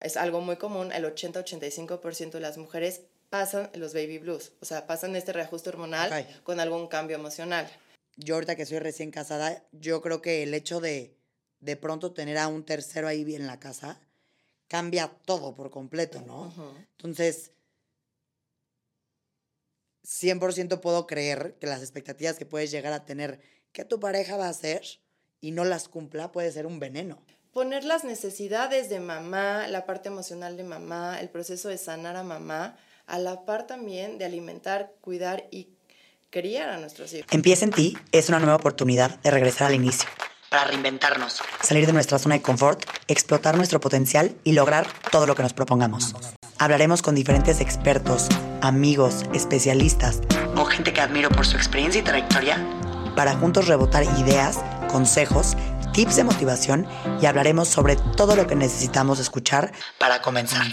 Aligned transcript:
es 0.00 0.16
algo 0.16 0.40
muy 0.40 0.56
común, 0.56 0.92
el 0.92 1.04
80-85% 1.04 2.32
de 2.32 2.40
las 2.40 2.58
mujeres 2.58 3.02
pasan 3.30 3.70
los 3.74 3.92
baby 3.94 4.18
blues, 4.18 4.52
o 4.60 4.64
sea, 4.64 4.86
pasan 4.86 5.14
este 5.16 5.32
reajuste 5.32 5.68
hormonal 5.68 6.26
con 6.44 6.60
algún 6.60 6.88
cambio 6.88 7.16
emocional. 7.16 7.68
Yo 8.16 8.34
ahorita 8.34 8.56
que 8.56 8.66
soy 8.66 8.78
recién 8.78 9.10
casada, 9.10 9.64
yo 9.72 10.00
creo 10.00 10.22
que 10.22 10.42
el 10.42 10.54
hecho 10.54 10.80
de 10.80 11.18
de 11.60 11.76
pronto 11.76 12.12
tener 12.12 12.38
a 12.38 12.48
un 12.48 12.64
tercero 12.64 13.08
ahí 13.08 13.34
en 13.34 13.46
la 13.46 13.58
casa 13.58 14.00
cambia 14.68 15.12
todo 15.24 15.54
por 15.54 15.70
completo, 15.70 16.20
¿no? 16.22 16.52
Entonces, 16.96 17.52
100% 20.04 20.80
puedo 20.80 21.06
creer 21.06 21.56
que 21.58 21.66
las 21.66 21.80
expectativas 21.80 22.36
que 22.36 22.46
puedes 22.46 22.70
llegar 22.70 22.92
a 22.92 23.04
tener 23.04 23.40
que 23.72 23.84
tu 23.84 23.98
pareja 23.98 24.36
va 24.36 24.46
a 24.46 24.50
hacer 24.50 24.82
y 25.40 25.50
no 25.50 25.64
las 25.64 25.88
cumpla 25.88 26.32
puede 26.32 26.52
ser 26.52 26.66
un 26.66 26.78
veneno. 26.78 27.22
Poner 27.58 27.82
las 27.82 28.04
necesidades 28.04 28.88
de 28.88 29.00
mamá, 29.00 29.66
la 29.66 29.84
parte 29.84 30.08
emocional 30.08 30.56
de 30.56 30.62
mamá, 30.62 31.18
el 31.18 31.28
proceso 31.28 31.68
de 31.68 31.76
sanar 31.76 32.14
a 32.14 32.22
mamá, 32.22 32.76
a 33.08 33.18
la 33.18 33.44
par 33.44 33.66
también 33.66 34.16
de 34.16 34.24
alimentar, 34.24 34.92
cuidar 35.00 35.42
y 35.50 35.66
criar 36.30 36.68
a 36.68 36.78
nuestros 36.78 37.12
hijos. 37.14 37.26
Empieza 37.32 37.64
en 37.64 37.72
ti 37.72 37.98
es 38.12 38.28
una 38.28 38.38
nueva 38.38 38.54
oportunidad 38.54 39.18
de 39.22 39.32
regresar 39.32 39.66
al 39.66 39.74
inicio. 39.74 40.08
Para 40.50 40.66
reinventarnos. 40.66 41.40
Salir 41.60 41.84
de 41.84 41.92
nuestra 41.92 42.20
zona 42.20 42.36
de 42.36 42.42
confort, 42.42 42.84
explotar 43.08 43.56
nuestro 43.56 43.80
potencial 43.80 44.36
y 44.44 44.52
lograr 44.52 44.86
todo 45.10 45.26
lo 45.26 45.34
que 45.34 45.42
nos 45.42 45.52
propongamos. 45.52 46.14
Hablaremos 46.58 47.02
con 47.02 47.16
diferentes 47.16 47.60
expertos, 47.60 48.28
amigos, 48.60 49.24
especialistas 49.34 50.20
o 50.54 50.64
gente 50.64 50.92
que 50.92 51.00
admiro 51.00 51.28
por 51.28 51.44
su 51.44 51.56
experiencia 51.56 52.02
y 52.02 52.04
trayectoria 52.04 52.64
para 53.18 53.34
juntos 53.34 53.66
rebotar 53.66 54.04
ideas, 54.04 54.60
consejos, 54.92 55.56
tips 55.98 56.14
de 56.14 56.22
motivación 56.22 56.86
y 57.20 57.26
hablaremos 57.26 57.66
sobre 57.66 57.96
todo 57.96 58.36
lo 58.36 58.46
que 58.46 58.54
necesitamos 58.54 59.18
escuchar 59.18 59.72
para 59.98 60.22
comenzar. 60.22 60.64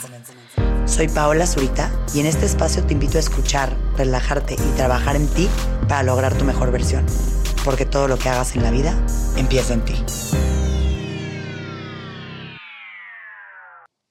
Soy 0.85 1.07
Paola 1.07 1.47
Zurita 1.47 1.91
y 2.13 2.19
en 2.19 2.27
este 2.27 2.45
espacio 2.45 2.85
te 2.85 2.93
invito 2.93 3.17
a 3.17 3.21
escuchar, 3.21 3.75
relajarte 3.97 4.53
y 4.53 4.75
trabajar 4.75 5.15
en 5.15 5.27
ti 5.29 5.49
para 5.89 6.03
lograr 6.03 6.37
tu 6.37 6.45
mejor 6.45 6.71
versión. 6.71 7.07
Porque 7.63 7.87
todo 7.87 8.07
lo 8.07 8.19
que 8.19 8.29
hagas 8.29 8.55
en 8.55 8.61
la 8.61 8.69
vida 8.69 8.95
empieza 9.35 9.73
en 9.73 9.83
ti. 9.83 9.95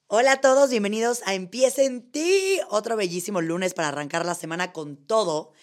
Hola 0.07 0.33
a 0.33 0.41
todos, 0.41 0.69
bienvenidos 0.69 1.21
a 1.25 1.33
Empieza 1.33 1.83
en 1.83 2.11
ti. 2.11 2.59
Otro 2.69 2.97
bellísimo 2.97 3.39
lunes 3.39 3.73
para 3.73 3.87
arrancar 3.87 4.25
la 4.25 4.35
semana 4.35 4.73
con 4.73 4.97
todo. 4.97 5.53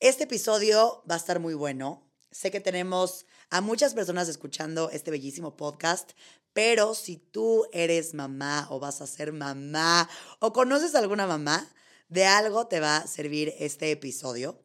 Este 0.00 0.24
episodio 0.24 1.02
va 1.10 1.14
a 1.14 1.18
estar 1.18 1.40
muy 1.40 1.54
bueno. 1.54 2.06
Sé 2.30 2.50
que 2.50 2.60
tenemos 2.60 3.24
a 3.50 3.60
muchas 3.60 3.94
personas 3.94 4.28
escuchando 4.28 4.90
este 4.90 5.10
bellísimo 5.10 5.56
podcast, 5.56 6.12
pero 6.52 6.94
si 6.94 7.16
tú 7.16 7.66
eres 7.72 8.14
mamá 8.14 8.66
o 8.70 8.80
vas 8.80 9.00
a 9.00 9.06
ser 9.06 9.32
mamá 9.32 10.08
o 10.38 10.52
conoces 10.52 10.94
a 10.94 10.98
alguna 10.98 11.26
mamá, 11.26 11.68
de 12.08 12.26
algo 12.26 12.66
te 12.66 12.80
va 12.80 12.98
a 12.98 13.06
servir 13.06 13.54
este 13.58 13.90
episodio. 13.90 14.62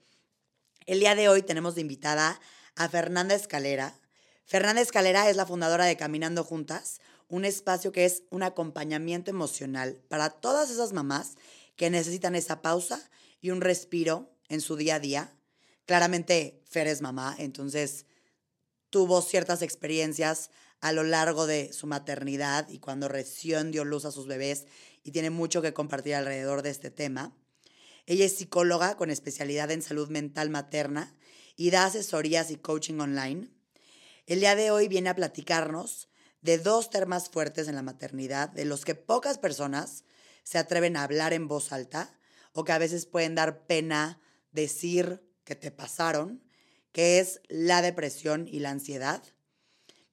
El 0.86 1.00
día 1.00 1.16
de 1.16 1.30
hoy 1.30 1.44
tenemos 1.44 1.76
de 1.76 1.82
invitada 1.82 2.40
a 2.76 2.90
Fernanda 2.90 3.36
Escalera. 3.36 4.00
Fernanda 4.46 4.82
Escalera 4.82 5.30
es 5.30 5.36
la 5.36 5.46
fundadora 5.46 5.86
de 5.86 5.98
Caminando 5.98 6.44
Juntas, 6.44 7.00
un 7.30 7.46
espacio 7.46 7.92
que 7.92 8.06
es 8.06 8.24
un 8.30 8.44
acompañamiento 8.44 9.32
emocional 9.32 10.02
para 10.10 10.30
todas 10.30 10.70
esas 10.70 10.94
mamás 10.94 11.36
que 11.76 11.90
necesitan 11.90 12.36
esa 12.36 12.62
pausa 12.62 13.10
y 13.42 13.52
un 13.52 13.62
respiro 13.62 14.32
en 14.50 14.62
su 14.62 14.76
día 14.76 14.96
a 14.96 15.00
día. 15.00 15.36
Claramente, 15.86 16.62
Fer 16.66 16.88
es 16.88 17.02
mamá, 17.02 17.36
entonces 17.40 18.06
tuvo 18.94 19.24
ciertas 19.24 19.64
experiencias 19.64 20.52
a 20.80 20.92
lo 20.92 21.02
largo 21.02 21.48
de 21.48 21.74
su 21.74 21.88
maternidad 21.88 22.70
y 22.70 22.78
cuando 22.78 23.08
recién 23.08 23.72
dio 23.72 23.86
luz 23.86 24.06
a 24.06 24.12
sus 24.12 24.28
bebés 24.28 24.68
y 25.04 25.10
tiene 25.10 25.32
mucho 25.32 25.64
que 25.64 25.74
compartir 25.74 26.14
alrededor 26.14 26.62
de 26.62 26.70
este 26.70 26.92
tema. 26.92 27.36
Ella 28.06 28.26
es 28.26 28.38
psicóloga 28.38 28.96
con 28.96 29.10
especialidad 29.10 29.72
en 29.72 29.82
salud 29.82 30.10
mental 30.10 30.52
materna 30.52 31.16
y 31.56 31.72
da 31.72 31.86
asesorías 31.86 32.52
y 32.52 32.58
coaching 32.58 33.00
online. 33.00 33.50
El 34.28 34.42
día 34.42 34.56
de 34.56 34.70
hoy 34.70 34.88
viene 34.88 35.10
a 35.10 35.16
platicarnos 35.16 36.08
de 36.42 36.60
dos 36.60 36.92
temas 36.92 37.30
fuertes 37.30 37.68
en 37.68 37.74
la 37.74 37.82
maternidad, 37.82 38.50
de 38.50 38.66
los 38.66 38.86
que 38.86 38.94
pocas 38.94 39.40
personas 39.40 40.04
se 40.44 40.60
atreven 40.60 40.98
a 40.98 41.04
hablar 41.04 41.34
en 41.34 41.48
voz 41.48 41.72
alta 41.72 42.16
o 42.52 42.64
que 42.64 42.74
a 42.74 42.78
veces 42.78 43.08
pueden 43.08 43.34
dar 43.34 43.66
pena 43.66 44.22
decir 44.52 45.28
que 45.46 45.56
te 45.56 45.72
pasaron, 45.72 46.43
que 46.94 47.20
es 47.20 47.42
la 47.50 47.82
depresión 47.82 48.48
y 48.50 48.60
la 48.60 48.70
ansiedad. 48.70 49.22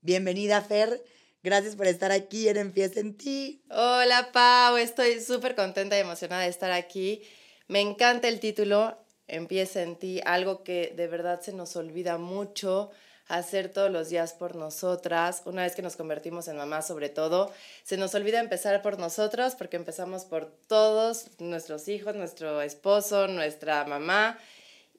Bienvenida, 0.01 0.61
Fer. 0.63 1.05
Gracias 1.43 1.77
por 1.77 1.87
estar 1.87 2.11
aquí 2.11 2.49
en 2.49 2.57
Empieza 2.57 3.01
en 3.01 3.17
ti. 3.17 3.63
Hola, 3.71 4.31
Pau. 4.33 4.77
Estoy 4.77 5.21
súper 5.21 5.55
contenta 5.55 5.97
y 5.97 6.01
emocionada 6.01 6.43
de 6.43 6.49
estar 6.49 6.73
aquí. 6.73 7.23
Me 7.69 7.81
encanta 7.81 8.27
el 8.27 8.41
título, 8.41 8.99
Empieza 9.29 9.83
en 9.83 9.97
ti, 9.97 10.21
algo 10.25 10.65
que 10.65 10.93
de 10.97 11.07
verdad 11.07 11.41
se 11.41 11.53
nos 11.53 11.77
olvida 11.77 12.19
mucho 12.19 12.91
hacer 13.29 13.69
todos 13.69 13.91
los 13.91 14.09
días 14.09 14.33
por 14.33 14.57
nosotras, 14.57 15.43
una 15.45 15.63
vez 15.63 15.77
que 15.77 15.83
nos 15.83 15.95
convertimos 15.95 16.49
en 16.49 16.57
mamá 16.57 16.83
sobre 16.83 17.09
todo, 17.11 17.53
se 17.85 17.97
nos 17.97 18.13
olvida 18.17 18.41
empezar 18.41 18.83
por 18.83 18.99
nosotros 18.99 19.55
porque 19.55 19.77
empezamos 19.77 20.25
por 20.25 20.47
todos, 20.67 21.27
nuestros 21.39 21.87
hijos, 21.87 22.17
nuestro 22.17 22.61
esposo, 22.61 23.29
nuestra 23.29 23.85
mamá, 23.85 24.37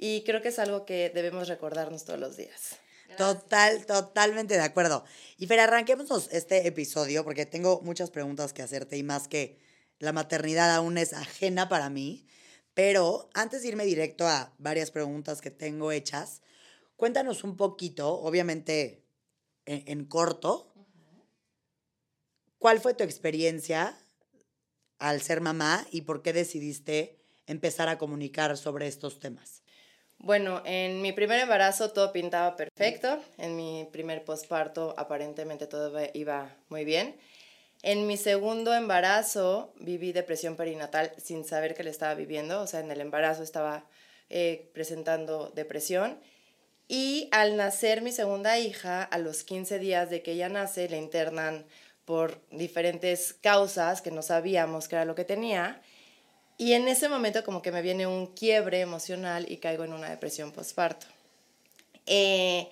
y 0.02 0.24
creo 0.24 0.42
que 0.42 0.48
es 0.48 0.58
algo 0.58 0.84
que 0.84 1.12
debemos 1.14 1.48
recordarnos 1.48 2.06
todos 2.06 2.20
los 2.20 2.36
días. 2.36 2.80
Total, 3.18 3.86
totalmente 3.86 4.56
de 4.56 4.62
acuerdo. 4.62 5.06
Y 5.38 5.46
Fer, 5.46 5.60
arranquemos 5.60 6.28
este 6.32 6.66
episodio 6.66 7.24
porque 7.24 7.46
tengo 7.46 7.82
muchas 7.82 8.10
preguntas 8.10 8.52
que 8.52 8.64
hacerte 8.64 8.98
y 8.98 9.04
más 9.04 9.28
que 9.28 9.60
la 10.00 10.12
maternidad 10.12 10.74
aún 10.74 10.98
es 10.98 11.14
ajena 11.14 11.70
para 11.70 11.92
mí. 11.92 12.26
Pero 12.74 13.30
antes 13.36 13.62
de 13.62 13.68
irme 13.68 13.86
directo 13.86 14.28
a 14.28 14.56
varias 14.58 14.90
preguntas 14.90 15.40
que 15.40 15.52
tengo 15.52 15.92
hechas, 15.92 16.42
cuéntanos 16.96 17.44
un 17.44 17.56
poquito, 17.56 18.12
obviamente 18.22 19.06
en, 19.68 20.06
corto, 20.06 20.74
¿cuál 22.58 22.80
fue 22.80 22.96
tu 22.96 23.04
experiencia 23.04 23.96
al 24.98 25.22
ser 25.22 25.42
mamá 25.42 25.86
y 25.92 26.02
por 26.02 26.24
qué 26.24 26.34
decidiste 26.34 27.20
empezar 27.46 27.88
a 27.88 28.00
comunicar 28.00 28.58
sobre 28.58 28.88
estos 28.88 29.20
temas? 29.20 29.61
Bueno, 30.24 30.62
en 30.66 31.02
mi 31.02 31.14
primer 31.14 31.40
embarazo 31.40 31.90
todo 31.90 32.14
pintaba 32.14 32.56
perfecto, 32.56 33.20
en 33.40 33.56
mi 33.56 33.88
primer 33.92 34.24
posparto 34.24 34.94
aparentemente 34.96 35.66
todo 35.66 36.00
iba 36.14 36.56
muy 36.70 36.86
bien. 36.86 37.16
En 37.82 38.06
mi 38.06 38.18
segundo 38.18 38.72
embarazo 38.76 39.74
viví 39.80 40.12
depresión 40.12 40.56
perinatal 40.56 41.12
sin 41.18 41.44
saber 41.44 41.74
que 41.74 41.84
le 41.84 41.90
estaba 41.90 42.14
viviendo, 42.14 42.62
o 42.62 42.68
sea, 42.68 42.82
en 42.82 42.92
el 42.92 43.02
embarazo 43.02 43.42
estaba 43.42 43.88
eh, 44.30 44.70
presentando 44.76 45.50
depresión. 45.56 46.20
Y 46.88 47.28
al 47.32 47.58
nacer 47.58 48.04
mi 48.04 48.12
segunda 48.12 48.60
hija, 48.60 49.02
a 49.02 49.18
los 49.18 49.44
15 49.44 49.80
días 49.80 50.12
de 50.12 50.22
que 50.22 50.34
ella 50.34 50.50
nace, 50.50 50.88
le 50.88 50.98
internan 50.98 51.66
por 52.06 52.40
diferentes 52.52 53.34
causas 53.34 54.04
que 54.04 54.12
no 54.12 54.22
sabíamos 54.22 54.88
qué 54.88 54.98
era 54.98 55.06
lo 55.06 55.16
que 55.16 55.26
tenía. 55.26 55.82
Y 56.62 56.74
en 56.74 56.88
ese 56.88 57.10
momento 57.10 57.44
como 57.44 57.64
que 57.64 57.72
me 57.72 57.82
viene 57.82 58.06
un 58.06 58.28
quiebre 58.28 58.82
emocional 58.82 59.52
y 59.52 59.58
caigo 59.58 59.84
en 59.84 59.94
una 59.94 60.12
depresión 60.12 60.52
postparto. 60.52 61.08
Eh, 62.06 62.70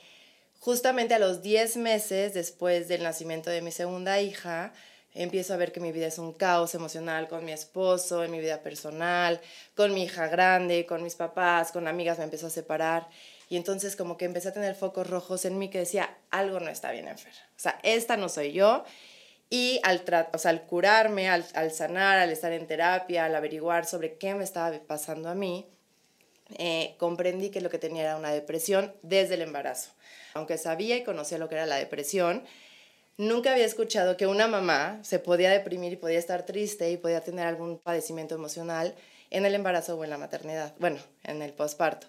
justamente 0.59 1.15
a 1.15 1.19
los 1.19 1.41
10 1.41 1.77
meses 1.77 2.35
después 2.35 2.87
del 2.87 3.01
nacimiento 3.01 3.49
de 3.49 3.63
mi 3.63 3.71
segunda 3.71 4.21
hija, 4.21 4.73
empiezo 5.15 5.55
a 5.55 5.57
ver 5.57 5.71
que 5.71 5.79
mi 5.79 5.91
vida 5.91 6.05
es 6.05 6.19
un 6.19 6.33
caos 6.33 6.75
emocional 6.75 7.27
con 7.27 7.43
mi 7.43 7.51
esposo, 7.51 8.23
en 8.23 8.29
mi 8.29 8.39
vida 8.39 8.61
personal, 8.61 9.41
con 9.73 9.91
mi 9.91 10.03
hija 10.03 10.27
grande, 10.27 10.85
con 10.85 11.01
mis 11.01 11.15
papás, 11.15 11.71
con 11.71 11.87
amigas, 11.87 12.19
me 12.19 12.25
empezó 12.25 12.45
a 12.45 12.51
separar. 12.51 13.07
Y 13.49 13.57
entonces 13.57 13.95
como 13.95 14.17
que 14.17 14.25
empecé 14.25 14.49
a 14.49 14.53
tener 14.53 14.75
focos 14.75 15.09
rojos 15.09 15.45
en 15.45 15.57
mí 15.57 15.71
que 15.71 15.79
decía, 15.79 16.15
algo 16.29 16.59
no 16.59 16.69
está 16.69 16.91
bien 16.91 17.07
en 17.07 17.17
Fer. 17.17 17.33
O 17.33 17.59
sea, 17.59 17.79
esta 17.81 18.17
no 18.17 18.29
soy 18.29 18.51
yo. 18.51 18.85
Y 19.49 19.79
al, 19.83 20.03
o 20.31 20.37
sea, 20.37 20.51
al 20.51 20.65
curarme, 20.67 21.29
al, 21.29 21.71
sanar, 21.71 22.19
al 22.19 22.29
estar 22.29 22.51
en 22.51 22.67
terapia, 22.67 23.25
al 23.25 23.35
averiguar 23.35 23.85
sobre 23.85 24.17
qué 24.17 24.35
me 24.35 24.43
estaba 24.43 24.77
pasando 24.85 25.27
a 25.29 25.35
mí, 25.35 25.67
eh, 26.57 26.95
comprendí 26.97 27.49
que 27.49 27.61
lo 27.61 27.69
que 27.69 27.79
tenía 27.79 28.03
era 28.03 28.17
una 28.17 28.31
depresión 28.31 28.93
desde 29.01 29.35
el 29.35 29.41
embarazo. 29.41 29.91
Aunque 30.33 30.57
sabía 30.57 30.97
y 30.97 31.03
conocía 31.03 31.39
lo 31.39 31.49
que 31.49 31.55
era 31.55 31.65
la 31.65 31.77
depresión, 31.77 32.43
nunca 33.17 33.51
había 33.51 33.65
escuchado 33.65 34.17
que 34.17 34.27
una 34.27 34.47
mamá 34.47 34.99
se 35.03 35.17
podía 35.17 35.49
deprimir 35.49 35.93
y 35.93 35.97
podía 35.97 36.19
estar 36.19 36.45
triste 36.45 36.91
y 36.91 36.97
podía 36.97 37.21
tener 37.21 37.47
algún 37.47 37.79
padecimiento 37.79 38.35
emocional 38.35 38.95
en 39.31 39.45
el 39.45 39.55
embarazo 39.55 39.97
o 39.97 40.03
en 40.03 40.11
la 40.11 40.17
maternidad, 40.17 40.75
bueno, 40.79 40.99
en 41.23 41.41
el 41.41 41.53
posparto. 41.53 42.07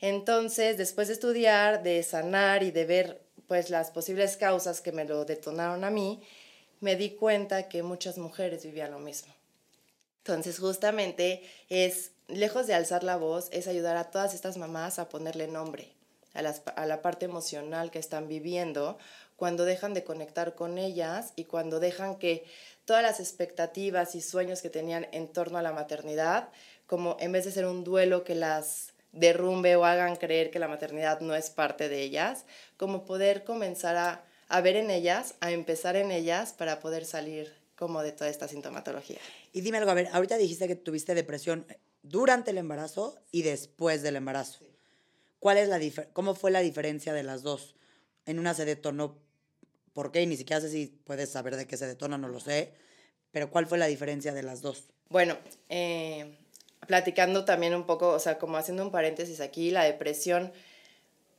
Entonces, 0.00 0.76
después 0.76 1.08
de 1.08 1.14
estudiar, 1.14 1.82
de 1.82 2.02
sanar 2.02 2.62
y 2.62 2.72
de 2.72 2.84
ver 2.84 3.20
pues 3.46 3.70
las 3.70 3.90
posibles 3.90 4.36
causas 4.36 4.80
que 4.80 4.92
me 4.92 5.04
lo 5.04 5.24
detonaron 5.24 5.84
a 5.84 5.90
mí, 5.90 6.22
me 6.80 6.96
di 6.96 7.10
cuenta 7.10 7.68
que 7.68 7.82
muchas 7.82 8.18
mujeres 8.18 8.64
vivían 8.64 8.90
lo 8.90 8.98
mismo. 8.98 9.34
Entonces, 10.18 10.58
justamente 10.58 11.42
es, 11.68 12.12
lejos 12.28 12.66
de 12.66 12.74
alzar 12.74 13.04
la 13.04 13.16
voz, 13.16 13.48
es 13.52 13.68
ayudar 13.68 13.96
a 13.96 14.10
todas 14.10 14.34
estas 14.34 14.56
mamás 14.56 14.98
a 14.98 15.08
ponerle 15.08 15.48
nombre 15.48 15.92
a, 16.34 16.40
a 16.80 16.86
la 16.86 17.02
parte 17.02 17.26
emocional 17.26 17.90
que 17.90 17.98
están 17.98 18.28
viviendo 18.28 18.98
cuando 19.36 19.64
dejan 19.64 19.94
de 19.94 20.04
conectar 20.04 20.54
con 20.54 20.78
ellas 20.78 21.32
y 21.36 21.44
cuando 21.44 21.80
dejan 21.80 22.16
que 22.16 22.44
todas 22.84 23.02
las 23.02 23.20
expectativas 23.20 24.14
y 24.14 24.20
sueños 24.20 24.62
que 24.62 24.70
tenían 24.70 25.06
en 25.12 25.28
torno 25.28 25.58
a 25.58 25.62
la 25.62 25.72
maternidad, 25.72 26.48
como 26.86 27.16
en 27.20 27.32
vez 27.32 27.44
de 27.44 27.52
ser 27.52 27.66
un 27.66 27.84
duelo 27.84 28.24
que 28.24 28.34
las 28.34 28.92
derrumbe 29.12 29.76
o 29.76 29.84
hagan 29.84 30.16
creer 30.16 30.50
que 30.50 30.58
la 30.58 30.68
maternidad 30.68 31.20
no 31.20 31.34
es 31.34 31.50
parte 31.50 31.88
de 31.88 32.02
ellas, 32.02 32.44
como 32.76 33.04
poder 33.04 33.44
comenzar 33.44 33.96
a, 33.96 34.24
a 34.54 34.60
ver 34.60 34.76
en 34.76 34.88
ellas, 34.88 35.34
a 35.40 35.50
empezar 35.50 35.96
en 35.96 36.12
ellas 36.12 36.52
para 36.52 36.78
poder 36.78 37.04
salir 37.06 37.52
como 37.74 38.04
de 38.04 38.12
toda 38.12 38.30
esta 38.30 38.46
sintomatología. 38.46 39.18
Y 39.52 39.62
dime 39.62 39.78
algo, 39.78 39.90
a 39.90 39.94
ver, 39.94 40.08
ahorita 40.12 40.36
dijiste 40.36 40.68
que 40.68 40.76
tuviste 40.76 41.16
depresión 41.16 41.66
durante 42.02 42.52
el 42.52 42.58
embarazo 42.58 43.20
y 43.32 43.42
después 43.42 44.02
del 44.02 44.14
embarazo. 44.14 44.64
¿Cuál 45.40 45.58
es 45.58 45.68
la 45.68 45.80
¿Cómo 46.12 46.36
fue 46.36 46.52
la 46.52 46.60
diferencia 46.60 47.12
de 47.12 47.24
las 47.24 47.42
dos? 47.42 47.74
En 48.26 48.38
una 48.38 48.54
se 48.54 48.64
detonó, 48.64 49.18
¿por 49.92 50.12
qué? 50.12 50.22
Y 50.22 50.26
ni 50.26 50.36
siquiera 50.36 50.60
sé 50.60 50.70
si 50.70 50.86
puedes 50.86 51.32
saber 51.32 51.56
de 51.56 51.66
qué 51.66 51.76
se 51.76 51.88
detona, 51.88 52.16
no 52.16 52.28
lo 52.28 52.38
sé. 52.38 52.74
Pero 53.32 53.50
¿cuál 53.50 53.66
fue 53.66 53.76
la 53.76 53.86
diferencia 53.86 54.32
de 54.34 54.44
las 54.44 54.62
dos? 54.62 54.84
Bueno, 55.08 55.36
eh, 55.68 56.38
platicando 56.86 57.44
también 57.44 57.74
un 57.74 57.86
poco, 57.86 58.10
o 58.10 58.20
sea, 58.20 58.38
como 58.38 58.56
haciendo 58.56 58.84
un 58.84 58.92
paréntesis 58.92 59.40
aquí, 59.40 59.72
la 59.72 59.82
depresión 59.82 60.52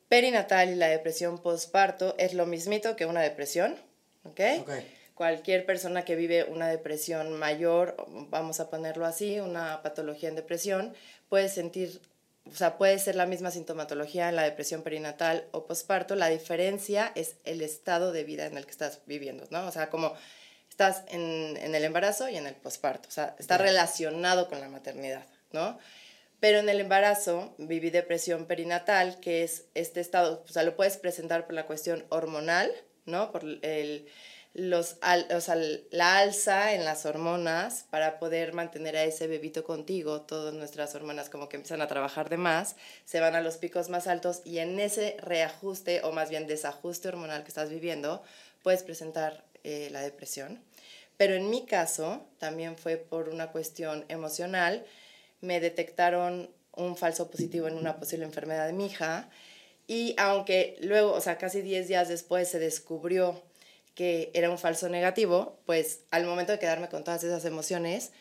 perinatal 0.07 0.69
y 0.69 0.75
la 0.75 0.87
depresión 0.87 1.39
postparto 1.39 2.15
es 2.17 2.33
lo 2.33 2.45
mismito 2.45 2.95
que 2.95 3.05
una 3.05 3.21
depresión, 3.21 3.75
¿ok? 4.23 4.39
okay. 4.61 4.95
Cualquier 5.13 5.65
persona 5.65 6.03
que 6.03 6.15
vive 6.15 6.43
una 6.43 6.67
depresión 6.67 7.33
mayor, 7.39 7.95
vamos 8.29 8.59
a 8.59 8.69
ponerlo 8.69 9.05
así, 9.05 9.39
una 9.39 9.81
patología 9.81 10.27
en 10.29 10.35
depresión, 10.35 10.93
puede 11.29 11.47
sentir, 11.47 12.01
o 12.51 12.55
sea, 12.55 12.77
puede 12.77 12.99
ser 12.99 13.15
la 13.15 13.25
misma 13.25 13.49
sintomatología 13.49 14.27
en 14.27 14.35
la 14.35 14.43
depresión 14.43 14.83
perinatal 14.83 15.47
o 15.51 15.65
postparto. 15.65 16.15
La 16.15 16.27
diferencia 16.27 17.13
es 17.15 17.37
el 17.45 17.61
estado 17.61 18.11
de 18.11 18.25
vida 18.25 18.45
en 18.45 18.57
el 18.57 18.65
que 18.65 18.71
estás 18.71 18.99
viviendo, 19.05 19.47
¿no? 19.51 19.65
O 19.65 19.71
sea, 19.71 19.89
como 19.89 20.13
estás 20.69 21.03
en, 21.07 21.55
en 21.61 21.73
el 21.73 21.85
embarazo 21.85 22.27
y 22.27 22.35
en 22.35 22.45
el 22.45 22.55
postparto, 22.55 23.07
o 23.07 23.11
sea, 23.11 23.37
está 23.39 23.57
relacionado 23.57 24.49
con 24.49 24.59
la 24.59 24.67
maternidad, 24.67 25.25
¿no? 25.53 25.79
Pero 26.39 26.59
en 26.59 26.69
el 26.69 26.79
embarazo 26.79 27.55
viví 27.57 27.89
depresión 27.89 28.45
perinatal, 28.45 29.19
que 29.19 29.43
es 29.43 29.65
este 29.73 30.01
estado, 30.01 30.43
o 30.47 30.51
sea, 30.51 30.63
lo 30.63 30.75
puedes 30.75 30.97
presentar 30.97 31.45
por 31.45 31.55
la 31.55 31.65
cuestión 31.65 32.05
hormonal, 32.09 32.71
¿no? 33.05 33.31
Por 33.31 33.43
el 33.61 34.07
los, 34.55 34.95
o 35.35 35.41
sea, 35.41 35.57
la 35.91 36.17
alza 36.17 36.73
en 36.73 36.85
las 36.85 37.05
hormonas 37.05 37.85
para 37.89 38.19
poder 38.19 38.53
mantener 38.53 38.95
a 38.95 39.03
ese 39.03 39.27
bebito 39.27 39.65
contigo, 39.65 40.21
todas 40.21 40.53
nuestras 40.53 40.95
hormonas 40.95 41.29
como 41.29 41.49
que 41.49 41.57
empiezan 41.57 41.81
a 41.81 41.89
trabajar 41.89 42.29
de 42.29 42.37
más, 42.37 42.77
se 43.03 43.19
van 43.19 43.35
a 43.35 43.41
los 43.41 43.57
picos 43.57 43.89
más 43.89 44.07
altos 44.07 44.41
y 44.45 44.59
en 44.59 44.79
ese 44.79 45.17
reajuste 45.19 46.01
o 46.03 46.13
más 46.13 46.29
bien 46.29 46.47
desajuste 46.47 47.09
hormonal 47.09 47.43
que 47.43 47.49
estás 47.49 47.69
viviendo, 47.69 48.23
puedes 48.63 48.83
presentar 48.83 49.43
eh, 49.65 49.89
la 49.91 49.99
depresión. 49.99 50.63
Pero 51.17 51.33
en 51.33 51.49
mi 51.49 51.65
caso 51.65 52.25
también 52.37 52.77
fue 52.77 52.95
por 52.95 53.27
una 53.27 53.51
cuestión 53.51 54.05
emocional, 54.07 54.85
me 55.45 55.59
detectaron 55.59 56.49
un 56.73 56.97
falso 56.97 57.29
positivo 57.29 57.67
en 57.67 57.75
una 57.75 57.97
posible 57.97 58.25
enfermedad 58.25 58.67
de 58.67 58.73
mi 58.73 58.87
hija 58.87 59.29
y 59.87 60.15
aunque 60.17 60.77
luego, 60.81 61.13
o 61.13 61.21
sea, 61.21 61.37
casi 61.37 61.61
10 61.61 61.87
días 61.87 62.07
después 62.07 62.49
se 62.49 62.59
descubrió 62.59 63.41
que 63.93 64.31
era 64.33 64.49
un 64.49 64.57
falso 64.57 64.89
negativo, 64.89 65.59
pues 65.65 66.01
al 66.11 66.25
momento 66.25 66.51
de 66.51 66.59
quedarme 66.59 66.89
con 66.89 67.03
todas 67.03 67.23
esas 67.23 67.45
emociones, 67.45 68.11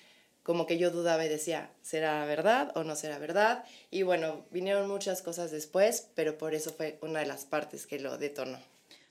como 0.44 0.66
que 0.66 0.78
yo 0.78 0.90
dudaba 0.90 1.24
y 1.24 1.28
decía, 1.28 1.70
¿será 1.82 2.24
verdad 2.26 2.70
o 2.76 2.84
no 2.84 2.96
será 2.96 3.18
verdad? 3.18 3.64
Y 3.90 4.02
bueno, 4.02 4.44
vinieron 4.50 4.88
muchas 4.88 5.22
cosas 5.22 5.50
después, 5.50 6.08
pero 6.14 6.38
por 6.38 6.54
eso 6.54 6.72
fue 6.72 6.98
una 7.00 7.20
de 7.20 7.26
las 7.26 7.44
partes 7.44 7.86
que 7.86 7.98
lo 7.98 8.18
detonó. 8.18 8.58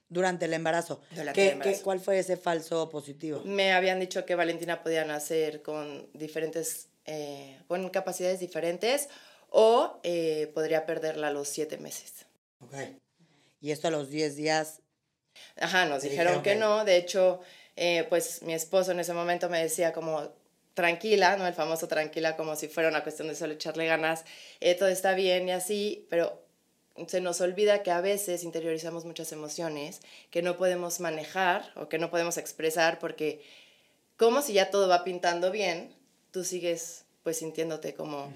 Durante 0.10 0.46
el 0.46 0.54
embarazo. 0.54 1.02
¿Qué, 1.34 1.80
cuál 1.84 2.00
fue 2.00 2.20
ese 2.20 2.38
falso 2.38 2.88
positivo? 2.92 3.42
Me 3.46 3.74
habían 3.74 4.00
dicho 4.00 4.26
que 4.26 4.36
Valentina 4.36 4.84
podía 4.84 5.06
nacer 5.06 5.64
con 5.64 6.08
diferentes, 6.14 6.88
eh, 7.06 7.60
con 7.68 7.90
capacidades 7.90 8.40
diferentes 8.40 9.10
o 9.50 10.00
eh, 10.04 10.52
podría 10.54 10.86
perderla 10.86 11.28
a 11.28 11.32
los 11.32 11.48
siete 11.48 11.78
meses. 11.78 12.26
Ok. 12.60 12.74
Y 13.62 13.72
esto 13.72 13.88
a 13.88 13.92
los 13.92 14.10
diez 14.10 14.36
días 14.36 14.84
Ajá, 15.58 15.86
nos 15.86 16.04
dijeron, 16.04 16.42
que, 16.42 16.56
no. 16.56 16.86
De 16.86 16.98
hecho, 16.98 17.42
eh, 17.76 18.06
pues 18.10 18.42
mi 18.44 18.54
esposo 18.54 18.92
en 18.92 19.00
ese 19.00 19.14
momento 19.14 19.50
me 19.50 19.62
decía 19.62 19.94
como 19.94 20.32
tranquila, 20.74 21.38
¿no? 21.38 21.48
El 21.48 21.54
famoso 21.54 21.88
tranquila, 21.88 22.36
como 22.36 22.56
si 22.56 22.68
fuera 22.68 22.90
una 22.90 23.04
cuestión 23.04 23.28
de 23.28 23.36
solo 23.36 23.54
echarle 23.54 23.86
ganas, 23.86 24.26
eh, 24.60 24.76
todo 24.76 24.90
está 24.90 25.14
bien 25.14 25.48
y 25.48 25.52
así, 25.52 26.08
pero 26.10 26.42
se 27.08 27.22
nos 27.22 27.42
olvida 27.42 27.84
que 27.84 27.92
a 27.92 28.02
veces 28.02 28.44
interiorizamos 28.44 29.06
muchas 29.06 29.32
emociones 29.32 30.02
que 30.30 30.42
no 30.42 30.58
podemos 30.58 31.00
manejar 31.00 31.72
o 31.76 31.90
que 31.90 31.98
no 31.98 32.12
podemos 32.12 32.38
expresar 32.38 33.00
porque 33.00 33.44
como 34.16 34.44
si 34.44 34.54
ya 34.54 34.70
todo 34.70 34.88
va 34.88 35.04
pintando 35.04 35.50
bien, 35.50 35.96
tú 36.34 36.44
sigues 36.44 37.06
pues 37.22 37.38
sintiéndote 37.38 37.94
como... 37.94 38.34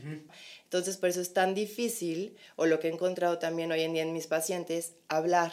Entonces 0.63 0.95
por 0.95 1.09
eso 1.09 1.19
es 1.19 1.33
tan 1.33 1.53
difícil, 1.53 2.37
o 2.55 2.65
lo 2.65 2.79
que 2.79 2.87
he 2.87 2.91
encontrado 2.93 3.39
también 3.39 3.71
hoy 3.71 3.81
en 3.81 3.93
día 3.93 4.03
en 4.03 4.13
mis 4.13 4.27
pacientes, 4.27 4.93
hablar 5.09 5.51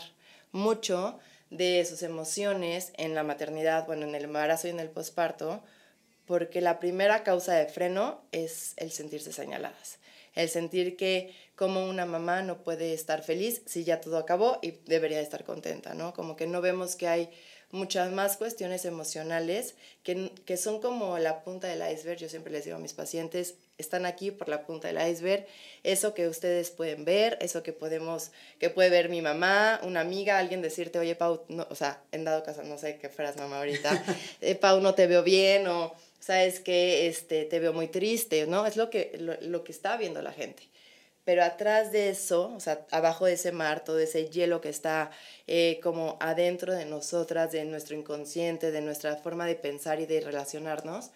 mucho 0.53 1.19
de 1.51 1.85
sus 1.85 2.03
emociones 2.03 2.93
en 2.97 3.15
la 3.15 3.25
maternidad, 3.25 3.87
bueno, 3.87 4.07
en 4.07 4.15
el 4.15 4.25
embarazo 4.25 4.69
y 4.69 4.71
en 4.71 4.79
el 4.79 4.91
posparto, 4.91 5.65
porque 6.27 6.61
la 6.61 6.79
primera 6.79 7.25
causa 7.25 7.55
de 7.55 7.67
freno 7.67 8.23
es 8.31 8.75
el 8.77 8.93
sentirse 8.93 9.33
señaladas, 9.33 9.99
el 10.35 10.49
sentir 10.49 10.97
que 10.97 11.35
como 11.57 11.87
una 11.87 12.07
mamá 12.07 12.43
no 12.43 12.63
puede 12.63 12.93
estar 12.93 13.23
feliz 13.23 13.63
si 13.67 13.85
ya 13.85 14.01
todo 14.01 14.19
acabó 14.19 14.59
y 14.63 14.73
debería 14.87 15.21
estar 15.21 15.45
contenta, 15.45 15.95
¿no? 15.95 16.13
Como 16.13 16.37
que 16.37 16.47
no 16.47 16.61
vemos 16.61 16.97
que 16.97 17.09
hay 17.09 17.31
muchas 17.71 18.13
más 18.13 18.37
cuestiones 18.37 18.85
emocionales 18.85 19.75
que, 20.03 20.33
que 20.45 20.57
son 20.57 20.81
como 20.81 21.19
la 21.19 21.43
punta 21.43 21.69
del 21.69 21.83
iceberg. 21.93 22.19
Yo 22.19 22.29
siempre 22.29 22.53
les 22.53 22.65
digo 22.65 22.77
a 22.77 22.81
mis 22.81 22.93
pacientes, 22.93 23.55
están 23.79 24.07
aquí 24.07 24.31
por 24.31 24.49
la 24.49 24.65
punta 24.67 24.89
del 24.89 25.11
iceberg. 25.11 25.47
Eso 25.83 26.15
que 26.15 26.29
ustedes 26.29 26.71
pueden 26.71 27.05
ver, 27.05 27.39
eso 27.41 27.63
que 27.63 27.73
podemos, 27.73 28.31
que 28.59 28.71
puede 28.71 28.91
ver 28.91 29.09
mi 29.09 29.23
mamá, 29.23 29.81
una 29.83 30.01
amiga, 30.01 30.39
alguien 30.39 30.63
decirte, 30.63 30.99
oye, 30.99 31.17
Pau, 31.17 31.45
no, 31.49 31.67
o 31.71 31.75
sea, 31.75 32.03
en 32.13 32.25
dado 32.25 32.43
caso, 32.43 32.63
no 32.63 32.79
sé 32.79 32.99
qué 32.99 33.09
fueras 33.09 33.37
mamá 33.37 33.59
ahorita, 33.59 34.05
eh, 34.41 34.55
Pau, 34.55 34.81
no 34.81 34.95
te 34.95 35.07
veo 35.07 35.23
bien 35.23 35.67
o 35.67 35.93
sabes 36.21 36.61
que 36.61 37.07
este, 37.07 37.45
te 37.45 37.59
veo 37.59 37.73
muy 37.73 37.89
triste, 37.89 38.47
¿no? 38.47 38.67
Es 38.67 38.77
lo 38.77 38.89
que, 38.91 39.17
lo, 39.19 39.35
lo 39.41 39.65
que 39.65 39.73
está 39.73 39.97
viendo 39.97 40.23
la 40.23 40.33
gente 40.33 40.74
pero 41.25 41.43
atrás 41.43 41.91
de 41.91 42.11
eso, 42.11 42.53
o 42.55 42.61
sea, 42.61 42.87
abajo 42.91 43.25
de 43.25 43.33
ese 43.33 43.51
mar, 43.51 43.83
todo 43.83 43.99
ese 43.99 44.29
hielo 44.29 44.61
que 44.61 44.69
está 44.69 45.11
eh, 45.47 45.81
como 45.83 46.19
adentro 46.21 46.75
de 46.75 46.85
nosotras, 46.85 47.51
de 47.51 47.65
nuestro 47.65 47.97
inconsciente, 47.97 48.71
de 48.71 48.83
nuestra 48.83 49.17
forma 49.17 49.47
de 49.47 49.55
pensar 49.55 50.01
y 50.01 50.07
de 50.07 50.21
relacionarnos, 50.21 51.11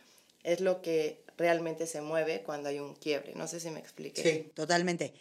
es 0.45 0.61
lo 0.61 0.81
que 0.81 1.25
realmente 1.37 1.87
se 1.87 2.01
mueve 2.01 2.43
cuando 2.43 2.71
hay 2.71 2.81
un 2.81 2.95
quiebre. 2.95 3.35
No 3.35 3.47
sé 3.47 3.61
si 3.61 3.71
me 3.71 3.81
expliqué. 3.81 4.23
Sí, 4.23 4.53
totalmente. 4.55 5.13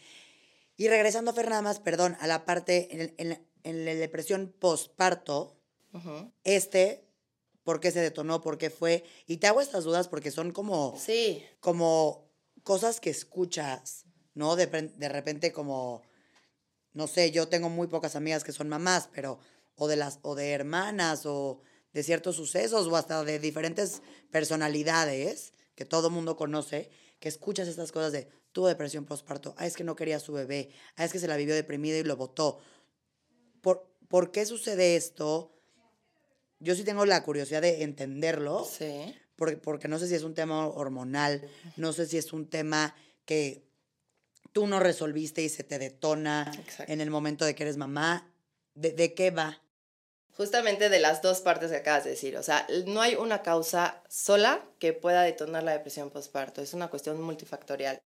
Y 0.77 0.88
regresando, 0.88 1.34
Fernández, 1.34 1.79
perdón, 1.79 2.15
a 2.22 2.27
la 2.27 2.46
parte, 2.46 3.13
en, 3.17 3.39
en, 3.63 3.86
la 3.86 3.94
depresión 3.96 4.53
postparto, 4.58 5.58
este, 6.44 7.03
¿por 7.63 7.79
qué 7.82 7.91
se 7.91 8.00
detonó? 8.00 8.41
¿Por 8.41 8.58
qué 8.58 8.70
fue? 8.70 9.03
Y 9.25 9.38
te 9.38 9.48
hago 9.48 9.60
estas 9.60 9.84
dudas 9.84 10.08
porque 10.08 10.32
son 10.32 10.51
como, 10.51 10.96
sí. 10.98 11.44
como 11.60 12.29
cosas 12.63 13.00
que 13.00 13.10
escuchas 13.10 14.07
¿no? 14.38 14.56
De, 14.56 14.67
de 14.67 15.10
repente 15.10 15.51
como, 15.51 16.03
no 16.94 17.08
sé, 17.08 17.32
yo 17.32 17.48
tengo 17.48 17.70
muy 17.70 17.88
pocas 17.88 18.15
amigas 18.15 18.44
que 18.44 18.53
son 18.53 18.70
mamás, 18.70 19.10
pero, 19.13 19.39
o 19.75 19.88
de 19.88 19.96
las, 19.96 20.20
o 20.22 20.36
de 20.36 20.51
hermanas, 20.51 21.25
o 21.25 21.62
de 21.91 22.03
ciertos 22.03 22.36
sucesos, 22.36 22.88
o 22.88 22.96
hasta 22.96 23.24
de 23.24 23.39
diferentes 23.39 24.01
personalidades 24.32 25.53
que 25.75 25.86
todo 25.86 26.10
mundo 26.10 26.38
conoce, 26.38 26.89
que 27.20 27.29
escuchas 27.29 27.67
estas 27.67 27.91
cosas 27.91 28.12
de, 28.12 28.27
tuvo 28.51 28.67
depresión 28.67 29.06
postparto, 29.06 29.56
ah, 29.58 29.65
es 29.65 29.75
que 29.75 29.84
no 29.84 29.96
quería 29.96 30.17
a 30.17 30.20
su 30.20 30.34
bebé, 30.34 30.70
ah, 30.96 31.03
es 31.03 31.12
que 31.12 31.20
se 31.20 31.27
la 31.27 31.36
vivió 31.36 31.56
deprimida 31.56 31.98
y 31.98 32.03
lo 32.03 32.15
votó. 32.15 32.60
¿Por, 33.62 33.89
¿Por 34.08 34.32
qué 34.32 34.46
sucede 34.46 34.96
esto? 34.96 35.51
Yo 36.60 36.75
sí 36.75 36.84
tengo 36.84 37.06
la 37.06 37.24
curiosidad 37.24 37.62
de 37.62 37.84
entenderlo. 37.84 38.65
Sí. 38.65 39.15
Porque, 39.36 39.58
porque 39.58 39.88
no 39.88 40.00
sé 40.00 40.08
si 40.08 40.15
es 40.15 40.24
un 40.24 40.34
tema 40.34 40.67
hormonal, 40.67 41.48
no 41.75 41.94
sé 41.94 42.08
si 42.08 42.17
es 42.17 42.34
un 42.34 42.50
tema 42.50 42.96
que 43.24 43.66
tú 44.51 44.68
no 44.68 44.80
resolviste 44.80 45.42
y 45.42 45.50
se 45.50 45.63
te 45.63 45.80
detona 45.80 46.51
en 46.88 47.01
el 47.01 47.10
momento 47.10 47.46
de 47.46 47.56
que 47.56 47.63
eres 47.63 47.77
mamá. 47.77 48.32
¿De, 48.74 49.13
qué 49.16 49.32
va? 49.32 49.60
Justamente 50.34 50.89
de 50.89 51.00
las 51.00 51.24
dos 51.24 51.42
partes 51.42 51.72
que 51.72 51.77
acabas 51.77 52.04
de 52.04 52.12
decir. 52.12 52.38
O 52.38 52.44
sea, 52.44 52.68
no 52.86 53.01
hay 53.01 53.16
una 53.16 53.42
causa 53.42 54.04
sola 54.08 54.63
que 54.77 54.94
pueda 54.94 55.24
detonar 55.24 55.63
la 55.63 55.72
depresión 55.72 56.12
postparto. 56.12 56.62
Es 56.62 56.74
una 56.74 56.89
cuestión 56.89 57.20
multifactorial. 57.22 58.00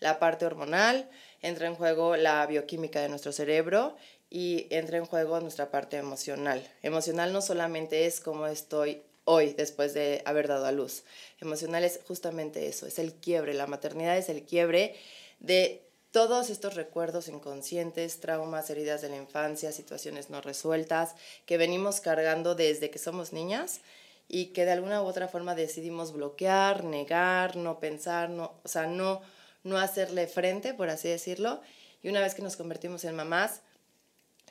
La 0.00 0.18
parte 0.18 0.46
hormonal, 0.46 1.08
entra 1.42 1.68
en 1.68 1.76
juego 1.76 2.16
la 2.16 2.44
bioquímica 2.46 3.00
de 3.00 3.08
nuestro 3.08 3.30
cerebro 3.30 3.96
y 4.30 4.66
entra 4.70 4.98
en 4.98 5.04
juego 5.04 5.38
nuestra 5.40 5.70
parte 5.70 5.96
emocional. 5.96 6.68
Emocional 6.82 7.32
no 7.32 7.40
solamente 7.40 8.06
es 8.06 8.18
cómo 8.18 8.48
estoy 8.48 9.04
hoy 9.24 9.52
después 9.52 9.94
de 9.94 10.22
haber 10.24 10.48
dado 10.48 10.66
a 10.66 10.72
luz. 10.72 11.04
Emocional 11.40 11.84
es 11.84 12.00
justamente 12.06 12.66
eso, 12.66 12.86
es 12.86 12.98
el 12.98 13.14
quiebre. 13.14 13.54
La 13.54 13.66
maternidad 13.66 14.16
es 14.16 14.28
el 14.28 14.42
quiebre 14.42 14.96
de 15.42 15.82
todos 16.12 16.50
estos 16.50 16.74
recuerdos 16.74 17.28
inconscientes, 17.28 18.20
traumas, 18.20 18.70
heridas 18.70 19.02
de 19.02 19.08
la 19.08 19.16
infancia, 19.16 19.72
situaciones 19.72 20.30
no 20.30 20.40
resueltas 20.40 21.14
que 21.46 21.56
venimos 21.56 22.00
cargando 22.00 22.54
desde 22.54 22.90
que 22.90 22.98
somos 22.98 23.32
niñas 23.32 23.80
y 24.28 24.46
que 24.46 24.64
de 24.64 24.72
alguna 24.72 25.02
u 25.02 25.06
otra 25.06 25.28
forma 25.28 25.54
decidimos 25.54 26.12
bloquear, 26.12 26.84
negar, 26.84 27.56
no 27.56 27.80
pensar, 27.80 28.30
no, 28.30 28.54
o 28.62 28.68
sea, 28.68 28.86
no, 28.86 29.20
no 29.64 29.78
hacerle 29.78 30.26
frente, 30.26 30.74
por 30.74 30.90
así 30.90 31.08
decirlo. 31.08 31.60
Y 32.02 32.08
una 32.08 32.20
vez 32.20 32.34
que 32.34 32.42
nos 32.42 32.56
convertimos 32.56 33.04
en 33.04 33.16
mamás, 33.16 33.62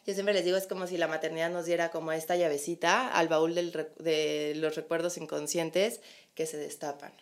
yo 0.05 0.13
siempre 0.13 0.33
les 0.33 0.43
digo, 0.43 0.57
es 0.57 0.67
como 0.67 0.87
si 0.87 0.97
la 0.97 1.07
maternidad 1.07 1.51
nos 1.51 1.65
diera 1.65 1.89
como 1.89 2.11
esta 2.11 2.35
llavecita 2.35 3.07
al 3.07 3.27
baúl 3.27 3.55
de 3.55 4.53
los 4.55 4.75
recuerdos 4.75 5.17
inconscientes 5.17 6.01
que 6.33 6.47
se 6.47 6.57
destapan. 6.57 7.13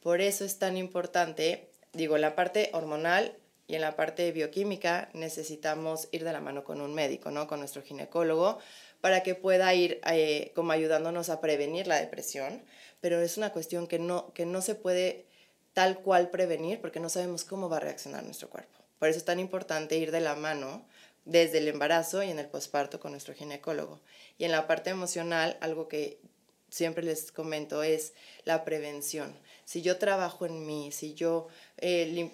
Por 0.00 0.20
eso 0.20 0.44
es 0.44 0.58
tan 0.58 0.76
importante, 0.76 1.70
digo, 1.96 2.18
la 2.18 2.34
parte 2.34 2.70
hormonal 2.72 3.36
y 3.66 3.74
en 3.74 3.80
la 3.80 3.96
parte 3.96 4.30
bioquímica 4.32 5.08
necesitamos 5.12 6.08
ir 6.12 6.24
de 6.24 6.32
la 6.32 6.40
mano 6.40 6.62
con 6.62 6.80
un 6.80 6.94
médico, 6.94 7.30
¿no? 7.30 7.48
Con 7.48 7.58
nuestro 7.58 7.82
ginecólogo, 7.82 8.58
para 9.00 9.22
que 9.22 9.34
pueda 9.34 9.72
ir 9.74 10.00
eh, 10.06 10.52
como 10.54 10.72
ayudándonos 10.72 11.30
a 11.30 11.40
prevenir 11.40 11.86
la 11.86 11.96
depresión, 11.96 12.62
pero 13.00 13.20
es 13.20 13.36
una 13.36 13.52
cuestión 13.52 13.86
que 13.86 13.98
no, 13.98 14.32
que 14.32 14.46
no 14.46 14.62
se 14.62 14.74
puede 14.74 15.26
tal 15.72 15.98
cual 15.98 16.30
prevenir 16.30 16.80
porque 16.80 17.00
no 17.00 17.08
sabemos 17.08 17.44
cómo 17.44 17.68
va 17.68 17.78
a 17.78 17.80
reaccionar 17.80 18.24
nuestro 18.24 18.48
cuerpo. 18.48 18.78
Por 18.98 19.08
eso 19.08 19.18
es 19.18 19.24
tan 19.24 19.40
importante 19.40 19.98
ir 19.98 20.10
de 20.10 20.20
la 20.20 20.34
mano 20.34 20.86
desde 21.24 21.58
el 21.58 21.68
embarazo 21.68 22.22
y 22.22 22.30
en 22.30 22.38
el 22.38 22.46
posparto 22.46 22.98
con 23.00 23.10
nuestro 23.10 23.34
ginecólogo. 23.34 24.00
Y 24.38 24.44
en 24.44 24.52
la 24.52 24.66
parte 24.66 24.90
emocional, 24.90 25.58
algo 25.60 25.88
que 25.88 26.20
siempre 26.68 27.04
les 27.04 27.32
comento 27.32 27.82
es 27.82 28.12
la 28.44 28.64
prevención. 28.64 29.34
Si 29.64 29.82
yo 29.82 29.98
trabajo 29.98 30.46
en 30.46 30.66
mí, 30.66 30.92
si 30.92 31.14
yo 31.14 31.48
eh, 31.78 32.30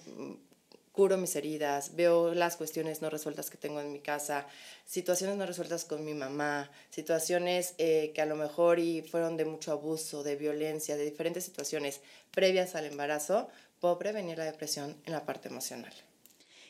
curo 0.93 1.17
mis 1.17 1.35
heridas, 1.37 1.97
veo 1.97 2.35
las 2.35 2.57
cuestiones 2.57 3.01
no 3.01 3.09
resueltas 3.09 3.49
que 3.51 3.57
tengo 3.57 3.81
en 3.81 3.93
mi 3.93 4.01
casa, 4.01 4.47
situaciones 4.85 5.37
no 5.37 5.47
resueltas 5.47 5.85
con 5.85 6.05
mi 6.05 6.13
mamá, 6.13 6.71
situaciones 6.91 7.75
eh, 7.79 8.13
que 8.15 8.21
a 8.21 8.27
lo 8.27 8.37
mejor 8.37 8.79
y 8.79 9.03
fueron 9.03 9.37
de 9.39 9.47
mucho 9.47 9.73
abuso, 9.73 10.23
de 10.23 10.37
violencia, 10.37 10.97
de 10.97 11.05
diferentes 11.05 11.45
situaciones 11.45 12.01
previas 12.31 12.75
al 12.75 12.85
embarazo, 12.85 13.49
puedo 13.81 13.99
prevenir 13.99 14.39
la 14.39 14.45
depresión 14.45 15.01
en 15.07 15.13
la 15.15 15.25
parte 15.25 15.49
emocional. 15.49 15.93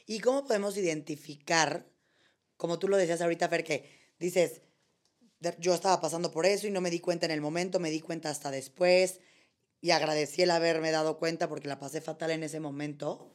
¿Y 0.07 0.21
cómo 0.21 0.47
podemos 0.47 0.77
identificar, 0.77 1.85
como 2.57 2.79
tú 2.79 2.89
lo 2.89 2.97
decías 2.97 3.21
ahorita, 3.21 3.49
Fer, 3.49 3.65
que 3.65 3.91
dices, 4.19 4.63
yo 5.59 5.75
estaba 5.75 6.01
pasando 6.01 6.31
por 6.31 6.47
eso 6.47 6.67
y 6.67 6.71
no 6.71 6.81
me 6.81 6.91
di 6.91 7.01
cuenta 7.01 7.27
en 7.27 7.33
el 7.33 7.41
momento, 7.41 7.81
me 7.81 7.91
di 7.91 8.01
cuenta 8.01 8.31
hasta 8.31 8.51
después 8.51 9.21
y 9.81 9.91
agradecí 9.91 10.43
el 10.43 10.51
haberme 10.51 10.91
dado 10.91 11.19
cuenta 11.19 11.49
porque 11.49 11.69
la 11.69 11.79
pasé 11.79 12.01
fatal 12.01 12.31
en 12.31 12.43
ese 12.45 12.61
momento. 12.61 13.33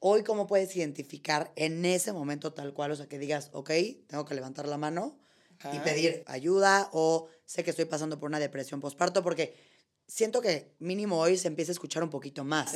Hoy, 0.00 0.22
¿cómo 0.24 0.46
puedes 0.46 0.74
identificar 0.76 1.52
en 1.56 1.84
ese 1.84 2.12
momento 2.12 2.52
tal 2.54 2.72
cual? 2.72 2.92
O 2.92 2.96
sea, 2.96 3.06
que 3.06 3.18
digas, 3.18 3.50
ok, 3.52 3.70
tengo 4.06 4.24
que 4.24 4.34
levantar 4.34 4.66
la 4.66 4.78
mano 4.78 5.18
y 5.72 5.78
pedir 5.80 6.24
ayuda 6.26 6.88
o 6.92 7.28
sé 7.44 7.62
que 7.62 7.70
estoy 7.70 7.84
pasando 7.84 8.18
por 8.18 8.30
una 8.30 8.38
depresión 8.38 8.80
postparto 8.80 9.22
porque 9.22 9.54
siento 10.06 10.40
que 10.40 10.74
mínimo 10.78 11.18
hoy 11.18 11.36
se 11.36 11.48
empieza 11.48 11.72
a 11.72 11.74
escuchar 11.74 12.02
un 12.02 12.10
poquito 12.10 12.44
más. 12.44 12.74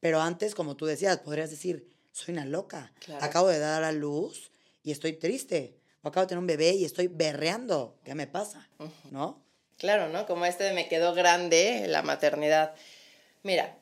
Pero 0.00 0.20
antes, 0.20 0.54
como 0.54 0.76
tú 0.76 0.84
decías, 0.86 1.18
podrías 1.18 1.50
decir, 1.50 1.88
soy 2.10 2.34
una 2.34 2.44
loca. 2.44 2.92
Acabo 3.20 3.48
de 3.48 3.58
dar 3.60 3.84
a 3.84 3.92
luz 3.92 4.50
y 4.82 4.90
estoy 4.90 5.14
triste. 5.14 5.78
O 6.04 6.08
acabo 6.08 6.26
de 6.26 6.28
tener 6.28 6.38
un 6.38 6.46
bebé 6.46 6.72
y 6.72 6.84
estoy 6.84 7.08
berreando. 7.08 7.96
¿Qué 8.04 8.14
me 8.14 8.26
pasa? 8.26 8.68
¿No? 9.10 9.42
Claro, 9.78 10.08
¿no? 10.10 10.26
Como 10.26 10.44
este 10.44 10.64
de 10.64 10.74
me 10.74 10.86
quedó 10.86 11.14
grande 11.14 11.86
la 11.88 12.02
maternidad. 12.02 12.74
Mira, 13.42 13.78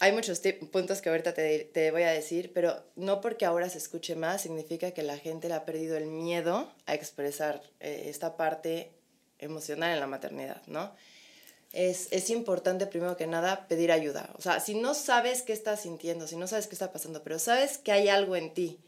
hay 0.00 0.12
muchos 0.12 0.42
puntos 0.70 1.00
que 1.00 1.08
ahorita 1.08 1.32
te, 1.32 1.90
voy 1.92 2.02
a 2.02 2.10
decir, 2.10 2.52
pero 2.52 2.84
no 2.94 3.22
porque 3.22 3.46
ahora 3.46 3.70
se 3.70 3.78
escuche 3.78 4.16
más 4.16 4.42
significa 4.42 4.90
que 4.90 5.02
la 5.02 5.16
gente 5.16 5.48
le 5.48 5.54
ha 5.54 5.64
perdido 5.64 5.96
el 5.96 6.06
miedo 6.06 6.70
a 6.84 6.94
expresar 6.94 7.62
eh, 7.80 8.04
esta 8.08 8.36
parte 8.36 8.92
emocional 9.38 9.94
en 9.94 10.00
la 10.00 10.06
maternidad, 10.06 10.60
¿no? 10.66 10.94
Es, 11.72 12.08
es, 12.12 12.28
importante 12.30 12.86
primero 12.86 13.16
que 13.16 13.26
nada 13.26 13.66
pedir 13.66 13.90
ayuda. 13.90 14.30
O 14.36 14.42
sea, 14.42 14.60
si 14.60 14.74
no 14.74 14.92
sabes 14.94 15.42
qué 15.42 15.52
estás 15.54 15.80
sintiendo, 15.80 16.28
si 16.28 16.36
no 16.36 16.46
sabes 16.46 16.66
qué 16.66 16.74
está 16.74 16.92
pasando, 16.92 17.22
pero 17.24 17.38
sabes 17.38 17.78
que 17.78 17.90
hay 17.90 18.08
algo 18.08 18.36
en 18.36 18.52
ti, 18.52 18.78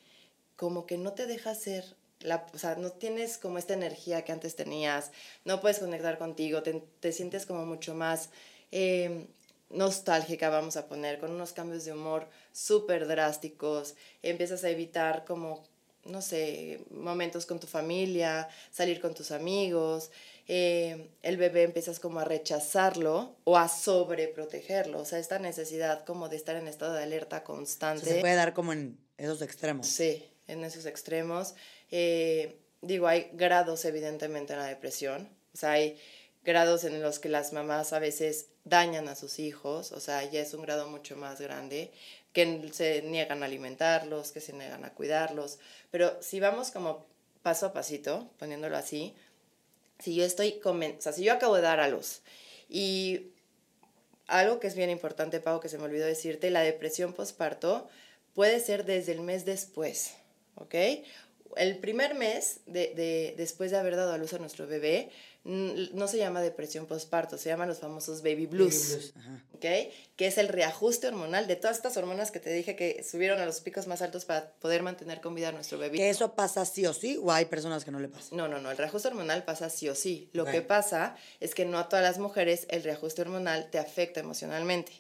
como 0.54 0.86
que 0.86 0.98
no 0.98 1.14
te 1.14 1.26
deja 1.26 1.54
ser, 1.54 1.96
la, 2.20 2.46
o 2.52 2.58
sea, 2.58 2.76
no 2.76 2.90
tienes 2.90 3.38
como 3.38 3.58
esta 3.58 3.74
energía 3.74 4.24
que 4.24 4.32
antes 4.32 4.56
tenías, 4.56 5.10
no 5.44 5.60
puedes 5.60 5.78
conectar 5.78 6.18
contigo, 6.18 6.62
te, 6.62 6.82
te 7.00 7.12
sientes 7.12 7.46
como 7.46 7.66
mucho 7.66 7.94
más 7.94 8.30
eh, 8.72 9.26
nostálgica, 9.70 10.48
vamos 10.48 10.76
a 10.76 10.86
poner, 10.86 11.18
con 11.18 11.32
unos 11.32 11.52
cambios 11.52 11.84
de 11.84 11.92
humor 11.92 12.28
súper 12.52 13.06
drásticos, 13.06 13.94
empiezas 14.22 14.64
a 14.64 14.70
evitar 14.70 15.24
como, 15.24 15.64
no 16.04 16.22
sé, 16.22 16.84
momentos 16.90 17.46
con 17.46 17.58
tu 17.58 17.66
familia, 17.66 18.48
salir 18.70 19.00
con 19.00 19.14
tus 19.14 19.30
amigos, 19.30 20.10
eh, 20.48 21.10
el 21.22 21.36
bebé 21.36 21.64
empiezas 21.64 21.98
como 21.98 22.20
a 22.20 22.24
rechazarlo 22.24 23.36
o 23.44 23.58
a 23.58 23.68
sobreprotegerlo, 23.68 25.00
o 25.00 25.04
sea, 25.04 25.18
esta 25.18 25.38
necesidad 25.38 26.04
como 26.04 26.28
de 26.28 26.36
estar 26.36 26.56
en 26.56 26.68
estado 26.68 26.94
de 26.94 27.02
alerta 27.02 27.42
constante. 27.42 28.06
se 28.06 28.20
puede 28.20 28.36
dar 28.36 28.54
como 28.54 28.72
en 28.72 28.98
esos 29.18 29.42
extremos. 29.42 29.88
Sí, 29.88 30.24
en 30.46 30.62
esos 30.62 30.86
extremos. 30.86 31.54
Eh, 31.90 32.56
digo, 32.82 33.06
hay 33.06 33.30
grados 33.32 33.84
evidentemente 33.84 34.52
en 34.52 34.58
la 34.60 34.66
depresión, 34.66 35.28
o 35.54 35.56
sea, 35.56 35.72
hay 35.72 35.98
grados 36.44 36.84
en 36.84 37.02
los 37.02 37.18
que 37.18 37.28
las 37.28 37.52
mamás 37.52 37.92
a 37.92 37.98
veces 37.98 38.46
dañan 38.64 39.08
a 39.08 39.16
sus 39.16 39.38
hijos, 39.38 39.92
o 39.92 40.00
sea, 40.00 40.24
ya 40.24 40.40
es 40.40 40.54
un 40.54 40.62
grado 40.62 40.88
mucho 40.88 41.16
más 41.16 41.40
grande, 41.40 41.92
que 42.32 42.68
se 42.72 43.02
niegan 43.02 43.42
a 43.42 43.46
alimentarlos, 43.46 44.32
que 44.32 44.40
se 44.40 44.52
niegan 44.52 44.84
a 44.84 44.92
cuidarlos, 44.92 45.58
pero 45.90 46.20
si 46.22 46.40
vamos 46.40 46.70
como 46.70 47.06
paso 47.42 47.66
a 47.66 47.72
pasito, 47.72 48.30
poniéndolo 48.38 48.76
así, 48.76 49.14
si 49.98 50.14
yo 50.14 50.24
estoy, 50.24 50.60
o 50.64 51.00
sea, 51.00 51.12
si 51.12 51.24
yo 51.24 51.32
acabo 51.32 51.56
de 51.56 51.62
dar 51.62 51.80
a 51.80 51.88
luz 51.88 52.22
y 52.68 53.32
algo 54.26 54.58
que 54.60 54.66
es 54.66 54.74
bien 54.74 54.90
importante, 54.90 55.40
Pau, 55.40 55.60
que 55.60 55.68
se 55.68 55.78
me 55.78 55.84
olvidó 55.84 56.06
decirte, 56.06 56.50
la 56.50 56.60
depresión 56.60 57.12
postparto 57.12 57.88
puede 58.34 58.60
ser 58.60 58.84
desde 58.84 59.12
el 59.12 59.20
mes 59.20 59.44
después, 59.44 60.14
¿ok? 60.56 60.74
El 61.56 61.78
primer 61.78 62.14
mes 62.14 62.60
de, 62.66 62.94
de, 62.94 63.34
después 63.36 63.70
de 63.70 63.76
haber 63.76 63.96
dado 63.96 64.12
a 64.12 64.18
luz 64.18 64.32
a 64.34 64.38
nuestro 64.38 64.66
bebé, 64.66 65.10
no 65.46 66.08
se 66.08 66.18
llama 66.18 66.40
depresión 66.40 66.86
postparto, 66.86 67.38
se 67.38 67.48
llaman 67.48 67.68
los 67.68 67.78
famosos 67.78 68.22
baby 68.22 68.46
blues, 68.46 69.12
Que 69.60 69.92
es 70.18 70.38
el 70.38 70.48
reajuste 70.48 71.06
hormonal 71.06 71.46
de 71.46 71.54
todas 71.54 71.76
estas 71.76 71.96
hormonas 71.96 72.32
que 72.32 72.40
te 72.40 72.52
dije 72.52 72.74
que 72.74 73.04
subieron 73.08 73.40
a 73.40 73.46
los 73.46 73.60
picos 73.60 73.86
más 73.86 74.02
altos 74.02 74.24
para 74.24 74.50
poder 74.54 74.82
mantener 74.82 75.20
con 75.20 75.36
vida 75.36 75.50
a 75.50 75.52
nuestro 75.52 75.78
bebé. 75.78 75.98
¿Que 75.98 76.10
eso 76.10 76.34
pasa 76.34 76.64
sí 76.64 76.84
o 76.86 76.92
sí 76.92 77.18
o 77.22 77.30
hay 77.30 77.44
personas 77.44 77.84
que 77.84 77.92
no 77.92 78.00
le 78.00 78.08
pasa? 78.08 78.34
No, 78.34 78.48
no, 78.48 78.60
no, 78.60 78.72
el 78.72 78.76
reajuste 78.76 79.08
hormonal 79.08 79.44
pasa 79.44 79.70
sí 79.70 79.88
o 79.88 79.94
sí. 79.94 80.30
Lo 80.32 80.44
que 80.46 80.62
pasa 80.62 81.16
es 81.38 81.54
que 81.54 81.64
no 81.64 81.78
a 81.78 81.88
todas 81.88 82.04
las 82.04 82.18
mujeres 82.18 82.66
el 82.68 82.82
reajuste 82.82 83.22
hormonal 83.22 83.70
te 83.70 83.78
afecta 83.78 84.20
emocionalmente. 84.20 84.92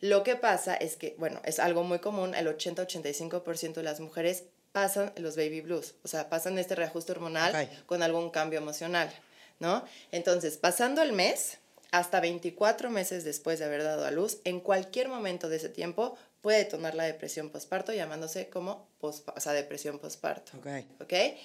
Lo 0.00 0.22
que 0.22 0.36
pasa 0.36 0.74
es 0.74 0.96
que, 0.96 1.14
bueno, 1.18 1.40
es 1.44 1.60
algo 1.60 1.82
muy 1.82 2.00
común, 2.00 2.34
el 2.34 2.46
80-85% 2.46 3.74
de 3.74 3.82
las 3.82 4.00
mujeres 4.00 4.44
pasan 4.76 5.10
los 5.16 5.36
baby 5.36 5.62
blues, 5.62 5.94
o 6.04 6.08
sea, 6.08 6.28
pasan 6.28 6.58
este 6.58 6.74
reajuste 6.74 7.12
hormonal 7.12 7.66
con 7.86 8.02
algún 8.02 8.28
cambio 8.28 8.58
emocional. 8.58 9.10
¿no? 9.58 9.82
Entonces, 10.12 10.58
pasando 10.58 11.00
el 11.00 11.14
mes, 11.14 11.56
hasta 11.92 12.20
24 12.20 12.90
meses 12.90 13.24
después 13.24 13.58
de 13.58 13.64
haber 13.64 13.82
dado 13.82 14.04
a 14.04 14.10
luz, 14.10 14.36
en 14.44 14.60
cualquier 14.60 15.08
momento 15.08 15.48
de 15.48 15.56
ese 15.56 15.70
tiempo 15.70 16.18
puede 16.46 16.58
detonar 16.58 16.94
la 16.94 17.02
depresión 17.02 17.50
postparto 17.50 17.92
llamándose 17.92 18.48
como 18.48 18.86
post, 19.00 19.28
o 19.34 19.40
sea, 19.40 19.52
depresión 19.52 19.98
postparto. 19.98 20.52
Ok. 20.58 20.66
okay? 21.00 21.36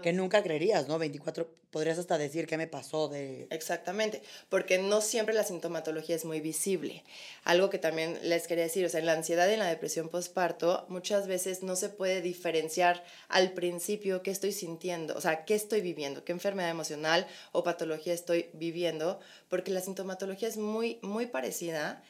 que 0.00 0.12
nunca 0.12 0.44
creerías, 0.44 0.86
¿no? 0.86 0.96
24, 0.96 1.50
podrías 1.72 1.98
hasta 1.98 2.18
decir 2.18 2.46
qué 2.46 2.56
me 2.56 2.68
pasó 2.68 3.08
de... 3.08 3.48
Exactamente, 3.50 4.22
porque 4.48 4.78
no 4.78 5.00
siempre 5.00 5.34
la 5.34 5.42
sintomatología 5.42 6.14
es 6.14 6.24
muy 6.24 6.40
visible. 6.40 7.02
Algo 7.42 7.68
que 7.68 7.80
también 7.80 8.16
les 8.22 8.46
quería 8.46 8.62
decir, 8.62 8.86
o 8.86 8.88
sea, 8.88 9.00
en 9.00 9.06
la 9.06 9.14
ansiedad 9.14 9.48
y 9.48 9.54
en 9.54 9.58
la 9.58 9.66
depresión 9.66 10.08
postparto 10.08 10.86
muchas 10.88 11.26
veces 11.26 11.64
no 11.64 11.74
se 11.74 11.88
puede 11.88 12.20
diferenciar 12.20 13.02
al 13.26 13.54
principio 13.54 14.22
qué 14.22 14.30
estoy 14.30 14.52
sintiendo, 14.52 15.16
o 15.16 15.20
sea, 15.20 15.44
qué 15.44 15.56
estoy 15.56 15.80
viviendo, 15.80 16.24
qué 16.24 16.30
enfermedad 16.30 16.70
emocional 16.70 17.26
o 17.50 17.64
patología 17.64 18.14
estoy 18.14 18.50
viviendo, 18.52 19.18
porque 19.48 19.72
la 19.72 19.80
sintomatología 19.80 20.46
es 20.46 20.58
muy, 20.58 21.00
muy 21.02 21.26
parecida 21.26 22.04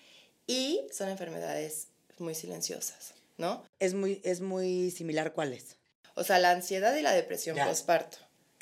y 0.46 0.86
son 0.92 1.08
enfermedades 1.08 1.88
muy 2.18 2.34
silenciosas. 2.34 3.14
¿no? 3.36 3.64
Es 3.80 3.94
muy, 3.94 4.20
es 4.24 4.40
muy 4.40 4.90
similar 4.90 5.32
cuáles. 5.32 5.76
O 6.14 6.24
sea, 6.24 6.38
la 6.38 6.50
ansiedad 6.50 6.94
y 6.96 7.02
la 7.02 7.12
depresión 7.12 7.56
postparto, 7.56 8.18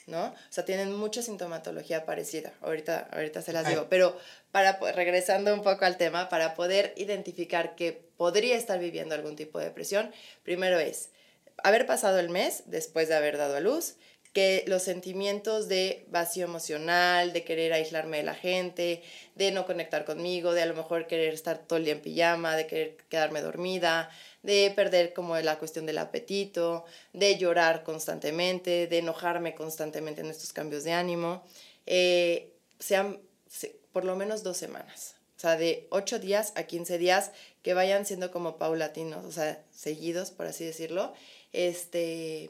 ¿no? 0.07 0.29
O 0.29 0.35
sea, 0.49 0.65
tienen 0.65 0.95
mucha 0.95 1.23
sintomatología 1.23 2.07
parecida. 2.07 2.53
Ahorita, 2.63 3.09
ahorita 3.13 3.43
se 3.43 3.53
las 3.53 3.69
digo. 3.69 3.89
Pero 3.91 4.19
para, 4.51 4.79
regresando 4.93 5.53
un 5.53 5.63
poco 5.63 5.85
al 5.85 5.99
tema, 5.99 6.29
para 6.31 6.55
poder 6.55 6.95
identificar 6.97 7.75
que 7.75 7.93
podría 8.17 8.57
estar 8.57 8.79
viviendo 8.79 9.15
algún 9.15 9.37
tipo 9.37 9.59
de 9.59 9.67
depresión, 9.67 10.11
primero 10.43 10.79
es 10.79 11.11
haber 11.63 11.87
pasado 11.87 12.19
el 12.19 12.31
mes 12.31 12.63
después 12.67 13.09
de 13.09 13.17
haber 13.17 13.37
dado 13.37 13.57
a 13.57 13.61
luz, 13.61 13.97
que 14.33 14.65
los 14.67 14.83
sentimientos 14.83 15.69
de 15.69 16.07
vacío 16.09 16.45
emocional, 16.45 17.33
de 17.33 17.45
querer 17.45 17.73
aislarme 17.73 18.19
de 18.19 18.23
la 18.23 18.35
gente, 18.35 19.03
de 19.35 19.51
no 19.51 19.67
conectar 19.67 20.05
conmigo, 20.05 20.55
de 20.55 20.63
a 20.63 20.67
lo 20.67 20.75
mejor 20.75 21.07
querer 21.07 21.35
estar 21.35 21.59
todo 21.59 21.79
el 21.79 21.85
día 21.85 21.95
en 21.95 22.01
pijama, 22.01 22.57
de 22.57 22.67
querer 22.67 22.97
quedarme 23.11 23.43
dormida, 23.43 24.11
de 24.43 24.73
perder 24.75 25.13
como 25.13 25.37
la 25.37 25.59
cuestión 25.59 25.85
del 25.85 25.99
apetito, 25.99 26.85
de 27.13 27.37
llorar 27.37 27.83
constantemente, 27.83 28.87
de 28.87 28.99
enojarme 28.99 29.55
constantemente 29.55 30.23
en 30.23 30.31
estos 30.31 30.53
cambios 30.53 30.85
de 30.85 30.93
ánimo, 30.93 31.45
eh, 31.87 32.53
sean 32.79 33.21
por 33.93 34.05
lo 34.05 34.17
menos 34.17 34.43
dos 34.43 34.57
semanas. 34.57 35.17
O 35.37 35.41
sea, 35.43 35.57
de 35.57 35.89
8 35.91 36.21
días 36.21 36.53
a 36.55 36.63
15 36.63 36.99
días 36.99 37.33
que 37.63 37.75
vayan 37.75 38.07
siendo 38.07 38.31
como 38.31 38.59
paulatinos, 38.59 39.25
o 39.25 39.33
sea, 39.33 39.63
seguidos, 39.73 40.31
por 40.31 40.47
así 40.47 40.65
decirlo, 40.65 41.13
este, 41.53 42.49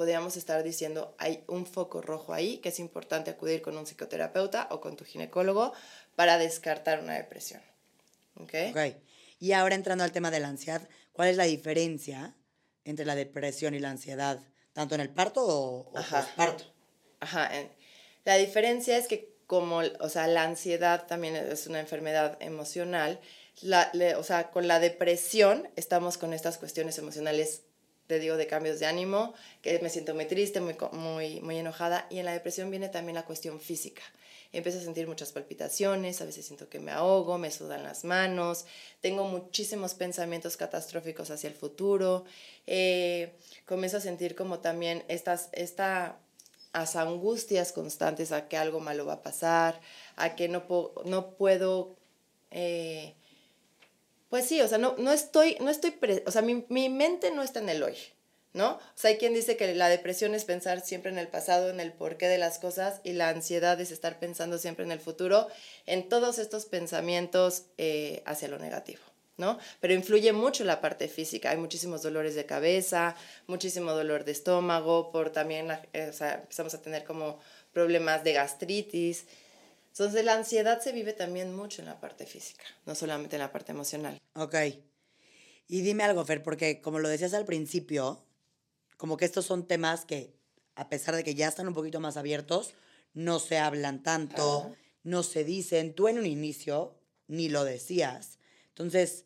podríamos 0.00 0.38
estar 0.38 0.62
diciendo, 0.62 1.14
hay 1.18 1.44
un 1.46 1.66
foco 1.66 2.00
rojo 2.00 2.32
ahí, 2.32 2.56
que 2.56 2.70
es 2.70 2.80
importante 2.80 3.28
acudir 3.28 3.60
con 3.60 3.76
un 3.76 3.84
psicoterapeuta 3.84 4.66
o 4.70 4.80
con 4.80 4.96
tu 4.96 5.04
ginecólogo 5.04 5.74
para 6.16 6.38
descartar 6.38 7.00
una 7.00 7.12
depresión. 7.12 7.60
¿Ok? 8.36 8.54
Ok. 8.70 8.96
Y 9.40 9.52
ahora 9.52 9.74
entrando 9.74 10.02
al 10.02 10.10
tema 10.10 10.30
de 10.30 10.40
la 10.40 10.48
ansiedad, 10.48 10.88
¿cuál 11.12 11.28
es 11.28 11.36
la 11.36 11.44
diferencia 11.44 12.34
entre 12.86 13.04
la 13.04 13.14
depresión 13.14 13.74
y 13.74 13.78
la 13.78 13.90
ansiedad? 13.90 14.40
¿Tanto 14.72 14.94
en 14.94 15.02
el 15.02 15.10
parto 15.10 15.44
o, 15.44 15.90
o 15.90 15.94
parto? 16.34 16.64
Ajá. 17.20 17.50
La 18.24 18.36
diferencia 18.36 18.96
es 18.96 19.06
que 19.06 19.36
como, 19.46 19.82
o 20.00 20.08
sea, 20.08 20.28
la 20.28 20.44
ansiedad 20.44 21.06
también 21.08 21.36
es 21.36 21.66
una 21.66 21.80
enfermedad 21.80 22.38
emocional, 22.40 23.20
la, 23.60 23.92
o 24.16 24.22
sea, 24.22 24.50
con 24.50 24.66
la 24.66 24.80
depresión 24.80 25.68
estamos 25.76 26.16
con 26.16 26.32
estas 26.32 26.56
cuestiones 26.56 26.96
emocionales 26.96 27.64
te 28.10 28.18
digo, 28.18 28.36
de 28.36 28.48
cambios 28.48 28.80
de 28.80 28.86
ánimo, 28.86 29.34
que 29.62 29.78
me 29.78 29.88
siento 29.88 30.16
muy 30.16 30.24
triste, 30.24 30.60
muy, 30.60 30.74
muy, 30.90 31.40
muy 31.42 31.58
enojada. 31.58 32.08
Y 32.10 32.18
en 32.18 32.24
la 32.24 32.32
depresión 32.32 32.68
viene 32.68 32.88
también 32.88 33.14
la 33.14 33.24
cuestión 33.24 33.60
física. 33.60 34.02
Empiezo 34.52 34.78
a 34.78 34.82
sentir 34.82 35.06
muchas 35.06 35.30
palpitaciones, 35.30 36.20
a 36.20 36.24
veces 36.24 36.44
siento 36.44 36.68
que 36.68 36.80
me 36.80 36.90
ahogo, 36.90 37.38
me 37.38 37.52
sudan 37.52 37.84
las 37.84 38.02
manos, 38.02 38.66
tengo 39.00 39.22
muchísimos 39.26 39.94
pensamientos 39.94 40.56
catastróficos 40.56 41.30
hacia 41.30 41.46
el 41.46 41.54
futuro. 41.54 42.24
Eh, 42.66 43.32
comienzo 43.64 43.98
a 43.98 44.00
sentir 44.00 44.34
como 44.34 44.58
también 44.58 45.04
estas, 45.06 45.50
esta 45.52 46.18
angustias 46.72 47.70
constantes 47.70 48.32
a 48.32 48.48
que 48.48 48.56
algo 48.56 48.80
malo 48.80 49.06
va 49.06 49.14
a 49.14 49.22
pasar, 49.22 49.80
a 50.16 50.34
que 50.34 50.48
no, 50.48 50.64
no 51.04 51.36
puedo 51.36 51.94
eh, 52.50 53.14
pues 54.30 54.46
sí, 54.46 54.60
o 54.60 54.68
sea, 54.68 54.78
no, 54.78 54.94
no 54.96 55.12
estoy, 55.12 55.56
no 55.60 55.70
estoy, 55.70 55.94
o 56.24 56.30
sea, 56.30 56.40
mi, 56.40 56.64
mi, 56.68 56.88
mente 56.88 57.32
no 57.32 57.42
está 57.42 57.58
en 57.58 57.68
el 57.68 57.82
hoy, 57.82 57.96
¿no? 58.52 58.74
O 58.74 58.80
sea, 58.94 59.10
hay 59.10 59.18
quien 59.18 59.34
dice 59.34 59.56
que 59.56 59.74
la 59.74 59.88
depresión 59.88 60.34
es 60.36 60.44
pensar 60.44 60.80
siempre 60.80 61.10
en 61.10 61.18
el 61.18 61.26
pasado, 61.26 61.68
en 61.68 61.80
el 61.80 61.92
porqué 61.92 62.28
de 62.28 62.38
las 62.38 62.60
cosas, 62.60 63.00
y 63.02 63.12
la 63.12 63.28
ansiedad 63.28 63.78
es 63.80 63.90
estar 63.90 64.20
pensando 64.20 64.56
siempre 64.58 64.84
en 64.84 64.92
el 64.92 65.00
futuro, 65.00 65.48
en 65.84 66.08
todos 66.08 66.38
estos 66.38 66.64
pensamientos 66.64 67.64
eh, 67.76 68.22
hacia 68.24 68.48
lo 68.48 68.58
negativo. 68.58 69.00
¿no? 69.36 69.58
Pero 69.80 69.94
influye 69.94 70.32
mucho 70.32 70.64
la 70.64 70.82
parte 70.82 71.08
física. 71.08 71.50
Hay 71.50 71.56
muchísimos 71.56 72.02
dolores 72.02 72.34
de 72.34 72.44
cabeza, 72.44 73.16
muchísimo 73.46 73.92
dolor 73.92 74.24
de 74.24 74.32
estómago, 74.32 75.10
por 75.10 75.30
también, 75.30 75.70
eh, 75.94 76.08
o 76.10 76.12
sea, 76.12 76.34
empezamos 76.34 76.74
a 76.74 76.82
tener 76.82 77.04
como 77.04 77.40
problemas 77.72 78.22
de 78.22 78.34
gastritis. 78.34 79.24
Entonces 79.90 80.24
la 80.24 80.34
ansiedad 80.34 80.80
se 80.80 80.92
vive 80.92 81.12
también 81.12 81.54
mucho 81.54 81.82
en 81.82 81.86
la 81.86 82.00
parte 82.00 82.26
física, 82.26 82.64
no 82.86 82.94
solamente 82.94 83.36
en 83.36 83.40
la 83.40 83.52
parte 83.52 83.72
emocional. 83.72 84.20
Ok. 84.34 84.54
Y 85.68 85.82
dime 85.82 86.04
algo, 86.04 86.24
Fer, 86.24 86.42
porque 86.42 86.80
como 86.80 86.98
lo 86.98 87.08
decías 87.08 87.34
al 87.34 87.44
principio, 87.44 88.24
como 88.96 89.16
que 89.16 89.24
estos 89.24 89.46
son 89.46 89.66
temas 89.66 90.04
que, 90.04 90.34
a 90.74 90.88
pesar 90.88 91.14
de 91.16 91.24
que 91.24 91.34
ya 91.34 91.48
están 91.48 91.68
un 91.68 91.74
poquito 91.74 92.00
más 92.00 92.16
abiertos, 92.16 92.72
no 93.14 93.38
se 93.38 93.58
hablan 93.58 94.02
tanto, 94.02 94.74
no 95.02 95.22
se 95.22 95.44
dicen. 95.44 95.94
Tú 95.94 96.08
en 96.08 96.18
un 96.18 96.26
inicio 96.26 96.94
ni 97.28 97.48
lo 97.48 97.64
decías. 97.64 98.38
Entonces... 98.68 99.24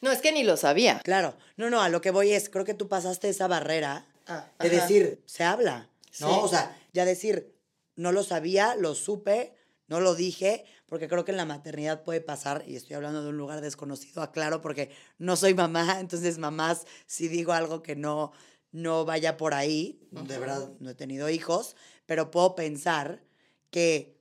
No, 0.00 0.10
es 0.10 0.20
que 0.20 0.32
ni 0.32 0.44
lo 0.44 0.56
sabía. 0.56 1.00
Claro. 1.04 1.36
No, 1.56 1.70
no, 1.70 1.82
a 1.82 1.88
lo 1.88 2.00
que 2.00 2.10
voy 2.10 2.32
es, 2.32 2.48
creo 2.48 2.64
que 2.64 2.74
tú 2.74 2.88
pasaste 2.88 3.28
esa 3.28 3.48
barrera 3.48 4.06
ah, 4.26 4.50
de 4.58 4.70
decir, 4.70 5.22
se 5.26 5.44
habla, 5.44 5.90
¿no? 6.20 6.42
O 6.42 6.48
sea, 6.48 6.76
ya 6.92 7.04
decir, 7.04 7.54
no 7.96 8.10
lo 8.10 8.22
sabía, 8.22 8.76
lo 8.76 8.94
supe, 8.94 9.54
no 9.86 10.00
lo 10.00 10.14
dije 10.14 10.64
porque 10.86 11.08
creo 11.08 11.24
que 11.24 11.32
en 11.32 11.36
la 11.36 11.44
maternidad 11.44 12.02
puede 12.02 12.20
pasar, 12.20 12.64
y 12.66 12.76
estoy 12.76 12.96
hablando 12.96 13.22
de 13.22 13.30
un 13.30 13.36
lugar 13.36 13.60
desconocido, 13.60 14.22
aclaro, 14.22 14.60
porque 14.60 14.90
no 15.18 15.36
soy 15.36 15.54
mamá, 15.54 15.96
entonces 16.00 16.38
mamás, 16.38 16.86
si 17.06 17.28
digo 17.28 17.52
algo 17.52 17.82
que 17.82 17.96
no, 17.96 18.32
no 18.72 19.04
vaya 19.04 19.36
por 19.36 19.54
ahí, 19.54 20.00
de 20.10 20.38
verdad 20.38 20.70
no 20.80 20.90
he 20.90 20.94
tenido 20.94 21.28
hijos, 21.30 21.76
pero 22.06 22.30
puedo 22.30 22.54
pensar 22.54 23.24
que 23.70 24.16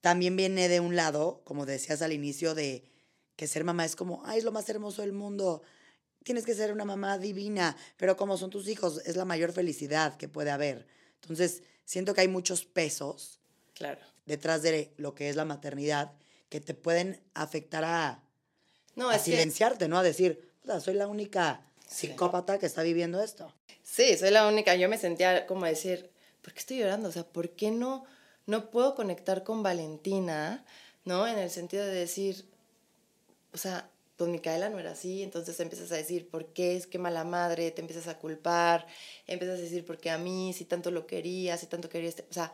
también 0.00 0.36
viene 0.36 0.68
de 0.68 0.80
un 0.80 0.96
lado, 0.96 1.42
como 1.44 1.66
decías 1.66 2.02
al 2.02 2.12
inicio, 2.12 2.54
de 2.54 2.90
que 3.36 3.46
ser 3.46 3.64
mamá 3.64 3.84
es 3.84 3.96
como, 3.96 4.22
ay, 4.24 4.38
es 4.38 4.44
lo 4.44 4.52
más 4.52 4.68
hermoso 4.68 5.02
del 5.02 5.12
mundo, 5.12 5.62
tienes 6.24 6.44
que 6.44 6.54
ser 6.54 6.72
una 6.72 6.84
mamá 6.84 7.18
divina, 7.18 7.76
pero 7.96 8.16
como 8.16 8.36
son 8.36 8.50
tus 8.50 8.68
hijos, 8.68 9.02
es 9.04 9.16
la 9.16 9.24
mayor 9.24 9.52
felicidad 9.52 10.16
que 10.16 10.28
puede 10.28 10.50
haber. 10.50 10.86
Entonces, 11.20 11.62
siento 11.84 12.14
que 12.14 12.22
hay 12.22 12.28
muchos 12.28 12.64
pesos. 12.64 13.40
Claro 13.74 14.15
detrás 14.26 14.62
de 14.62 14.92
lo 14.96 15.14
que 15.14 15.28
es 15.28 15.36
la 15.36 15.44
maternidad 15.44 16.12
que 16.48 16.60
te 16.60 16.74
pueden 16.74 17.20
afectar 17.34 17.84
a, 17.84 18.22
no, 18.94 19.10
a 19.10 19.18
silenciarte, 19.18 19.88
¿no? 19.88 19.98
A 19.98 20.02
decir, 20.02 20.50
soy 20.80 20.94
la 20.94 21.06
única 21.06 21.64
psicópata 21.88 22.58
que 22.58 22.66
está 22.66 22.82
viviendo 22.82 23.22
esto. 23.22 23.52
Sí, 23.82 24.16
soy 24.16 24.30
la 24.30 24.46
única. 24.46 24.74
Yo 24.74 24.88
me 24.88 24.98
sentía 24.98 25.46
como 25.46 25.66
decir, 25.66 26.10
¿por 26.42 26.52
qué 26.52 26.60
estoy 26.60 26.78
llorando? 26.78 27.08
O 27.08 27.12
sea, 27.12 27.24
¿por 27.24 27.50
qué 27.50 27.70
no, 27.70 28.04
no 28.46 28.70
puedo 28.70 28.94
conectar 28.94 29.44
con 29.44 29.62
Valentina? 29.62 30.64
¿No? 31.04 31.26
En 31.28 31.38
el 31.38 31.50
sentido 31.50 31.84
de 31.84 31.94
decir, 31.94 32.46
o 33.52 33.58
sea, 33.58 33.88
pues 34.16 34.28
Micaela 34.30 34.70
no 34.70 34.78
era 34.78 34.92
así, 34.92 35.22
entonces 35.22 35.60
empiezas 35.60 35.92
a 35.92 35.96
decir, 35.96 36.28
¿por 36.28 36.46
qué 36.46 36.74
es 36.76 36.86
que 36.86 36.98
mala 36.98 37.22
madre? 37.22 37.70
Te 37.70 37.80
empiezas 37.80 38.08
a 38.08 38.18
culpar, 38.18 38.86
empiezas 39.26 39.58
a 39.58 39.62
decir, 39.62 39.84
¿por 39.84 39.98
qué 39.98 40.10
a 40.10 40.18
mí? 40.18 40.52
Si 40.52 40.64
tanto 40.64 40.90
lo 40.90 41.06
quería, 41.06 41.56
si 41.56 41.66
tanto 41.66 41.88
quería 41.88 42.08
este... 42.08 42.26
O 42.28 42.32
sea, 42.32 42.52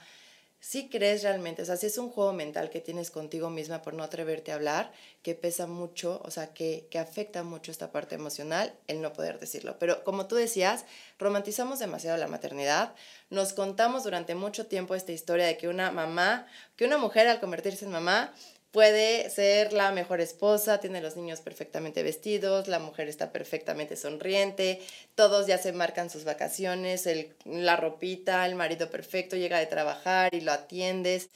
si 0.62 0.88
crees 0.88 1.25
realmente, 1.25 1.62
o 1.62 1.64
sea, 1.64 1.77
si 1.77 1.87
es 1.87 1.98
un 1.98 2.09
juego 2.09 2.33
mental 2.33 2.70
que 2.70 2.81
tienes 2.81 3.11
contigo 3.11 3.51
misma 3.51 3.83
por 3.83 3.94
no 3.94 4.05
atreverte 4.05 4.53
a 4.53 4.55
hablar, 4.55 4.92
que 5.25 5.35
pesa 5.35 5.66
mucho, 5.66 6.20
o 6.25 6.31
sea, 6.31 6.55
que, 6.55 6.87
que 6.88 7.01
afecta 7.01 7.42
mucho 7.42 7.72
esta 7.72 7.90
parte 7.90 8.14
emocional, 8.14 8.72
el 8.87 9.03
no 9.03 9.12
poder 9.12 9.40
decirlo. 9.40 9.77
Pero 9.81 10.05
como 10.05 10.29
tú 10.29 10.37
decías, 10.37 10.85
romantizamos 11.18 11.81
demasiado 11.81 12.16
la 12.16 12.29
maternidad, 12.29 12.94
nos 13.29 13.55
contamos 13.55 14.05
durante 14.05 14.37
mucho 14.37 14.66
tiempo 14.66 14.94
esta 14.94 15.11
historia 15.11 15.46
de 15.46 15.57
que 15.57 15.66
una 15.66 15.90
mamá, 15.90 16.46
que 16.77 16.85
una 16.85 16.96
mujer 16.96 17.27
al 17.27 17.40
convertirse 17.40 17.85
en 17.85 17.90
mamá, 17.90 18.33
puede 18.72 19.28
ser 19.30 19.74
la 19.74 19.92
mejor 19.92 20.20
esposa, 20.20 20.80
tiene 20.80 21.02
los 21.02 21.14
niños 21.14 21.40
perfectamente 21.40 22.02
vestidos, 22.02 22.68
la 22.68 22.78
mujer 22.78 23.06
está 23.06 23.30
perfectamente 23.30 23.96
sonriente, 23.96 24.80
todos 25.14 25.46
ya 25.46 25.58
se 25.58 25.72
marcan 25.72 26.11
sus 26.11 26.24
vacaciones, 26.24 27.06
el, 27.06 27.37
la 27.44 27.76
ropita, 27.76 28.44
el 28.46 28.54
marido 28.54 28.90
perfecto 28.90 29.37
llega 29.37 29.58
de 29.58 29.66
trabajar 29.66 30.35
y 30.35 30.40
lo 30.40 30.52
atiendes 30.52 31.28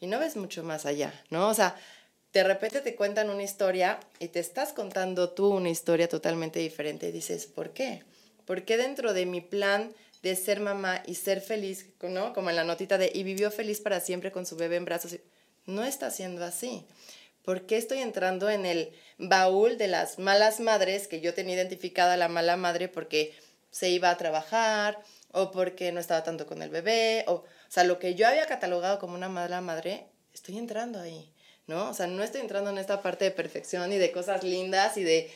y 0.00 0.08
no 0.08 0.18
ves 0.18 0.36
mucho 0.36 0.64
más 0.64 0.84
allá, 0.84 1.14
¿no? 1.30 1.48
O 1.48 1.54
sea, 1.54 1.76
de 2.32 2.42
repente 2.42 2.80
te 2.80 2.96
cuentan 2.96 3.30
una 3.30 3.44
historia 3.44 4.00
y 4.18 4.28
te 4.28 4.40
estás 4.40 4.72
contando 4.72 5.30
tú 5.30 5.54
una 5.54 5.70
historia 5.70 6.08
totalmente 6.08 6.58
diferente 6.58 7.08
y 7.08 7.12
dices, 7.12 7.46
¿por 7.46 7.70
qué? 7.70 8.02
¿Por 8.44 8.64
qué 8.64 8.76
dentro 8.76 9.12
de 9.12 9.24
mi 9.26 9.40
plan 9.40 9.94
de 10.22 10.34
ser 10.34 10.58
mamá 10.58 11.02
y 11.06 11.14
ser 11.14 11.40
feliz, 11.40 11.90
¿no? 12.00 12.32
Como 12.32 12.50
en 12.50 12.56
la 12.56 12.64
notita 12.64 12.98
de, 12.98 13.12
y 13.14 13.22
vivió 13.22 13.52
feliz 13.52 13.80
para 13.80 14.00
siempre 14.00 14.32
con 14.32 14.46
su 14.46 14.56
bebé 14.56 14.76
en 14.76 14.84
brazos 14.84 15.16
no 15.66 15.84
está 15.84 16.10
siendo 16.10 16.44
así. 16.44 16.86
¿Por 17.44 17.66
qué 17.66 17.76
estoy 17.76 17.98
entrando 17.98 18.50
en 18.50 18.66
el 18.66 18.92
baúl 19.18 19.76
de 19.76 19.88
las 19.88 20.18
malas 20.18 20.60
madres 20.60 21.08
que 21.08 21.20
yo 21.20 21.34
tenía 21.34 21.56
identificada 21.56 22.16
la 22.16 22.28
mala 22.28 22.56
madre 22.56 22.88
porque 22.88 23.34
se 23.70 23.90
iba 23.90 24.10
a 24.10 24.16
trabajar 24.16 25.02
o 25.32 25.50
porque 25.50 25.90
no 25.92 26.00
estaba 26.00 26.22
tanto 26.22 26.46
con 26.46 26.62
el 26.62 26.70
bebé? 26.70 27.24
O, 27.26 27.32
o 27.32 27.44
sea, 27.68 27.84
lo 27.84 27.98
que 27.98 28.14
yo 28.14 28.28
había 28.28 28.46
catalogado 28.46 28.98
como 28.98 29.14
una 29.14 29.28
mala 29.28 29.60
madre, 29.60 30.06
estoy 30.32 30.58
entrando 30.58 31.00
ahí, 31.00 31.32
¿no? 31.66 31.90
O 31.90 31.94
sea, 31.94 32.06
no 32.06 32.22
estoy 32.22 32.42
entrando 32.42 32.70
en 32.70 32.78
esta 32.78 33.02
parte 33.02 33.24
de 33.24 33.30
perfección 33.32 33.92
y 33.92 33.98
de 33.98 34.12
cosas 34.12 34.44
lindas 34.44 34.96
y 34.96 35.02
de, 35.02 35.30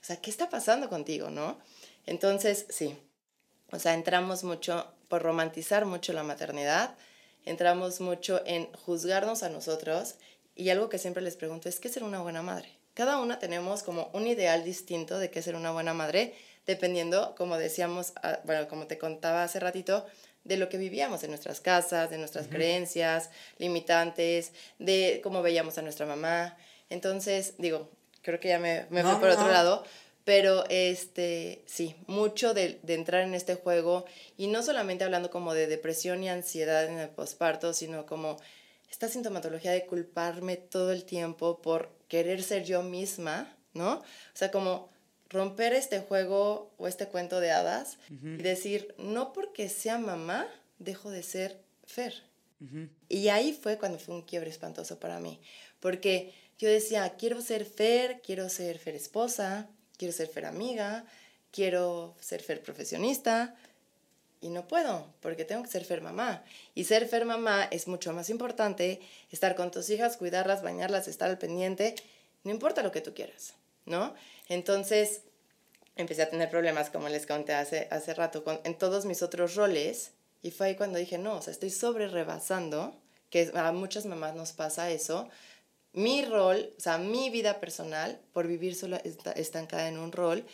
o 0.00 0.04
sea, 0.04 0.16
¿qué 0.16 0.30
está 0.30 0.48
pasando 0.48 0.88
contigo, 0.88 1.28
no? 1.28 1.58
Entonces, 2.06 2.66
sí, 2.70 2.96
o 3.70 3.78
sea, 3.78 3.94
entramos 3.94 4.44
mucho 4.44 4.94
por 5.08 5.22
romantizar 5.22 5.84
mucho 5.84 6.12
la 6.12 6.22
maternidad 6.22 6.96
entramos 7.44 8.00
mucho 8.00 8.42
en 8.46 8.72
juzgarnos 8.72 9.42
a 9.42 9.48
nosotros 9.48 10.16
y 10.54 10.70
algo 10.70 10.88
que 10.88 10.98
siempre 10.98 11.22
les 11.22 11.36
pregunto 11.36 11.68
es, 11.68 11.80
¿qué 11.80 11.88
es 11.88 11.94
ser 11.94 12.04
una 12.04 12.20
buena 12.20 12.42
madre? 12.42 12.68
Cada 12.94 13.18
una 13.18 13.38
tenemos 13.38 13.82
como 13.82 14.10
un 14.12 14.26
ideal 14.26 14.64
distinto 14.64 15.18
de 15.18 15.30
qué 15.30 15.40
es 15.40 15.44
ser 15.44 15.56
una 15.56 15.72
buena 15.72 15.94
madre, 15.94 16.34
dependiendo, 16.66 17.34
como 17.36 17.56
decíamos, 17.56 18.12
ah, 18.22 18.40
bueno, 18.44 18.68
como 18.68 18.86
te 18.86 18.98
contaba 18.98 19.42
hace 19.42 19.58
ratito, 19.58 20.06
de 20.44 20.56
lo 20.58 20.68
que 20.68 20.76
vivíamos 20.76 21.24
en 21.24 21.30
nuestras 21.30 21.60
casas, 21.60 22.10
de 22.10 22.18
nuestras 22.18 22.48
creencias 22.48 23.30
limitantes, 23.58 24.52
de 24.78 25.20
cómo 25.22 25.42
veíamos 25.42 25.78
a 25.78 25.82
nuestra 25.82 26.06
mamá. 26.06 26.56
Entonces, 26.90 27.54
digo, 27.58 27.90
creo 28.22 28.38
que 28.38 28.48
ya 28.48 28.58
me, 28.58 28.86
me 28.90 29.02
fui 29.02 29.14
por 29.16 29.30
otro 29.30 29.48
lado, 29.48 29.84
Pero 30.24 30.64
este, 30.70 31.62
sí, 31.66 31.96
mucho 32.06 32.54
de, 32.54 32.80
de, 32.82 32.94
entrar 32.94 33.22
en 33.22 33.34
este 33.34 33.56
juego 33.56 34.06
y 34.38 34.46
no 34.46 34.62
solamente 34.62 35.04
hablando 35.04 35.30
como 35.30 35.52
de 35.52 35.66
depresión 35.66 36.22
y 36.22 36.30
ansiedad 36.30 36.86
en 36.86 36.98
el 36.98 37.10
posparto, 37.10 37.74
sino 37.74 38.06
como 38.06 38.38
esta 38.90 39.08
sintomatología 39.08 39.72
de 39.72 39.86
culparme 39.86 40.56
todo 40.56 40.92
el 40.92 41.04
tiempo 41.04 41.60
por 41.60 41.90
querer 42.08 42.42
ser 42.42 42.64
yo 42.64 42.82
misma, 42.82 43.54
¿no? 43.74 43.94
O 43.94 44.02
sea, 44.36 44.50
como 44.50 44.88
romper 45.28 45.72
este 45.72 45.98
juego 45.98 46.72
o 46.78 46.86
este 46.86 47.08
cuento 47.08 47.40
de 47.40 47.50
hadas 47.50 47.98
y 48.08 48.42
decir, 48.42 48.94
no 48.98 49.32
porque 49.32 49.68
sea 49.68 49.98
mamá, 49.98 50.46
dejo 50.78 51.10
de 51.10 51.22
ser 51.22 51.60
Fer. 51.84 52.14
Y 53.08 53.28
ahí 53.28 53.52
fue 53.52 53.76
cuando 53.78 53.98
fue 53.98 54.14
un 54.14 54.22
quiebre 54.22 54.48
espantoso 54.48 54.98
para 54.98 55.20
mí, 55.20 55.38
porque 55.80 56.32
yo 56.56 56.68
decía, 56.68 57.14
quiero 57.18 57.42
ser 57.42 57.66
Fer, 57.66 58.22
quiero 58.22 58.48
ser 58.48 58.78
Fer 58.78 58.94
esposa, 58.94 59.68
quiero 60.04 60.12
ser 60.12 60.28
Fer 60.28 60.44
amiga, 60.44 61.06
quiero 61.50 62.14
ser 62.20 62.42
Fer 62.42 62.62
profesionista, 62.62 63.54
y 64.42 64.50
no 64.50 64.68
puedo, 64.68 65.06
porque 65.20 65.46
tengo 65.46 65.62
que 65.62 65.70
ser 65.70 65.86
Fer 65.86 66.02
mamá. 66.02 66.44
Y 66.74 66.84
ser 66.84 67.08
Fer 67.08 67.24
mamá 67.24 67.66
es 67.70 67.88
mucho 67.88 68.12
más 68.12 68.28
importante, 68.28 69.00
estar 69.30 69.54
con 69.56 69.70
tus 69.70 69.88
hijas, 69.88 70.18
cuidarlas, 70.18 70.62
bañarlas, 70.62 71.08
estar 71.08 71.30
al 71.30 71.38
pendiente, 71.38 71.94
no 72.42 72.50
importa 72.50 72.82
lo 72.82 72.92
que 72.92 73.00
tú 73.00 73.14
quieras, 73.14 73.54
¿no? 73.86 74.14
Entonces, 74.50 75.22
empecé 75.96 76.20
a 76.20 76.28
tener 76.28 76.50
problemas, 76.50 76.90
como 76.90 77.08
les 77.08 77.24
conté 77.24 77.54
hace, 77.54 77.88
hace 77.90 78.12
rato, 78.12 78.44
con, 78.44 78.60
en 78.64 78.76
todos 78.76 79.06
mis 79.06 79.22
otros 79.22 79.54
roles, 79.54 80.10
y 80.42 80.50
fue 80.50 80.66
ahí 80.66 80.76
cuando 80.76 80.98
dije, 80.98 81.16
no, 81.16 81.36
o 81.36 81.40
sea, 81.40 81.52
estoy 81.52 81.70
sobre 81.70 82.08
rebasando, 82.08 82.94
que 83.30 83.50
a 83.54 83.72
muchas 83.72 84.04
mamás 84.04 84.34
nos 84.34 84.52
pasa 84.52 84.90
eso, 84.90 85.30
mi 85.94 86.24
rol, 86.24 86.72
o 86.76 86.80
sea, 86.80 86.98
mi 86.98 87.30
vida 87.30 87.60
personal, 87.60 88.20
por 88.32 88.46
vivir 88.46 88.74
solo 88.74 88.98
estancada 89.36 89.88
en 89.88 89.98
un 89.98 90.12
rol, 90.12 90.44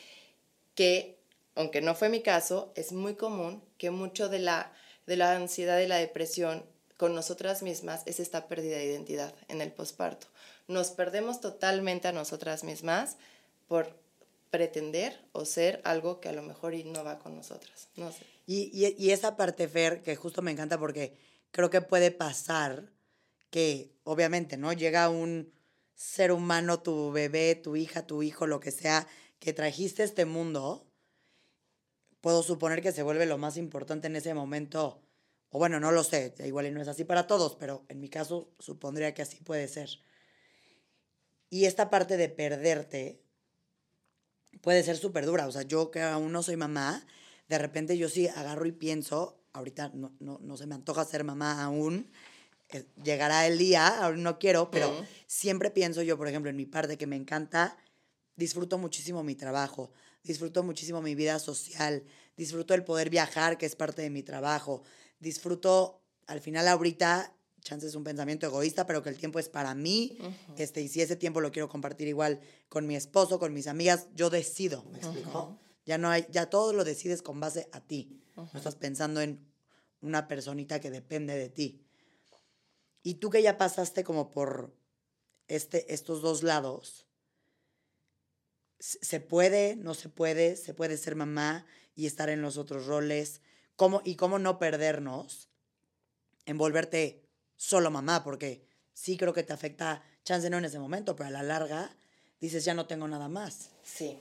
que, 0.74 1.18
aunque 1.55 1.81
no 1.81 1.94
fue 1.94 2.09
mi 2.09 2.20
caso, 2.22 2.72
es 2.76 2.92
muy 2.92 3.14
común 3.14 3.62
que 3.79 3.90
mucho 3.90 4.29
de 4.29 4.38
la, 4.38 4.72
de 5.07 5.16
la 5.16 5.35
ansiedad 5.35 5.81
y 5.81 5.87
la 5.87 5.96
depresión 5.96 6.64
con 6.96 7.14
nosotras 7.14 7.62
mismas 7.62 8.03
es 8.05 8.20
esta 8.20 8.46
pérdida 8.46 8.76
de 8.76 8.85
identidad 8.85 9.35
en 9.48 9.62
el 9.62 9.72
posparto. 9.72 10.26
Nos 10.68 10.90
perdemos 10.90 11.40
totalmente 11.40 12.09
a 12.09 12.12
nosotras 12.12 12.62
mismas 12.62 13.16
por 13.66 13.98
pretender 14.50 15.18
o 15.33 15.46
ser 15.46 15.81
algo 15.85 16.20
que 16.20 16.29
a 16.29 16.33
lo 16.33 16.42
mejor 16.42 16.74
no 16.85 17.03
va 17.03 17.18
con 17.18 17.35
nosotras. 17.35 17.88
No 17.96 18.12
sé. 18.12 18.18
Y, 18.46 18.70
y, 18.72 18.94
y 18.98 19.12
esa 19.12 19.37
parte, 19.37 19.68
Fer, 19.68 20.03
que 20.03 20.16
justo 20.16 20.42
me 20.42 20.50
encanta 20.50 20.79
porque 20.79 21.16
creo 21.50 21.70
que 21.70 21.81
puede 21.81 22.11
pasar 22.11 22.90
que, 23.51 23.93
obviamente, 24.05 24.57
¿no? 24.57 24.73
Llega 24.73 25.11
un 25.11 25.53
ser 25.95 26.33
humano, 26.33 26.81
tu 26.81 27.13
bebé, 27.13 27.55
tu 27.55 27.77
hija, 27.77 28.07
tu 28.07 28.23
hijo, 28.23 28.47
lo 28.47 28.61
que 28.61 28.71
sea, 28.71 29.07
que 29.39 29.53
trajiste 29.53 30.03
a 30.03 30.07
este 30.07 30.25
mundo, 30.25 30.87
puedo 32.21 32.43
suponer 32.43 32.81
que 32.81 32.93
se 32.93 33.03
vuelve 33.03 33.27
lo 33.27 33.39
más 33.39 33.57
importante 33.57 34.07
en 34.07 34.17
ese 34.17 34.33
momento. 34.35 35.03
O 35.51 35.59
bueno, 35.59 35.81
no 35.81 35.91
lo 35.91 36.05
sé, 36.05 36.35
igual 36.45 36.67
y 36.67 36.71
no 36.71 36.81
es 36.81 36.89
así 36.89 37.05
para 37.05 37.27
todos, 37.27 37.57
pero 37.57 37.85
en 37.89 38.01
mi 38.01 38.09
caso 38.09 38.55
supondría 38.59 39.15
que 39.15 39.23
así 39.23 39.43
puede 39.43 39.67
ser. 39.69 39.91
Y 41.51 41.65
esta 41.65 41.91
parte 41.91 42.17
de 42.17 42.29
perderte 42.29 43.25
puede 44.61 44.83
ser 44.83 44.97
súper 44.97 45.27
dura. 45.27 45.49
O 45.49 45.53
sea, 45.53 45.63
yo 45.63 45.91
que 45.91 46.01
aún 46.01 46.33
no 46.33 46.43
soy 46.43 46.57
mamá, 46.57 47.05
de 47.49 47.59
repente 47.59 47.99
yo 47.99 48.09
sí 48.09 48.29
agarro 48.29 48.67
y 48.67 48.73
pienso, 48.73 49.43
ahorita 49.53 49.91
no, 49.95 50.15
no, 50.21 50.39
no 50.41 50.57
se 50.57 50.67
me 50.67 50.77
antoja 50.77 51.05
ser 51.05 51.25
mamá 51.25 51.65
aún, 51.65 52.11
llegará 53.03 53.47
el 53.47 53.59
día, 53.59 54.05
aún 54.05 54.23
no 54.23 54.39
quiero, 54.39 54.71
pero 54.71 55.05
siempre 55.27 55.71
pienso 55.71 56.03
yo, 56.03 56.17
por 56.17 56.29
ejemplo, 56.29 56.51
en 56.51 56.57
mi 56.57 56.67
parte 56.67 56.97
que 56.99 57.07
me 57.07 57.17
encanta, 57.17 57.77
disfruto 58.37 58.79
muchísimo 58.79 59.23
mi 59.23 59.35
trabajo, 59.35 59.93
disfruto 60.23 60.63
muchísimo 60.63 61.03
mi 61.03 61.15
vida 61.15 61.39
social, 61.39 62.05
disfruto 62.37 62.75
el 62.75 62.85
poder 62.85 63.11
viajar, 63.11 63.59
que 63.59 63.67
es 63.67 63.77
parte 63.77 64.03
de 64.03 64.11
mi 64.11 64.23
trabajo, 64.23 64.83
disfruto, 65.19 66.01
al 66.27 66.41
final 66.41 66.69
ahorita, 66.69 67.35
chance 67.61 67.87
es 67.87 67.95
un 67.95 68.05
pensamiento 68.05 68.47
egoísta, 68.47 68.87
pero 68.87 69.03
que 69.03 69.11
el 69.11 69.19
tiempo 69.19 69.39
es 69.39 69.49
para 69.49 69.75
mí, 69.75 70.17
este, 70.57 70.81
y 70.81 70.89
si 70.89 71.03
ese 71.03 71.17
tiempo 71.17 71.41
lo 71.41 71.53
quiero 71.53 71.69
compartir 71.69 72.09
igual 72.09 72.41
con 72.69 72.87
mi 72.87 72.97
esposo, 72.97 73.39
con 73.39 73.53
mis 73.53 73.67
amigas, 73.67 74.07
yo 74.15 74.31
decido, 74.31 74.85
¿me 74.91 74.99
explico? 74.99 75.59
Ya 75.85 75.99
no 75.99 76.09
hay, 76.09 76.27
ya 76.31 76.49
todo 76.49 76.73
lo 76.73 76.85
decides 76.85 77.21
con 77.23 77.41
base 77.41 77.69
a 77.73 77.81
ti. 77.81 78.23
No 78.37 78.49
estás 78.55 78.77
pensando 78.77 79.21
en 79.21 79.45
una 80.01 80.29
personita 80.29 80.81
que 80.81 80.91
depende 80.91 81.37
de 81.37 81.51
ti. 81.51 81.85
Y 83.03 83.15
tú 83.15 83.31
que 83.31 83.43
ya 83.43 83.59
pasaste 83.59 84.05
como 84.05 84.31
por 84.31 84.75
este, 85.49 85.93
estos 85.93 86.23
dos 86.23 86.43
lados, 86.43 87.07
¿se 88.79 89.21
puede, 89.21 89.77
no 89.77 89.95
se 89.95 90.09
puede? 90.09 90.57
¿Se 90.57 90.75
puede 90.75 90.97
ser 90.97 91.17
mamá 91.17 91.67
y 91.95 92.07
estar 92.07 92.29
en 92.29 92.43
los 92.43 92.57
otros 92.57 92.87
roles? 92.87 93.41
¿Cómo, 93.77 94.03
¿Y 94.05 94.17
cómo 94.17 94.39
no 94.39 94.59
perdernos 94.59 95.49
en 96.47 96.59
volverte 96.59 97.25
solo 97.57 97.91
mamá? 97.91 98.23
Porque 98.23 98.67
sí 98.93 99.17
creo 99.17 99.33
que 99.33 99.43
te 99.43 99.53
afecta, 99.53 100.03
chance 100.25 100.51
no 100.51 100.59
en 100.59 100.67
ese 100.67 100.79
momento, 100.79 101.17
pero 101.17 101.29
a 101.29 101.33
la 101.33 101.43
larga 101.43 101.97
dices, 102.41 102.65
ya 102.65 102.75
no 102.75 102.87
tengo 102.87 103.09
nada 103.09 103.29
más. 103.29 103.71
Sí, 103.83 104.21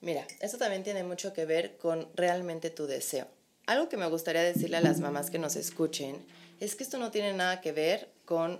Mira, 0.00 0.26
eso 0.40 0.56
también 0.56 0.82
tiene 0.82 1.04
mucho 1.04 1.32
que 1.34 1.44
ver 1.44 1.76
con 1.76 2.08
realmente 2.14 2.70
tu 2.70 2.86
deseo. 2.86 3.28
Algo 3.66 3.88
que 3.88 3.98
me 3.98 4.08
gustaría 4.08 4.42
decirle 4.42 4.78
a 4.78 4.80
las 4.80 5.00
mamás 5.00 5.30
que 5.30 5.38
nos 5.38 5.56
escuchen 5.56 6.16
es 6.60 6.76
que 6.76 6.84
esto 6.84 6.98
no 6.98 7.10
tiene 7.10 7.32
nada 7.32 7.60
que 7.60 7.72
ver 7.72 8.08
con, 8.24 8.58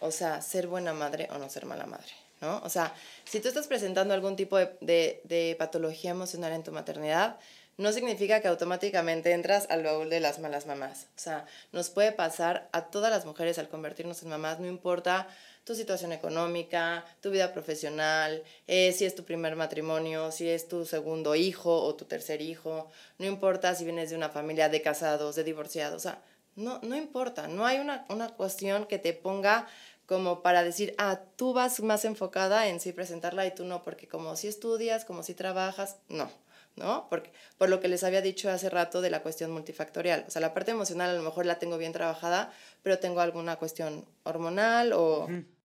o 0.00 0.10
sea, 0.10 0.40
ser 0.42 0.66
buena 0.66 0.92
madre 0.92 1.28
o 1.30 1.38
no 1.38 1.48
ser 1.48 1.66
mala 1.66 1.86
madre, 1.86 2.12
¿no? 2.40 2.60
O 2.64 2.68
sea, 2.68 2.94
si 3.24 3.40
tú 3.40 3.48
estás 3.48 3.66
presentando 3.66 4.14
algún 4.14 4.36
tipo 4.36 4.56
de, 4.56 5.20
de, 5.22 5.54
patología 5.58 6.10
emocional 6.10 6.52
en 6.52 6.64
tu 6.64 6.72
maternidad, 6.72 7.38
no 7.76 7.92
significa 7.92 8.40
que 8.40 8.48
automáticamente 8.48 9.32
entras 9.32 9.66
al 9.68 9.82
baúl 9.82 10.08
de 10.08 10.20
las 10.20 10.38
malas 10.38 10.64
mamás. 10.66 11.08
O 11.16 11.20
sea, 11.20 11.44
nos 11.72 11.90
puede 11.90 12.10
pasar 12.10 12.70
a 12.72 12.86
todas 12.86 13.10
las 13.10 13.26
mujeres 13.26 13.58
al 13.58 13.68
convertirnos 13.68 14.22
en 14.22 14.30
mamás, 14.30 14.58
no 14.58 14.66
importa 14.66 15.28
tu 15.64 15.74
situación 15.74 16.12
económica, 16.12 17.04
tu 17.20 17.30
vida 17.30 17.52
profesional, 17.52 18.42
eh, 18.68 18.92
si 18.92 19.04
es 19.04 19.16
tu 19.16 19.24
primer 19.24 19.56
matrimonio, 19.56 20.30
si 20.30 20.48
es 20.48 20.68
tu 20.68 20.86
segundo 20.86 21.34
hijo 21.34 21.82
o 21.82 21.94
tu 21.96 22.04
tercer 22.04 22.40
hijo, 22.40 22.88
no 23.18 23.26
importa 23.26 23.74
si 23.74 23.84
vienes 23.84 24.10
de 24.10 24.16
una 24.16 24.28
familia 24.28 24.68
de 24.68 24.80
casados, 24.80 25.34
de 25.34 25.42
divorciados, 25.42 25.96
o 25.96 26.08
sea, 26.08 26.22
no, 26.56 26.80
no 26.82 26.96
importa, 26.96 27.48
no 27.48 27.64
hay 27.66 27.78
una, 27.78 28.04
una 28.08 28.30
cuestión 28.30 28.86
que 28.86 28.98
te 28.98 29.12
ponga 29.12 29.66
como 30.06 30.42
para 30.42 30.62
decir, 30.62 30.94
ah, 30.98 31.20
tú 31.36 31.52
vas 31.52 31.80
más 31.80 32.04
enfocada 32.04 32.68
en 32.68 32.80
sí 32.80 32.92
presentarla 32.92 33.46
y 33.46 33.54
tú 33.54 33.64
no, 33.64 33.82
porque 33.82 34.08
como 34.08 34.36
si 34.36 34.48
estudias, 34.48 35.04
como 35.04 35.22
si 35.22 35.34
trabajas, 35.34 35.96
no. 36.08 36.30
¿no? 36.76 37.06
Porque, 37.08 37.32
por 37.58 37.68
lo 37.68 37.80
que 37.80 37.88
les 37.88 38.04
había 38.04 38.20
dicho 38.20 38.50
hace 38.50 38.68
rato 38.70 39.00
de 39.00 39.10
la 39.10 39.22
cuestión 39.22 39.50
multifactorial. 39.50 40.24
O 40.28 40.30
sea, 40.30 40.40
la 40.40 40.54
parte 40.54 40.70
emocional 40.70 41.10
a 41.10 41.14
lo 41.14 41.22
mejor 41.22 41.46
la 41.46 41.58
tengo 41.58 41.78
bien 41.78 41.92
trabajada, 41.92 42.52
pero 42.82 42.98
tengo 42.98 43.20
alguna 43.20 43.56
cuestión 43.56 44.04
hormonal 44.24 44.92
o, 44.92 45.26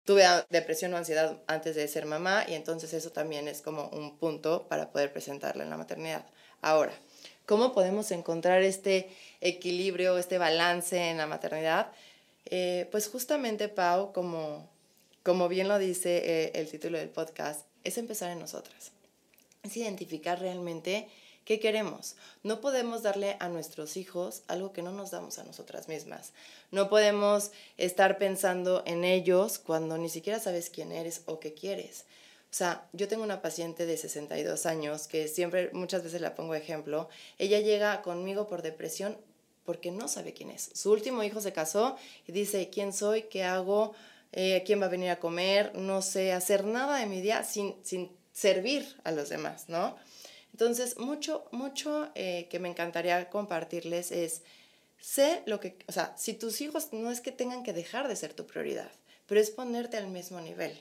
tuve 0.06 0.24
depresión 0.50 0.94
o 0.94 0.98
ansiedad 0.98 1.38
antes 1.48 1.76
de 1.76 1.88
ser 1.88 2.06
mamá 2.06 2.46
y 2.48 2.54
entonces 2.54 2.94
eso 2.94 3.12
también 3.12 3.48
es 3.48 3.62
como 3.62 3.88
un 3.90 4.18
punto 4.18 4.68
para 4.68 4.92
poder 4.92 5.12
presentarla 5.12 5.64
en 5.64 5.70
la 5.70 5.78
maternidad. 5.78 6.26
Ahora, 6.62 6.94
¿cómo 7.52 7.74
podemos 7.74 8.12
encontrar 8.12 8.62
este 8.62 9.10
equilibrio, 9.42 10.18
este 10.18 10.38
balance 10.38 11.10
en 11.10 11.18
la 11.18 11.28
maternidad? 11.28 11.92
Eh, 12.46 12.88
pues 12.92 13.10
justamente, 13.10 13.68
Pau, 13.68 14.14
como, 14.14 14.70
como 15.22 15.50
bien 15.50 15.68
lo 15.68 15.78
dice 15.78 16.22
eh, 16.24 16.52
el 16.56 16.72
título 16.72 16.98
del 16.98 17.10
podcast, 17.10 17.66
es 17.84 17.98
empezar 17.98 18.32
en 18.32 18.40
nosotras. 18.40 18.94
Es 19.64 19.76
identificar 19.76 20.40
realmente 20.40 21.10
¿Qué 21.44 21.60
queremos? 21.60 22.16
No 22.44 22.62
podemos 22.62 23.02
darle 23.02 23.36
a 23.40 23.50
nuestros 23.50 23.98
hijos 23.98 24.44
algo 24.48 24.72
que 24.72 24.84
no 24.84 24.92
nos 24.92 25.12
damos 25.12 25.40
a 25.40 25.44
nosotras 25.44 25.90
mismas. 25.90 26.32
No 26.70 26.88
podemos 26.88 27.52
estar 27.78 28.20
pensando 28.20 28.84
en 28.86 29.04
ellos 29.04 29.58
cuando 29.60 29.98
ni 29.98 30.08
siquiera 30.08 30.40
sabes 30.40 30.70
quién 30.70 30.94
eres 30.94 31.24
o 31.26 31.40
qué 31.42 31.54
quieres. 31.54 32.06
O 32.52 32.54
sea, 32.54 32.90
yo 32.92 33.08
tengo 33.08 33.24
una 33.24 33.42
paciente 33.42 33.86
de 33.86 33.96
62 33.96 34.66
años 34.66 35.08
que 35.08 35.30
siempre, 35.30 35.70
muchas 35.72 36.04
veces 36.04 36.20
la 36.20 36.36
pongo 36.36 36.54
ejemplo. 36.54 37.08
Ella 37.38 37.62
llega 37.62 38.02
conmigo 38.02 38.48
por 38.48 38.62
depresión 38.62 39.18
porque 39.64 39.90
no 39.90 40.10
sabe 40.10 40.34
quién 40.34 40.52
es. 40.52 40.70
Su 40.74 40.92
último 40.92 41.24
hijo 41.24 41.40
se 41.40 41.54
casó 41.54 41.96
y 42.28 42.34
dice, 42.34 42.70
¿quién 42.70 42.92
soy? 42.92 43.24
¿Qué 43.24 43.46
hago? 43.46 43.94
Eh, 44.34 44.64
¿Quién 44.66 44.82
va 44.82 44.88
a 44.88 44.90
venir 44.90 45.12
a 45.12 45.20
comer? 45.20 45.74
No 45.76 46.02
sé 46.02 46.34
hacer 46.34 46.66
nada 46.66 46.98
de 46.98 47.06
mi 47.06 47.22
día 47.22 47.44
sin, 47.44 47.76
sin 47.84 48.12
servir 48.34 48.98
a 49.06 49.12
los 49.12 49.30
demás, 49.30 49.70
¿no? 49.70 49.96
Entonces, 50.52 50.98
mucho, 50.98 51.46
mucho 51.52 52.10
eh, 52.16 52.48
que 52.50 52.60
me 52.60 52.70
encantaría 52.70 53.30
compartirles 53.30 54.12
es, 54.12 54.42
sé 55.00 55.42
lo 55.46 55.60
que, 55.60 55.78
o 55.88 55.92
sea, 55.92 56.14
si 56.18 56.34
tus 56.34 56.60
hijos 56.60 56.92
no 56.92 57.12
es 57.12 57.22
que 57.22 57.32
tengan 57.32 57.64
que 57.64 57.72
dejar 57.74 58.08
de 58.08 58.16
ser 58.16 58.34
tu 58.34 58.46
prioridad, 58.46 58.92
pero 59.26 59.40
es 59.40 59.52
ponerte 59.52 59.98
al 59.98 60.08
mismo 60.08 60.42
nivel, 60.42 60.78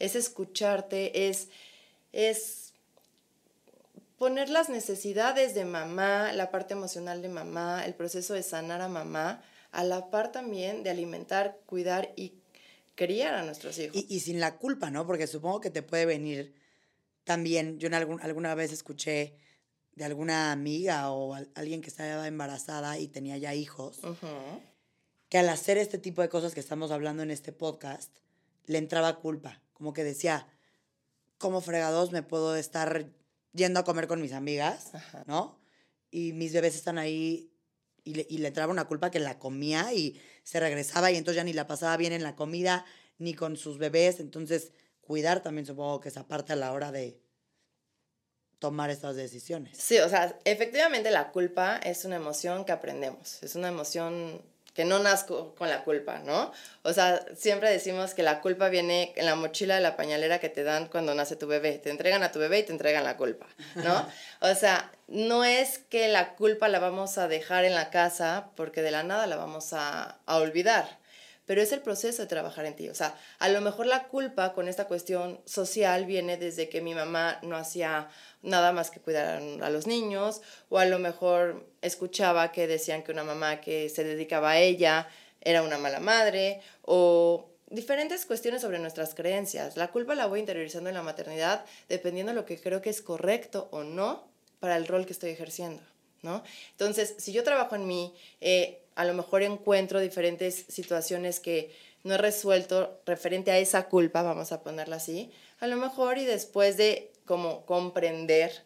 es 0.00 0.16
escucharte, 0.16 1.28
es, 1.28 1.48
es 2.12 2.72
poner 4.18 4.50
las 4.50 4.68
necesidades 4.68 5.54
de 5.54 5.64
mamá, 5.64 6.32
la 6.32 6.50
parte 6.50 6.74
emocional 6.74 7.22
de 7.22 7.28
mamá, 7.28 7.84
el 7.86 7.94
proceso 7.94 8.34
de 8.34 8.42
sanar 8.42 8.80
a 8.80 8.88
mamá, 8.88 9.42
a 9.70 9.84
la 9.84 10.10
par 10.10 10.32
también 10.32 10.82
de 10.82 10.90
alimentar, 10.90 11.58
cuidar 11.66 12.12
y 12.16 12.34
criar 12.96 13.34
a 13.34 13.44
nuestros 13.44 13.78
hijos. 13.78 13.96
Y, 13.96 14.06
y 14.08 14.20
sin 14.20 14.40
la 14.40 14.56
culpa, 14.56 14.90
¿no? 14.90 15.06
Porque 15.06 15.26
supongo 15.26 15.60
que 15.60 15.70
te 15.70 15.82
puede 15.82 16.04
venir 16.04 16.54
también, 17.24 17.78
yo 17.78 17.86
en 17.86 17.94
algún, 17.94 18.20
alguna 18.20 18.54
vez 18.54 18.72
escuché 18.72 19.36
de 19.94 20.04
alguna 20.04 20.52
amiga 20.52 21.10
o 21.12 21.34
alguien 21.54 21.82
que 21.82 21.88
estaba 21.88 22.26
embarazada 22.26 22.98
y 22.98 23.08
tenía 23.08 23.36
ya 23.38 23.54
hijos, 23.54 24.00
que 25.28 25.38
al 25.38 25.48
hacer 25.48 25.78
este 25.78 25.98
tipo 25.98 26.22
de 26.22 26.28
cosas 26.28 26.54
que 26.54 26.60
estamos 26.60 26.90
hablando 26.90 27.22
en 27.22 27.30
este 27.30 27.52
podcast, 27.52 28.10
le 28.66 28.78
entraba 28.78 29.18
culpa, 29.20 29.60
como 29.80 29.94
que 29.94 30.04
decía, 30.04 30.46
¿cómo 31.38 31.62
fregados 31.62 32.12
me 32.12 32.22
puedo 32.22 32.54
estar 32.54 33.06
yendo 33.54 33.80
a 33.80 33.84
comer 33.84 34.08
con 34.08 34.20
mis 34.20 34.34
amigas, 34.34 34.90
¿no? 35.26 35.58
Y 36.10 36.34
mis 36.34 36.52
bebés 36.52 36.74
están 36.74 36.98
ahí 36.98 37.50
y 38.04 38.12
le, 38.12 38.26
y 38.28 38.38
le 38.38 38.48
entraba 38.48 38.70
una 38.70 38.84
culpa 38.84 39.10
que 39.10 39.20
la 39.20 39.38
comía 39.38 39.90
y 39.94 40.20
se 40.42 40.60
regresaba 40.60 41.10
y 41.10 41.16
entonces 41.16 41.36
ya 41.36 41.44
ni 41.44 41.54
la 41.54 41.66
pasaba 41.66 41.96
bien 41.96 42.12
en 42.12 42.22
la 42.22 42.36
comida 42.36 42.84
ni 43.16 43.32
con 43.32 43.56
sus 43.56 43.78
bebés, 43.78 44.20
entonces 44.20 44.72
cuidar 45.00 45.42
también 45.42 45.64
supongo 45.64 46.00
que 46.00 46.10
esa 46.10 46.28
parte 46.28 46.52
a 46.52 46.56
la 46.56 46.74
hora 46.74 46.92
de 46.92 47.18
tomar 48.58 48.90
estas 48.90 49.16
decisiones. 49.16 49.78
Sí, 49.78 49.98
o 49.98 50.10
sea, 50.10 50.38
efectivamente 50.44 51.10
la 51.10 51.32
culpa 51.32 51.78
es 51.78 52.04
una 52.04 52.16
emoción 52.16 52.66
que 52.66 52.72
aprendemos, 52.72 53.42
es 53.42 53.54
una 53.54 53.68
emoción 53.68 54.42
que 54.74 54.84
no 54.84 54.98
nazco 54.98 55.54
con 55.56 55.68
la 55.68 55.82
culpa, 55.82 56.20
¿no? 56.20 56.52
O 56.82 56.92
sea, 56.92 57.24
siempre 57.36 57.70
decimos 57.70 58.14
que 58.14 58.22
la 58.22 58.40
culpa 58.40 58.68
viene 58.68 59.12
en 59.16 59.26
la 59.26 59.34
mochila 59.34 59.74
de 59.74 59.80
la 59.80 59.96
pañalera 59.96 60.38
que 60.38 60.48
te 60.48 60.62
dan 60.62 60.86
cuando 60.86 61.14
nace 61.14 61.36
tu 61.36 61.46
bebé. 61.46 61.78
Te 61.78 61.90
entregan 61.90 62.22
a 62.22 62.32
tu 62.32 62.38
bebé 62.38 62.60
y 62.60 62.62
te 62.62 62.72
entregan 62.72 63.04
la 63.04 63.16
culpa, 63.16 63.46
¿no? 63.74 64.06
O 64.40 64.54
sea, 64.54 64.92
no 65.08 65.44
es 65.44 65.78
que 65.78 66.08
la 66.08 66.34
culpa 66.34 66.68
la 66.68 66.78
vamos 66.78 67.18
a 67.18 67.28
dejar 67.28 67.64
en 67.64 67.74
la 67.74 67.90
casa 67.90 68.50
porque 68.56 68.82
de 68.82 68.92
la 68.92 69.02
nada 69.02 69.26
la 69.26 69.36
vamos 69.36 69.72
a, 69.72 70.18
a 70.26 70.36
olvidar 70.36 70.99
pero 71.50 71.62
es 71.62 71.72
el 71.72 71.80
proceso 71.80 72.22
de 72.22 72.28
trabajar 72.28 72.64
en 72.64 72.76
ti. 72.76 72.88
O 72.90 72.94
sea, 72.94 73.18
a 73.40 73.48
lo 73.48 73.60
mejor 73.60 73.86
la 73.86 74.04
culpa 74.06 74.52
con 74.52 74.68
esta 74.68 74.84
cuestión 74.84 75.40
social 75.46 76.06
viene 76.06 76.36
desde 76.36 76.68
que 76.68 76.80
mi 76.80 76.94
mamá 76.94 77.40
no 77.42 77.56
hacía 77.56 78.08
nada 78.40 78.70
más 78.70 78.92
que 78.92 79.00
cuidar 79.00 79.42
a 79.60 79.68
los 79.68 79.88
niños, 79.88 80.42
o 80.68 80.78
a 80.78 80.84
lo 80.84 81.00
mejor 81.00 81.66
escuchaba 81.82 82.52
que 82.52 82.68
decían 82.68 83.02
que 83.02 83.10
una 83.10 83.24
mamá 83.24 83.60
que 83.60 83.88
se 83.88 84.04
dedicaba 84.04 84.50
a 84.50 84.60
ella 84.60 85.08
era 85.40 85.64
una 85.64 85.76
mala 85.76 85.98
madre, 85.98 86.60
o 86.82 87.48
diferentes 87.68 88.26
cuestiones 88.26 88.62
sobre 88.62 88.78
nuestras 88.78 89.16
creencias. 89.16 89.76
La 89.76 89.88
culpa 89.88 90.14
la 90.14 90.26
voy 90.26 90.38
interiorizando 90.38 90.88
en 90.88 90.94
la 90.94 91.02
maternidad 91.02 91.64
dependiendo 91.88 92.30
de 92.30 92.36
lo 92.36 92.46
que 92.46 92.60
creo 92.60 92.80
que 92.80 92.90
es 92.90 93.02
correcto 93.02 93.66
o 93.72 93.82
no 93.82 94.28
para 94.60 94.76
el 94.76 94.86
rol 94.86 95.04
que 95.04 95.14
estoy 95.14 95.30
ejerciendo. 95.30 95.82
¿No? 96.22 96.44
Entonces, 96.72 97.16
si 97.18 97.32
yo 97.32 97.42
trabajo 97.42 97.74
en 97.74 97.88
mí, 97.88 98.14
eh, 98.40 98.82
a 99.00 99.04
lo 99.04 99.14
mejor 99.14 99.42
encuentro 99.42 99.98
diferentes 99.98 100.66
situaciones 100.68 101.40
que 101.40 101.74
no 102.04 102.14
he 102.14 102.18
resuelto 102.18 103.00
referente 103.06 103.50
a 103.50 103.58
esa 103.58 103.88
culpa, 103.88 104.20
vamos 104.20 104.52
a 104.52 104.62
ponerla 104.62 104.96
así, 104.96 105.30
a 105.58 105.66
lo 105.66 105.78
mejor 105.78 106.18
y 106.18 106.26
después 106.26 106.76
de 106.76 107.10
como 107.24 107.64
comprender 107.64 108.62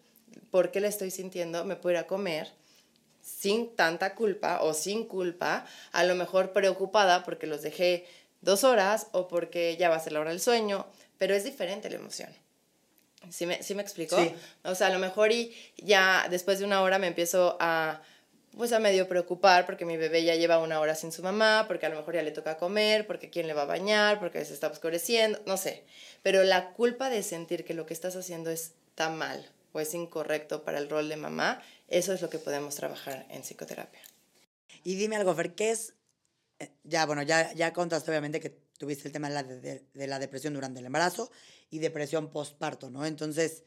por 0.51 0.73
qué 0.73 0.81
la 0.81 0.88
estoy 0.88 1.12
sintiendo, 1.12 1.64
me 1.64 1.77
puedo 1.77 1.94
ir 1.94 1.99
a 1.99 2.09
comer 2.09 2.51
sin 3.23 3.77
tanta 3.77 4.16
culpa 4.16 4.61
o 4.62 4.75
sin 4.75 5.07
culpa, 5.07 5.66
a 5.92 6.03
lo 6.03 6.16
mejor 6.16 6.53
preocupada 6.53 7.23
porque 7.23 7.47
los 7.47 7.62
dejé 7.62 8.05
dos 8.40 8.64
horas 8.64 9.07
o 9.12 9.29
porque 9.29 9.77
ya 9.77 9.88
va 9.88 9.94
a 9.94 10.01
ser 10.01 10.14
la 10.14 10.20
hora 10.20 10.31
del 10.31 10.40
sueño, 10.40 10.85
pero 11.16 11.37
es 11.37 11.44
diferente 11.44 11.88
la 11.90 11.97
emoción. 11.97 12.31
¿Sí 13.31 13.47
me, 13.47 13.62
¿sí 13.62 13.77
me 13.77 13.83
explico? 13.83 14.16
O 14.64 14.75
sea, 14.75 14.88
a 14.88 14.90
lo 14.90 14.99
mejor 14.99 15.31
y 15.31 15.55
ya 15.77 16.27
después 16.29 16.59
de 16.59 16.64
una 16.64 16.83
hora 16.83 16.99
me 16.99 17.07
empiezo 17.07 17.57
a 17.61 18.03
pues 18.57 18.73
a 18.73 18.79
medio 18.79 19.09
preocupar 19.09 19.67
porque 19.67 19.85
mi 19.85 19.97
bebé 19.97 20.25
ya 20.25 20.35
lleva 20.35 20.59
una 20.59 20.81
hora 20.81 20.95
sin 20.95 21.12
su 21.12 21.23
mamá, 21.23 21.64
porque 21.67 21.87
a 21.87 21.88
lo 21.88 21.97
mejor 21.97 22.14
ya 22.14 22.23
le 22.23 22.31
toca 22.31 22.57
comer, 22.57 23.07
porque 23.07 23.31
quién 23.31 23.47
le 23.47 23.55
va 23.55 23.62
a 23.62 23.67
bañar, 23.67 24.21
porque 24.21 24.45
se 24.45 24.55
está 24.55 24.69
oscureciendo, 24.69 25.40
no 25.47 25.57
sé. 25.57 25.85
Pero 26.23 26.43
la 26.45 26.73
culpa 26.73 27.11
de 27.11 27.23
sentir 27.23 27.64
que 27.64 27.75
lo 27.75 27.87
que 27.87 27.95
estás 27.95 28.17
haciendo 28.17 28.51
está 28.51 29.11
mal 29.11 29.51
o 29.73 29.81
es 29.81 29.93
incorrecto 29.95 30.64
para 30.64 30.79
el 30.79 30.88
rol 30.88 31.09
de 31.09 31.17
mamá, 31.17 31.62
eso 31.88 32.12
es 32.12 32.23
lo 32.23 32.31
que 32.31 32.38
podemos 32.38 32.77
trabajar 32.77 33.27
en 33.31 33.43
psicoterapia. 33.43 34.01
Y 34.85 34.95
dime 34.97 35.17
algo, 35.17 35.35
Fer, 35.35 35.55
¿qué 35.55 35.71
es? 35.71 35.95
Eh, 36.61 36.71
ya, 36.85 37.07
bueno, 37.07 37.23
ya, 37.23 37.53
ya 37.55 37.73
contaste 37.73 38.11
obviamente 38.11 38.40
que 38.40 38.57
tuviste 38.79 39.09
el 39.09 39.12
tema 39.12 39.31
de 39.31 39.83
de 39.93 40.07
la 40.07 40.19
depresión 40.19 40.55
durante 40.55 40.81
el 40.81 40.87
embarazo 40.87 41.31
y 41.71 41.79
depresión 41.79 42.31
postparto, 42.31 42.90
¿no? 42.90 43.05
Entonces, 43.05 43.64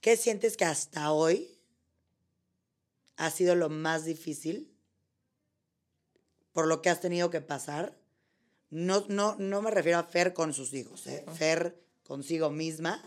¿qué 0.00 0.16
sientes 0.16 0.56
que 0.56 0.64
hasta 0.64 1.12
hoy 1.12 1.57
ha 3.18 3.30
sido 3.30 3.54
lo 3.54 3.68
más 3.68 4.04
difícil 4.04 4.72
por 6.52 6.66
lo 6.66 6.80
que 6.80 6.88
has 6.88 7.00
tenido 7.00 7.30
que 7.30 7.40
pasar. 7.40 7.92
No, 8.70 9.04
no, 9.08 9.34
no 9.38 9.60
me 9.60 9.70
refiero 9.70 9.98
a 9.98 10.04
Fer 10.04 10.32
con 10.32 10.54
sus 10.54 10.72
hijos, 10.72 11.06
¿eh? 11.06 11.24
Fer 11.34 11.76
consigo 12.04 12.50
misma 12.50 13.02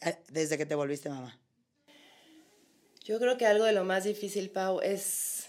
eh, 0.00 0.18
desde 0.28 0.56
que 0.56 0.66
te 0.66 0.74
volviste 0.74 1.10
mamá. 1.10 1.38
Yo 3.04 3.18
creo 3.18 3.36
que 3.36 3.46
algo 3.46 3.64
de 3.64 3.72
lo 3.72 3.84
más 3.84 4.04
difícil, 4.04 4.50
Pau, 4.50 4.80
es 4.80 5.48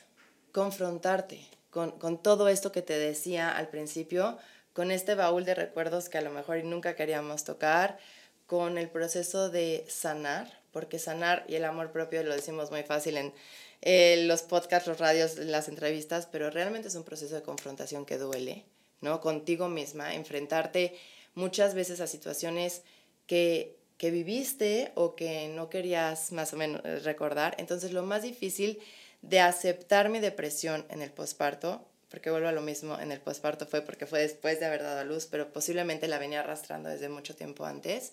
confrontarte 0.51 1.47
con, 1.69 1.91
con 1.97 2.21
todo 2.21 2.49
esto 2.49 2.71
que 2.71 2.81
te 2.81 2.97
decía 2.97 3.55
al 3.55 3.69
principio, 3.69 4.37
con 4.73 4.91
este 4.91 5.15
baúl 5.15 5.45
de 5.45 5.55
recuerdos 5.55 6.09
que 6.09 6.17
a 6.17 6.21
lo 6.21 6.31
mejor 6.31 6.63
nunca 6.63 6.95
queríamos 6.95 7.43
tocar, 7.43 7.99
con 8.47 8.77
el 8.77 8.89
proceso 8.89 9.49
de 9.49 9.85
sanar, 9.87 10.60
porque 10.71 10.99
sanar 10.99 11.45
y 11.47 11.55
el 11.55 11.65
amor 11.65 11.91
propio 11.91 12.23
lo 12.23 12.35
decimos 12.35 12.71
muy 12.71 12.83
fácil 12.83 13.17
en 13.17 13.33
eh, 13.81 14.23
los 14.27 14.43
podcasts, 14.43 14.87
los 14.87 14.99
radios, 14.99 15.37
las 15.37 15.67
entrevistas, 15.67 16.27
pero 16.31 16.49
realmente 16.49 16.87
es 16.87 16.95
un 16.95 17.03
proceso 17.03 17.35
de 17.35 17.41
confrontación 17.41 18.05
que 18.05 18.17
duele, 18.17 18.65
¿no? 19.01 19.21
Contigo 19.21 19.69
misma, 19.69 20.13
enfrentarte 20.13 20.95
muchas 21.33 21.73
veces 21.73 21.99
a 21.99 22.07
situaciones 22.07 22.83
que, 23.25 23.77
que 23.97 24.11
viviste 24.11 24.91
o 24.95 25.15
que 25.15 25.47
no 25.47 25.69
querías 25.69 26.31
más 26.31 26.53
o 26.53 26.57
menos 26.57 26.81
eh, 26.85 26.99
recordar. 26.99 27.55
Entonces, 27.57 27.91
lo 27.91 28.03
más 28.03 28.21
difícil 28.21 28.79
de 29.21 29.39
aceptar 29.39 30.09
mi 30.09 30.19
depresión 30.19 30.85
en 30.89 31.01
el 31.01 31.11
posparto, 31.11 31.85
porque 32.09 32.29
vuelvo 32.29 32.49
a 32.49 32.51
lo 32.51 32.61
mismo, 32.61 32.99
en 32.99 33.11
el 33.11 33.21
posparto 33.21 33.65
fue 33.65 33.81
porque 33.81 34.05
fue 34.05 34.19
después 34.19 34.59
de 34.59 34.65
haber 34.65 34.83
dado 34.83 34.99
a 34.99 35.03
luz, 35.05 35.27
pero 35.27 35.51
posiblemente 35.51 36.07
la 36.07 36.19
venía 36.19 36.41
arrastrando 36.41 36.89
desde 36.89 37.09
mucho 37.09 37.35
tiempo 37.35 37.65
antes 37.65 38.11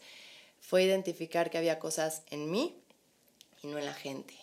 fue 0.61 0.85
identificar 0.85 1.51
que 1.51 1.59
había 1.59 1.79
cosas 1.79 2.23
en 2.31 2.51
mí 2.51 2.77
y 3.63 3.69
no 3.69 3.79
en 3.79 3.87
la 3.87 3.95
gente, 3.95 4.35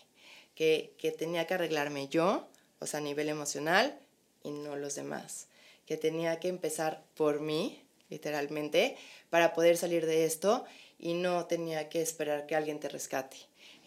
que, 0.55 0.93
que 0.97 1.11
tenía 1.11 1.47
que 1.47 1.53
arreglarme 1.53 2.07
yo, 2.07 2.47
o 2.79 2.85
sea, 2.85 2.99
a 2.99 3.03
nivel 3.03 3.29
emocional, 3.29 3.97
y 4.43 4.51
no 4.51 4.75
los 4.75 4.95
demás, 4.95 5.47
que 5.85 5.97
tenía 5.97 6.39
que 6.39 6.49
empezar 6.49 7.03
por 7.15 7.41
mí, 7.41 7.81
literalmente, 8.09 8.97
para 9.29 9.53
poder 9.53 9.77
salir 9.77 10.05
de 10.05 10.25
esto 10.25 10.65
y 10.99 11.13
no 11.13 11.45
tenía 11.45 11.89
que 11.89 12.01
esperar 12.01 12.45
que 12.45 12.55
alguien 12.55 12.79
te 12.79 12.89
rescate. 12.89 13.37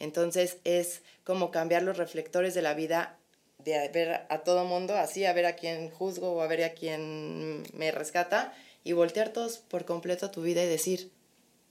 Entonces 0.00 0.58
es 0.64 1.02
como 1.24 1.50
cambiar 1.50 1.82
los 1.82 1.96
reflectores 1.96 2.54
de 2.54 2.62
la 2.62 2.74
vida, 2.74 3.18
de 3.58 3.88
ver 3.88 4.26
a 4.28 4.38
todo 4.44 4.64
mundo 4.64 4.96
así, 4.96 5.24
a 5.24 5.32
ver 5.32 5.46
a 5.46 5.56
quién 5.56 5.90
juzgo 5.90 6.32
o 6.32 6.42
a 6.42 6.46
ver 6.46 6.64
a 6.64 6.74
quién 6.74 7.64
me 7.72 7.90
rescata 7.90 8.54
y 8.84 8.92
voltear 8.92 9.32
todos 9.32 9.58
por 9.58 9.84
completo 9.84 10.30
tu 10.30 10.42
vida 10.42 10.62
y 10.62 10.68
decir, 10.68 11.10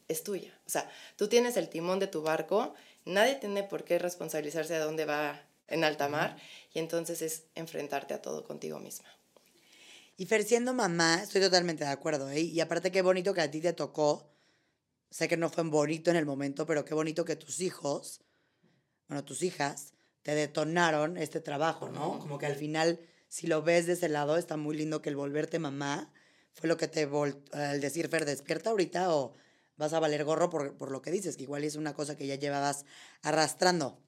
es 0.08 0.24
tuya. 0.24 0.58
O 0.65 0.70
sea, 0.70 0.89
tú 1.15 1.28
tienes 1.28 1.58
el 1.58 1.70
timón 1.70 2.00
de 2.00 2.08
tu 2.08 2.22
barco, 2.22 2.74
nadie 3.06 3.36
tiene 3.36 3.63
por 3.63 3.84
qué 3.84 4.00
responsabilizarse 4.00 4.74
de 4.74 4.80
dónde 4.80 5.06
va 5.06 5.41
en 5.67 5.84
alta 5.84 6.08
mar 6.08 6.38
y 6.74 6.80
entonces 6.80 7.22
es 7.22 7.43
enfrentarte 7.56 8.13
a 8.13 8.22
todo 8.22 8.43
contigo 8.46 8.80
misma. 8.80 9.08
Y 10.15 10.26
Fer, 10.26 10.43
siendo 10.43 10.74
mamá, 10.74 11.22
estoy 11.22 11.41
totalmente 11.41 11.84
de 11.84 11.91
acuerdo. 11.91 12.30
¿eh? 12.30 12.41
Y 12.41 12.60
aparte, 12.60 12.91
qué 12.91 13.04
bonito 13.04 13.34
que 13.34 13.41
a 13.41 13.52
ti 13.52 13.62
te 13.62 13.74
tocó. 13.74 14.32
Sé 15.12 15.28
que 15.28 15.38
no 15.38 15.50
fue 15.50 15.63
bonito 15.63 16.10
en 16.10 16.17
el 16.17 16.26
momento, 16.26 16.65
pero 16.65 16.84
qué 16.84 16.93
bonito 16.93 17.24
que 17.24 17.36
tus 17.36 17.62
hijos, 17.62 18.22
bueno, 19.08 19.24
tus 19.24 19.43
hijas, 19.43 19.93
te 20.24 20.36
detonaron 20.36 21.17
este 21.17 21.39
trabajo, 21.39 21.88
¿no? 21.89 22.20
Como 22.20 22.39
que 22.39 22.46
al 22.46 22.56
final, 22.56 23.00
si 23.30 23.48
lo 23.48 23.62
ves 23.62 23.86
de 23.86 23.93
ese 23.93 24.10
lado, 24.10 24.38
está 24.38 24.58
muy 24.58 24.76
lindo 24.76 25.02
que 25.02 25.10
el 25.10 25.15
volverte 25.15 25.60
mamá 25.60 26.12
fue 26.52 26.67
lo 26.67 26.76
que 26.76 26.88
te, 26.88 27.06
vol 27.06 27.41
al 27.54 27.80
decir, 27.80 28.10
Fer, 28.10 28.26
despierta 28.26 28.72
ahorita 28.72 29.15
o 29.15 29.36
vas 29.78 29.94
a 29.94 30.00
valer 30.00 30.24
gorro 30.26 30.50
por, 30.50 30.92
lo 30.92 31.02
que 31.02 31.12
dices, 31.12 31.38
que 31.38 31.44
igual 31.44 31.63
es 31.63 31.76
una 31.76 31.94
cosa 31.94 32.18
que 32.18 32.28
ya 32.28 32.36
llevabas 32.36 32.86
arrastrando. 33.22 34.02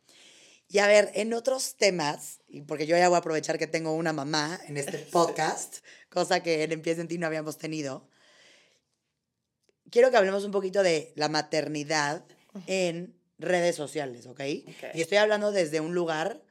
Y 0.67 0.79
a 0.79 0.87
ver, 0.87 1.11
en 1.15 1.33
otros 1.33 1.75
temas, 1.77 2.41
y 2.47 2.61
porque 2.61 2.85
yo 2.85 2.97
ya 2.97 3.07
voy 3.07 3.15
a 3.15 3.19
aprovechar 3.19 3.57
que 3.57 3.67
tengo 3.67 3.93
una 3.93 4.13
mamá 4.13 4.59
en 4.67 4.77
este 4.77 4.97
podcast, 5.11 5.77
cosa 6.09 6.43
que 6.43 6.63
en 6.63 6.71
Empieza 6.71 7.01
en 7.01 7.07
ti 7.07 7.17
no 7.17 7.27
habíamos 7.27 7.57
tenido, 7.57 8.07
quiero 9.89 10.11
que 10.11 10.17
hablemos 10.17 10.43
un 10.43 10.51
poquito 10.51 10.83
de 10.83 11.13
la 11.15 11.29
maternidad 11.29 12.25
en 12.67 13.15
redes 13.37 13.75
sociales, 13.75 14.27
¿ok? 14.27 14.41
Y 14.93 15.01
estoy 15.01 15.17
hablando 15.17 15.51
desde 15.51 15.79
un 15.79 15.95
lugar, 15.95 16.43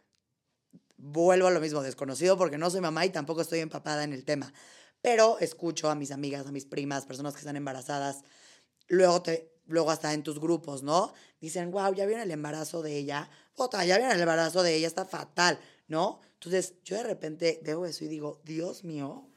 vuelvo 0.97 1.49
a 1.49 1.51
lo 1.51 1.61
mismo, 1.61 1.83
desconocido, 1.83 2.37
porque 2.37 2.59
no 2.59 2.71
soy 2.71 2.81
mamá 2.81 3.05
y 3.05 3.11
tampoco 3.11 3.43
estoy 3.43 3.61
empapada 3.61 4.05
en 4.05 4.13
el 4.13 4.25
tema, 4.25 4.53
pero 5.01 5.39
escucho 5.39 5.91
a 5.91 5.95
mis 5.95 6.11
amigas, 6.11 6.47
a 6.47 6.53
mis 6.53 6.65
primas, 6.65 7.07
personas 7.07 7.35
que 7.35 7.41
están 7.41 7.57
embarazadas, 7.57 8.25
luego, 8.89 9.23
te, 9.23 9.53
luego 9.67 9.91
hasta 9.91 10.13
en 10.13 10.23
tus 10.23 10.41
grupos, 10.41 10.83
¿no? 10.83 11.15
Dicen, 11.41 11.71
wow, 11.71 11.95
ya 11.95 12.05
vieron 12.07 12.25
el 12.25 12.31
embarazo 12.31 12.83
de 12.83 12.97
ella, 12.97 13.31
otra, 13.55 13.85
ya 13.85 13.97
vieron 13.97 14.15
el 14.15 14.21
embarazo 14.21 14.63
de 14.63 14.75
ella, 14.75 14.87
está 14.87 15.05
fatal, 15.05 15.59
¿no? 15.87 16.21
Entonces, 16.35 16.75
yo 16.85 16.97
de 16.97 17.05
repente 17.05 17.61
veo 17.63 17.87
eso 17.87 18.05
y 18.05 18.09
digo, 18.09 18.41
Dios 18.45 18.85
mío, 18.85 19.29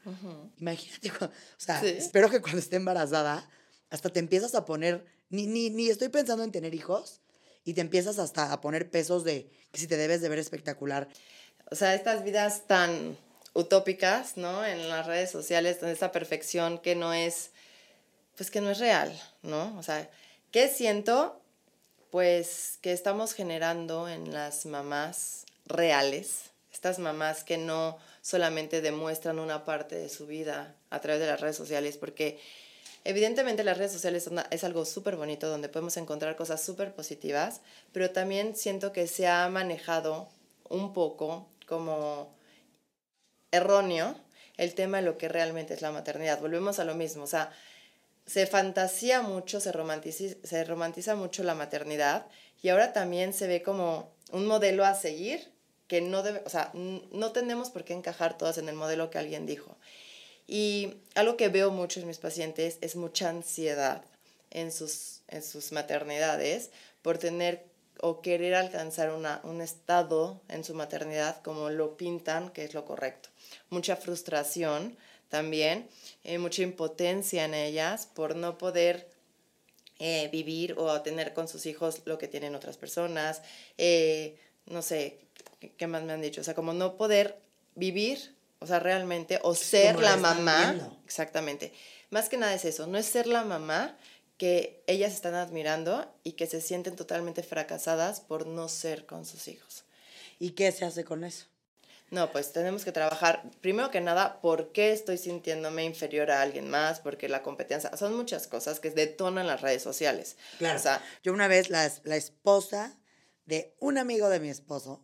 imagínate, 0.58 1.12
o 1.24 1.30
sea, 1.56 1.80
espero 1.84 2.30
que 2.30 2.40
cuando 2.40 2.58
esté 2.58 2.76
embarazada 2.76 3.48
hasta 3.90 4.08
te 4.10 4.20
empiezas 4.20 4.54
a 4.54 4.64
poner, 4.64 5.04
ni, 5.28 5.46
ni, 5.46 5.70
ni 5.70 5.88
estoy 5.88 6.08
pensando 6.08 6.44
en 6.44 6.52
tener 6.52 6.74
hijos, 6.74 7.20
y 7.64 7.74
te 7.74 7.80
empiezas 7.80 8.18
hasta 8.18 8.52
a 8.52 8.60
poner 8.60 8.90
pesos 8.90 9.24
de 9.24 9.48
que 9.70 9.80
si 9.80 9.86
te 9.86 9.96
debes 9.96 10.20
de 10.20 10.28
ver 10.28 10.38
espectacular. 10.38 11.08
O 11.70 11.74
sea, 11.74 11.94
estas 11.94 12.24
vidas 12.24 12.66
tan 12.66 13.16
utópicas, 13.54 14.36
¿no? 14.36 14.64
En 14.64 14.88
las 14.88 15.06
redes 15.06 15.30
sociales, 15.30 15.82
esta 15.82 16.12
perfección 16.12 16.78
que 16.78 16.96
no 16.96 17.12
es, 17.12 17.51
pues 18.36 18.50
que 18.50 18.60
no 18.60 18.70
es 18.70 18.78
real, 18.78 19.18
¿no? 19.42 19.76
O 19.78 19.82
sea, 19.82 20.08
¿qué 20.50 20.68
siento? 20.68 21.40
Pues 22.10 22.78
que 22.82 22.92
estamos 22.92 23.32
generando 23.32 24.08
en 24.08 24.32
las 24.32 24.66
mamás 24.66 25.46
reales, 25.66 26.50
estas 26.72 26.98
mamás 26.98 27.44
que 27.44 27.58
no 27.58 27.98
solamente 28.20 28.80
demuestran 28.80 29.38
una 29.38 29.64
parte 29.64 29.96
de 29.96 30.08
su 30.08 30.26
vida 30.26 30.74
a 30.90 31.00
través 31.00 31.20
de 31.20 31.26
las 31.26 31.40
redes 31.40 31.56
sociales, 31.56 31.96
porque 31.96 32.38
evidentemente 33.04 33.64
las 33.64 33.78
redes 33.78 33.92
sociales 33.92 34.24
son, 34.24 34.40
es 34.50 34.64
algo 34.64 34.84
súper 34.84 35.16
bonito 35.16 35.48
donde 35.48 35.68
podemos 35.68 35.96
encontrar 35.96 36.36
cosas 36.36 36.62
súper 36.62 36.94
positivas, 36.94 37.60
pero 37.92 38.10
también 38.10 38.56
siento 38.56 38.92
que 38.92 39.06
se 39.06 39.26
ha 39.26 39.48
manejado 39.48 40.28
un 40.68 40.92
poco 40.92 41.48
como 41.66 42.34
erróneo 43.50 44.14
el 44.56 44.74
tema 44.74 44.98
de 44.98 45.04
lo 45.04 45.18
que 45.18 45.28
realmente 45.28 45.74
es 45.74 45.82
la 45.82 45.90
maternidad. 45.90 46.40
Volvemos 46.40 46.78
a 46.78 46.84
lo 46.84 46.94
mismo, 46.94 47.24
o 47.24 47.26
sea, 47.26 47.52
se 48.26 48.46
fantasía 48.46 49.22
mucho, 49.22 49.60
se 49.60 49.72
romantiza, 49.72 50.36
se 50.42 50.64
romantiza 50.64 51.16
mucho 51.16 51.42
la 51.42 51.54
maternidad 51.54 52.26
y 52.62 52.68
ahora 52.68 52.92
también 52.92 53.32
se 53.32 53.46
ve 53.46 53.62
como 53.62 54.14
un 54.30 54.46
modelo 54.46 54.84
a 54.84 54.94
seguir 54.94 55.52
que 55.88 56.00
no 56.00 56.22
debe, 56.22 56.42
o 56.46 56.48
sea, 56.48 56.70
no 56.74 57.32
tenemos 57.32 57.70
por 57.70 57.84
qué 57.84 57.92
encajar 57.92 58.38
todas 58.38 58.56
en 58.58 58.68
el 58.68 58.74
modelo 58.74 59.10
que 59.10 59.18
alguien 59.18 59.44
dijo. 59.44 59.76
Y 60.46 60.94
algo 61.14 61.36
que 61.36 61.48
veo 61.48 61.70
mucho 61.70 62.00
en 62.00 62.06
mis 62.06 62.18
pacientes 62.18 62.78
es 62.80 62.96
mucha 62.96 63.28
ansiedad 63.28 64.02
en 64.50 64.72
sus, 64.72 65.20
en 65.28 65.42
sus 65.42 65.72
maternidades 65.72 66.70
por 67.02 67.18
tener 67.18 67.64
o 68.00 68.20
querer 68.20 68.54
alcanzar 68.54 69.12
una, 69.12 69.40
un 69.44 69.60
estado 69.60 70.40
en 70.48 70.64
su 70.64 70.74
maternidad 70.74 71.40
como 71.42 71.70
lo 71.70 71.96
pintan, 71.96 72.50
que 72.50 72.64
es 72.64 72.74
lo 72.74 72.84
correcto. 72.84 73.28
Mucha 73.70 73.96
frustración 73.96 74.96
también, 75.32 75.88
eh, 76.24 76.36
mucha 76.36 76.60
impotencia 76.60 77.46
en 77.46 77.54
ellas 77.54 78.04
por 78.04 78.36
no 78.36 78.58
poder 78.58 79.08
eh, 79.98 80.28
vivir 80.30 80.74
o 80.76 81.00
tener 81.00 81.32
con 81.32 81.48
sus 81.48 81.64
hijos 81.64 82.02
lo 82.04 82.18
que 82.18 82.28
tienen 82.28 82.54
otras 82.54 82.76
personas. 82.76 83.40
Eh, 83.78 84.38
no 84.66 84.82
sé, 84.82 85.20
¿qué 85.78 85.86
más 85.86 86.02
me 86.02 86.12
han 86.12 86.20
dicho? 86.20 86.42
O 86.42 86.44
sea, 86.44 86.54
como 86.54 86.74
no 86.74 86.98
poder 86.98 87.38
vivir, 87.74 88.36
o 88.58 88.66
sea, 88.66 88.78
realmente, 88.78 89.40
o 89.42 89.54
ser 89.54 90.00
la 90.00 90.18
mamá. 90.18 90.98
Exactamente. 91.06 91.72
Más 92.10 92.28
que 92.28 92.36
nada 92.36 92.52
es 92.52 92.66
eso, 92.66 92.86
no 92.86 92.98
es 92.98 93.06
ser 93.06 93.26
la 93.26 93.42
mamá, 93.42 93.96
que 94.36 94.84
ellas 94.86 95.14
están 95.14 95.34
admirando 95.34 96.12
y 96.24 96.32
que 96.32 96.46
se 96.46 96.60
sienten 96.60 96.94
totalmente 96.94 97.42
fracasadas 97.42 98.20
por 98.20 98.46
no 98.46 98.68
ser 98.68 99.06
con 99.06 99.24
sus 99.24 99.48
hijos. 99.48 99.84
¿Y 100.38 100.50
qué 100.50 100.70
se 100.72 100.84
hace 100.84 101.04
con 101.04 101.24
eso? 101.24 101.46
No, 102.12 102.30
pues 102.30 102.52
tenemos 102.52 102.84
que 102.84 102.92
trabajar, 102.92 103.42
primero 103.62 103.90
que 103.90 104.02
nada, 104.02 104.38
por 104.42 104.70
qué 104.72 104.92
estoy 104.92 105.16
sintiéndome 105.16 105.86
inferior 105.86 106.30
a 106.30 106.42
alguien 106.42 106.68
más, 106.68 107.00
porque 107.00 107.26
la 107.26 107.42
competencia, 107.42 107.96
son 107.96 108.14
muchas 108.14 108.46
cosas 108.46 108.80
que 108.80 108.90
detonan 108.90 109.46
las 109.46 109.62
redes 109.62 109.82
sociales. 109.82 110.36
Claro. 110.58 110.78
O 110.78 110.82
sea, 110.82 111.02
yo 111.22 111.32
una 111.32 111.48
vez, 111.48 111.70
la, 111.70 111.90
la 112.04 112.16
esposa 112.16 112.98
de 113.46 113.74
un 113.80 113.96
amigo 113.96 114.28
de 114.28 114.40
mi 114.40 114.50
esposo, 114.50 115.02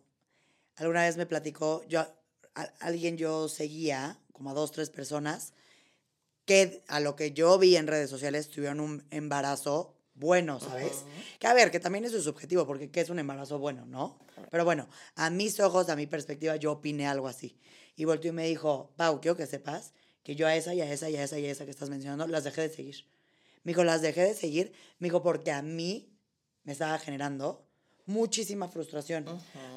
alguna 0.75 1.01
vez 1.01 1.17
me 1.17 1.25
platicó, 1.25 1.83
yo, 1.87 2.05
alguien 2.79 3.17
yo 3.17 3.49
seguía, 3.49 4.19
como 4.31 4.51
a 4.51 4.53
dos, 4.53 4.71
tres 4.71 4.91
personas, 4.91 5.53
que 6.45 6.83
a 6.87 6.99
lo 6.99 7.15
que 7.15 7.31
yo 7.31 7.57
vi 7.57 7.75
en 7.75 7.87
redes 7.87 8.11
sociales 8.11 8.49
tuvieron 8.49 8.79
un 8.79 9.03
embarazo 9.09 9.95
bueno, 10.13 10.59
¿sabes? 10.59 11.05
Que 11.39 11.47
a 11.47 11.53
ver, 11.53 11.71
que 11.71 11.79
también 11.79 12.05
eso 12.05 12.17
es 12.17 12.25
subjetivo, 12.25 12.67
porque 12.67 12.91
¿qué 12.91 13.01
es 13.01 13.09
un 13.09 13.17
embarazo 13.17 13.57
bueno, 13.57 13.85
no? 13.85 14.19
Pero 14.49 14.65
bueno, 14.65 14.89
a 15.15 15.29
mis 15.29 15.59
ojos, 15.59 15.89
a 15.89 15.95
mi 15.95 16.07
perspectiva, 16.07 16.55
yo 16.55 16.71
opiné 16.71 17.07
algo 17.07 17.27
así. 17.27 17.57
Y 17.95 18.05
volteó 18.05 18.29
y 18.29 18.33
me 18.33 18.47
dijo, 18.47 18.93
Pau, 18.95 19.19
quiero 19.21 19.35
que 19.35 19.45
sepas 19.45 19.93
que 20.23 20.35
yo 20.35 20.47
a 20.47 20.55
esa 20.55 20.73
y 20.73 20.81
a 20.81 20.91
esa 20.91 21.09
y 21.09 21.15
a 21.17 21.23
esa 21.23 21.39
y 21.39 21.45
a 21.45 21.51
esa 21.51 21.65
que 21.65 21.71
estás 21.71 21.89
mencionando 21.89 22.27
las 22.27 22.43
dejé 22.43 22.61
de 22.61 22.69
seguir. 22.69 23.05
Me 23.63 23.71
dijo, 23.71 23.83
las 23.83 24.01
dejé 24.01 24.21
de 24.21 24.33
seguir, 24.33 24.71
me 24.99 25.07
dijo, 25.07 25.21
porque 25.21 25.51
a 25.51 25.61
mí 25.61 26.09
me 26.63 26.73
estaba 26.73 26.97
generando 26.99 27.65
muchísima 28.05 28.67
frustración. 28.67 29.25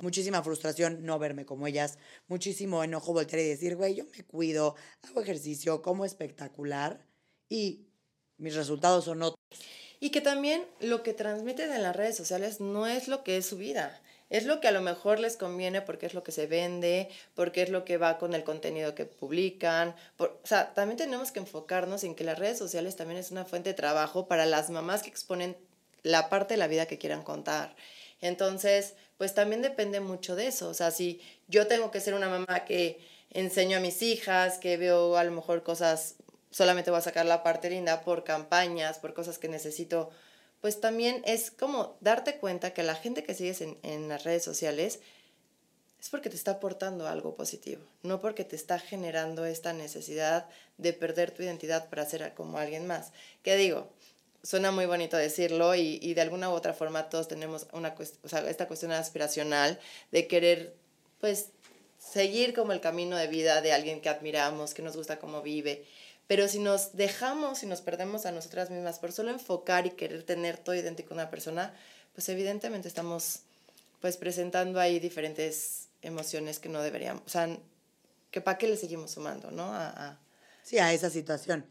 Muchísima 0.00 0.42
frustración 0.42 1.04
no 1.04 1.18
verme 1.18 1.44
como 1.44 1.66
ellas. 1.66 1.98
Muchísimo 2.28 2.82
enojo 2.82 3.12
voltear 3.12 3.40
y 3.42 3.48
decir, 3.48 3.76
güey, 3.76 3.94
yo 3.94 4.04
me 4.16 4.24
cuido, 4.24 4.74
hago 5.02 5.20
ejercicio, 5.20 5.82
como 5.82 6.04
espectacular 6.04 7.06
y 7.48 7.86
mis 8.38 8.54
resultados 8.54 9.04
son 9.04 9.22
otros. 9.22 9.38
Y 10.00 10.10
que 10.10 10.20
también 10.20 10.66
lo 10.80 11.02
que 11.02 11.14
transmiten 11.14 11.72
en 11.72 11.82
las 11.82 11.94
redes 11.94 12.16
sociales 12.16 12.60
no 12.60 12.86
es 12.86 13.06
lo 13.06 13.22
que 13.22 13.36
es 13.36 13.46
su 13.46 13.56
vida. 13.56 14.00
Es 14.32 14.46
lo 14.46 14.60
que 14.60 14.68
a 14.68 14.72
lo 14.72 14.80
mejor 14.80 15.20
les 15.20 15.36
conviene 15.36 15.82
porque 15.82 16.06
es 16.06 16.14
lo 16.14 16.22
que 16.22 16.32
se 16.32 16.46
vende, 16.46 17.10
porque 17.34 17.60
es 17.60 17.68
lo 17.68 17.84
que 17.84 17.98
va 17.98 18.16
con 18.16 18.32
el 18.32 18.44
contenido 18.44 18.94
que 18.94 19.04
publican. 19.04 19.94
o 20.16 20.30
sea, 20.42 20.72
también 20.72 20.96
tenemos 20.96 21.32
que 21.32 21.40
enfocarnos 21.40 22.02
en 22.02 22.14
que 22.14 22.24
las 22.24 22.38
redes 22.38 22.56
sociales 22.56 22.96
también 22.96 23.20
es 23.20 23.30
una 23.30 23.44
fuente 23.44 23.68
de 23.68 23.74
trabajo 23.74 24.28
para 24.28 24.46
las 24.46 24.70
mamás 24.70 25.02
que 25.02 25.10
exponen 25.10 25.54
la 26.02 26.30
parte 26.30 26.54
de 26.54 26.58
la 26.58 26.66
vida 26.66 26.86
que 26.86 26.96
quieran 26.96 27.22
contar. 27.22 27.76
Entonces, 28.22 28.94
pues 29.18 29.34
también 29.34 29.60
depende 29.60 30.00
mucho 30.00 30.34
de 30.34 30.46
eso. 30.46 30.70
O 30.70 30.74
sea, 30.74 30.92
si 30.92 31.20
yo 31.46 31.66
tengo 31.66 31.90
que 31.90 32.00
ser 32.00 32.14
una 32.14 32.30
mamá 32.30 32.64
que 32.64 33.06
enseño 33.32 33.76
a 33.76 33.80
mis 33.80 34.00
hijas, 34.00 34.56
que 34.56 34.78
veo 34.78 35.18
a 35.18 35.24
lo 35.24 35.32
mejor 35.32 35.62
cosas, 35.62 36.14
solamente 36.50 36.90
voy 36.90 37.00
a 37.00 37.02
sacar 37.02 37.26
la 37.26 37.42
parte 37.42 37.68
linda 37.68 38.00
por 38.00 38.24
campañas, 38.24 38.98
por 38.98 39.12
cosas 39.12 39.38
que 39.38 39.48
necesito, 39.48 40.08
pues 40.62 40.80
también 40.80 41.20
es 41.26 41.50
como 41.50 41.98
darte 42.00 42.38
cuenta 42.38 42.72
que 42.72 42.82
la 42.82 42.94
gente 42.94 43.22
que 43.22 43.34
sigues 43.34 43.60
en, 43.60 43.76
en 43.82 44.08
las 44.08 44.24
redes 44.24 44.42
sociales 44.42 45.00
es 46.00 46.08
porque 46.08 46.30
te 46.30 46.36
está 46.36 46.52
aportando 46.52 47.06
algo 47.06 47.36
positivo, 47.36 47.82
no 48.02 48.20
porque 48.20 48.44
te 48.44 48.56
está 48.56 48.78
generando 48.78 49.44
esta 49.44 49.74
necesidad 49.74 50.48
de 50.78 50.94
perder 50.94 51.30
tu 51.30 51.42
identidad 51.42 51.90
para 51.90 52.06
ser 52.06 52.32
como 52.34 52.56
alguien 52.56 52.86
más. 52.86 53.12
¿Qué 53.42 53.56
digo? 53.56 53.90
suena 54.42 54.72
muy 54.72 54.86
bonito 54.86 55.16
decirlo 55.16 55.74
y, 55.74 55.98
y, 56.02 56.14
de 56.14 56.20
alguna 56.20 56.50
u 56.50 56.52
otra 56.52 56.74
forma 56.74 57.08
todos 57.08 57.28
tenemos 57.28 57.66
una 57.72 57.94
esta 58.48 58.66
cuestión 58.66 58.92
aspiracional 58.92 59.78
de 60.10 60.26
querer 60.26 60.74
pues 61.20 61.50
seguir 61.98 62.52
como 62.52 62.72
el 62.72 62.80
camino 62.80 63.16
de 63.16 63.28
vida 63.28 63.60
de 63.60 63.72
alguien 63.72 64.00
que 64.00 64.08
admiramos, 64.08 64.74
que 64.74 64.82
nos 64.82 64.96
gusta 64.96 65.18
cómo 65.18 65.42
vive. 65.42 65.86
Pero 66.26 66.48
si 66.48 66.58
nos 66.58 66.96
dejamos 66.96 67.62
y 67.62 67.66
nos 67.66 67.80
perdemos 67.80 68.26
a 68.26 68.32
nosotras 68.32 68.70
mismas 68.70 68.98
por 68.98 69.12
solo 69.12 69.30
enfocar 69.30 69.86
y 69.86 69.90
querer 69.90 70.22
tener 70.22 70.56
todo 70.58 70.74
idéntico 70.74 71.14
a 71.14 71.16
una 71.16 71.30
persona, 71.30 71.74
pues 72.14 72.28
evidentemente 72.28 72.88
estamos 72.88 73.40
pues 74.00 74.16
presentando 74.16 74.80
ahí 74.80 74.98
diferentes 74.98 75.88
emociones 76.00 76.58
que 76.58 76.68
no 76.68 76.82
deberíamos, 76.82 77.22
o 77.24 77.28
sea, 77.28 77.56
que 78.30 78.40
para 78.40 78.58
qué 78.58 78.66
le 78.66 78.76
seguimos 78.76 79.12
sumando, 79.12 79.50
¿no? 79.50 79.64
A, 79.64 79.88
a... 79.88 80.20
Sí, 80.64 80.78
a 80.78 80.92
esa 80.92 81.10
situación. 81.10 81.66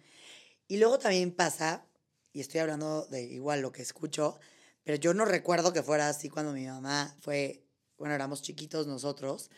Y 0.68 0.78
luego 0.78 1.00
también 1.00 1.32
pasa 1.32 1.86
y 2.34 2.40
estoy 2.40 2.62
hablando 2.62 3.06
de 3.08 3.24
igual 3.24 3.62
lo 3.62 3.72
que 3.72 3.82
escucho, 3.82 4.40
pero 4.84 4.98
yo 4.98 5.14
no 5.14 5.26
recuerdo 5.26 5.74
que 5.74 5.84
fuera 5.84 6.10
así 6.10 6.30
cuando 6.30 6.54
mi 6.54 6.66
mamá 6.66 7.16
fue, 7.20 7.64
bueno, 7.98 8.16
éramos 8.16 8.42
chiquitos 8.42 8.88
nosotros, 8.88 9.50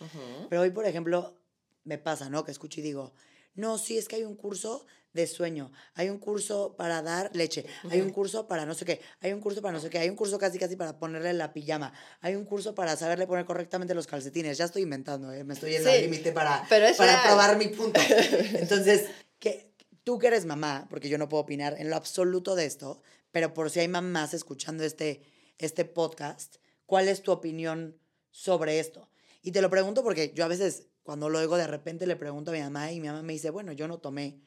pero 0.50 0.62
hoy, 0.62 0.72
por 0.72 0.86
ejemplo, 0.86 1.38
me 1.84 1.98
pasa, 1.98 2.30
¿no? 2.30 2.44
Que 2.44 2.52
escucho 2.52 2.80
y 2.80 2.84
digo, 2.84 3.14
no, 3.56 3.78
sí, 3.78 3.98
es 3.98 4.08
que 4.08 4.18
hay 4.18 4.24
un 4.24 4.36
curso 4.36 4.86
de 5.14 5.28
sueño, 5.28 5.72
hay 5.94 6.10
un 6.10 6.18
curso 6.18 6.76
para 6.76 7.04
dar 7.04 7.30
leche, 7.36 7.66
hay 7.90 8.02
un 8.02 8.10
curso 8.10 8.48
para 8.48 8.66
no 8.66 8.74
sé 8.74 8.84
qué, 8.84 9.00
hay 9.20 9.32
un 9.32 9.42
curso 9.42 9.62
para 9.62 9.74
no 9.74 9.80
sé 9.80 9.90
qué, 9.90 10.00
hay 10.00 10.10
un 10.10 10.16
curso 10.16 10.40
casi 10.40 10.58
casi 10.58 10.76
para 10.76 10.98
ponerle 10.98 11.34
la 11.34 11.54
pijama, 11.54 11.94
hay 12.20 12.36
un 12.36 12.46
curso 12.46 12.74
para 12.74 12.96
saberle 12.98 13.28
poner 13.28 13.46
correctamente 13.46 13.94
los 13.94 14.08
calcetines, 14.08 14.58
ya 14.58 14.66
estoy 14.66 14.82
inventando, 14.82 15.32
¿eh? 15.32 15.44
me 15.44 15.54
estoy 15.54 15.76
en 15.76 15.88
el 15.88 16.02
límite 16.02 16.32
para, 16.32 16.68
para 16.68 17.24
probar 17.24 17.58
mi 17.58 17.68
punto. 17.68 18.02
Entonces, 18.54 19.06
¿qué, 19.38 19.74
tú 20.04 20.18
que 20.18 20.28
eres 20.28 20.46
mamá, 20.46 20.88
porque 20.90 21.10
yo 21.10 21.18
no 21.18 21.30
puedo 21.30 21.44
opinar 21.44 21.76
en 21.78 21.90
lo 21.90 21.96
absoluto 21.96 22.56
de 22.56 22.66
esto, 22.66 23.02
pero 23.32 23.54
por 23.54 23.70
si 23.70 23.80
hay 23.80 23.88
mamás 23.88 24.34
escuchando 24.34 24.84
este, 24.84 25.22
este 25.58 25.86
podcast, 25.86 26.58
¿cuál 26.86 27.08
es 27.08 27.22
tu 27.22 27.32
opinión 27.32 28.00
sobre 28.32 28.80
esto? 28.80 29.10
Y 29.42 29.52
te 29.52 29.62
lo 29.62 29.70
pregunto 29.70 30.04
porque 30.04 30.32
yo 30.34 30.46
a 30.46 30.48
veces, 30.48 30.88
cuando 31.04 31.30
lo 31.30 31.40
oigo, 31.40 31.58
de 31.58 31.68
repente 31.68 32.08
le 32.08 32.16
pregunto 32.16 32.52
a 32.52 32.54
mi 32.54 32.62
mamá 32.62 32.92
y 32.92 33.00
mi 33.00 33.08
mamá 33.08 33.22
me 33.22 33.34
dice, 33.34 33.50
bueno, 33.50 33.72
yo 33.74 33.88
no 33.88 34.00
tomé 34.00 34.40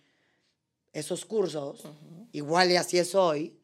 esos 0.92 1.26
cursos, 1.26 1.84
igual 2.32 2.72
y 2.72 2.76
así 2.76 2.98
es 2.98 3.14
hoy, 3.14 3.60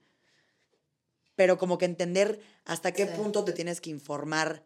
pero 1.34 1.56
como 1.56 1.78
que 1.78 1.86
entender 1.86 2.40
hasta 2.66 2.92
qué 2.92 3.06
punto 3.06 3.44
te 3.44 3.52
tienes 3.52 3.80
que 3.80 3.90
informar 3.90 4.64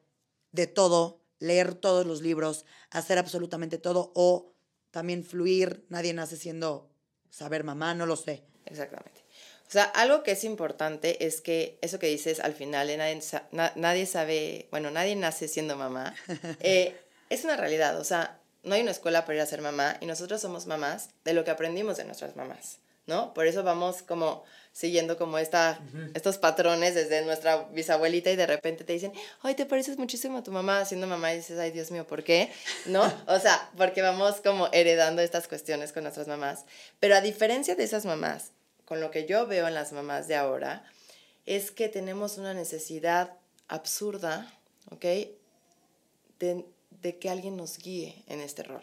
de 0.51 0.67
todo, 0.67 1.21
leer 1.39 1.75
todos 1.75 2.05
los 2.07 2.23
libros, 2.23 2.65
hacer 2.91 3.19
absolutamente 3.19 3.79
todo 3.79 4.13
o 4.15 4.53
también 4.91 5.25
fluir, 5.25 5.87
nadie 5.89 6.13
nace 6.13 6.37
siendo 6.37 6.91
saber 7.31 7.63
mamá, 7.63 7.95
no 7.95 8.07
lo 8.07 8.17
sé. 8.17 8.43
Exactamente. 8.65 9.21
O 9.69 9.71
sea, 9.71 9.85
algo 9.85 10.23
que 10.23 10.33
es 10.33 10.45
importante 10.45 11.27
es 11.27 11.41
que 11.41 11.79
eso 11.83 11.99
que 11.99 12.07
dices 12.07 12.41
al 12.41 12.55
final, 12.55 12.89
nadie, 12.97 13.21
nadie 13.77 14.07
sabe, 14.07 14.69
bueno, 14.71 14.91
nadie 14.91 15.17
nace 15.17 15.49
siendo 15.49 15.77
mamá, 15.77 16.15
eh, 16.61 16.97
es 17.31 17.45
una 17.45 17.57
realidad. 17.57 17.99
O 17.99 18.05
sea, 18.05 18.39
no 18.63 18.75
hay 18.75 18.83
una 18.83 18.91
escuela 18.91 19.25
para 19.25 19.37
ir 19.37 19.43
a 19.43 19.47
ser 19.47 19.63
mamá 19.63 19.97
y 20.01 20.07
nosotros 20.07 20.41
somos 20.41 20.67
mamás 20.67 21.11
de 21.25 21.35
lo 21.35 21.45
que 21.45 21.51
aprendimos 21.51 21.97
de 21.97 22.05
nuestras 22.05 22.37
mamás. 22.37 22.79
¿no? 23.07 23.33
Por 23.35 23.47
eso 23.47 23.63
vamos 23.63 24.03
como 24.03 24.45
siguiendo 24.73 25.17
como 25.17 25.39
esta, 25.39 25.81
estos 26.13 26.37
patrones 26.37 26.95
desde 26.95 27.25
nuestra 27.25 27.65
bisabuelita 27.73 28.31
y 28.31 28.37
de 28.37 28.47
repente 28.47 28.85
te 28.85 28.93
dicen, 28.93 29.13
ay, 29.41 29.55
te 29.55 29.65
pareces 29.65 29.97
muchísimo 29.97 30.39
a 30.39 30.43
tu 30.43 30.53
mamá, 30.53 30.85
siendo 30.85 31.07
mamá 31.07 31.33
y 31.33 31.37
dices, 31.37 31.59
ay, 31.59 31.71
Dios 31.71 31.91
mío, 31.91 32.07
¿por 32.07 32.25
qué? 32.25 32.53
¿No? 32.85 33.11
O 33.27 33.39
sea, 33.39 33.71
porque 33.77 34.03
vamos 34.03 34.41
como 34.43 34.69
heredando 34.73 35.23
estas 35.23 35.49
cuestiones 35.49 35.93
con 35.93 36.03
nuestras 36.03 36.29
mamás. 36.29 36.65
Pero 37.01 37.17
a 37.17 37.21
diferencia 37.21 37.75
de 37.75 37.85
esas 37.85 38.05
mamás, 38.05 38.51
con 38.85 39.01
lo 39.01 39.11
que 39.11 39.25
yo 39.25 39.47
veo 39.47 39.67
en 39.67 39.75
las 39.75 39.93
mamás 39.93 40.29
de 40.29 40.37
ahora, 40.37 40.85
es 41.47 41.71
que 41.71 41.89
tenemos 41.89 42.37
una 42.37 42.53
necesidad 42.53 43.33
absurda, 43.69 44.53
¿ok? 44.91 45.05
De, 46.39 46.67
de 47.03 47.19
que 47.19 47.31
alguien 47.31 47.57
nos 47.57 47.79
guíe 47.79 48.25
en 48.27 48.41
este 48.41 48.63
rol. 48.63 48.83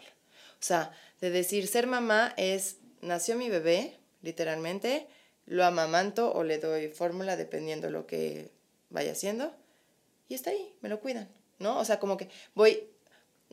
O 0.52 0.66
sea, 0.66 0.92
de 1.20 1.30
decir, 1.30 1.66
ser 1.66 1.86
mamá 1.86 2.32
es, 2.36 2.78
nació 3.00 3.36
mi 3.36 3.50
bebé, 3.50 3.98
literalmente, 4.22 5.06
lo 5.46 5.64
amamanto 5.64 6.32
o 6.32 6.42
le 6.42 6.58
doy 6.58 6.88
fórmula 6.88 7.36
dependiendo 7.36 7.90
lo 7.90 8.06
que 8.06 8.50
vaya 8.90 9.12
haciendo 9.12 9.52
y 10.28 10.34
está 10.34 10.50
ahí, 10.50 10.74
me 10.80 10.88
lo 10.88 11.00
cuidan, 11.00 11.28
¿no? 11.58 11.78
O 11.78 11.84
sea, 11.84 11.98
como 11.98 12.16
que 12.16 12.28
voy, 12.54 12.88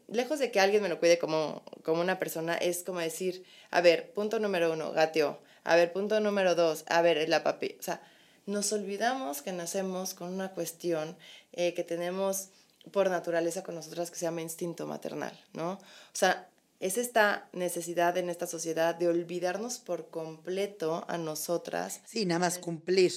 lejos 0.08 0.40
de 0.40 0.52
que 0.52 0.60
alguien 0.60 0.82
me 0.82 0.90
lo 0.90 1.00
cuide 1.00 1.20
como, 1.20 1.64
como 1.84 2.02
una 2.02 2.20
persona, 2.20 2.56
es 2.56 2.84
como 2.84 3.00
decir, 3.00 3.44
a 3.72 3.82
ver, 3.82 4.14
punto 4.14 4.40
número 4.40 4.72
uno, 4.72 4.92
gateó, 4.92 5.40
a 5.64 5.76
ver, 5.76 5.92
punto 5.92 6.20
número 6.20 6.56
dos, 6.56 6.86
a 6.88 7.02
ver, 7.02 7.28
la 7.28 7.44
papi, 7.44 7.76
o 7.80 7.84
sea, 7.84 8.02
nos 8.46 8.72
olvidamos 8.74 9.42
que 9.42 9.52
nacemos 9.52 10.14
con 10.14 10.34
una 10.34 10.52
cuestión 10.52 11.16
eh, 11.54 11.74
que 11.74 11.84
tenemos 11.84 12.50
por 12.92 13.10
naturaleza 13.10 13.64
con 13.64 13.76
nosotras 13.76 14.10
que 14.10 14.18
se 14.18 14.26
llama 14.26 14.42
instinto 14.42 14.88
maternal, 14.88 15.38
¿no? 15.54 15.74
O 15.74 15.80
sea, 16.14 16.48
es 16.80 16.98
esta 16.98 17.48
necesidad 17.54 18.18
en 18.18 18.30
esta 18.30 18.48
sociedad 18.48 18.96
de 18.96 19.08
olvidarnos 19.08 19.78
por 19.78 20.10
completo 20.10 21.06
a 21.08 21.18
nosotras. 21.18 22.02
Sí, 22.06 22.26
nada 22.26 22.40
más 22.40 22.58
cumplir. 22.58 23.14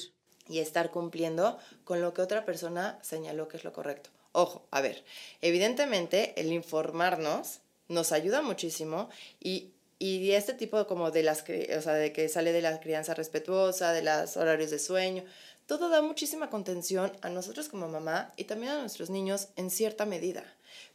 Y 0.47 0.59
estar 0.59 0.91
cumpliendo 0.91 1.59
con 1.85 2.03
lo 2.03 2.12
que 2.12 2.21
otra 2.21 2.45
persona 2.45 2.99
señaló 3.01 3.49
que 3.49 3.57
es 3.57 3.65
lo 3.65 3.73
correcto. 3.73 4.11
Ojo, 4.33 4.67
a 4.71 4.83
ver, 4.83 5.03
evidentemente 5.41 6.39
el 6.39 6.53
informarnos 6.53 7.61
nos 7.89 8.12
ayuda 8.12 8.43
muchísimo 8.43 9.09
y, 9.41 9.71
y 9.99 10.33
este 10.33 10.53
tipo 10.53 10.87
como 10.87 11.11
de 11.11 11.23
las, 11.23 11.43
o 11.43 11.81
sea, 11.81 11.95
de 11.95 12.12
que 12.12 12.29
sale 12.29 12.53
de 12.53 12.61
la 12.61 12.79
crianza 12.81 13.15
respetuosa, 13.15 13.93
de 13.93 14.03
los 14.03 14.37
horarios 14.37 14.71
de 14.71 14.79
sueño, 14.79 15.25
todo 15.67 15.89
da 15.89 16.03
muchísima 16.03 16.51
contención 16.51 17.12
a 17.23 17.29
nosotros 17.29 17.69
como 17.69 17.89
mamá 17.89 18.33
y 18.37 18.45
también 18.45 18.73
a 18.73 18.81
nuestros 18.81 19.11
niños 19.11 19.49
en 19.57 19.71
cierta 19.71 20.05
medida. 20.05 20.45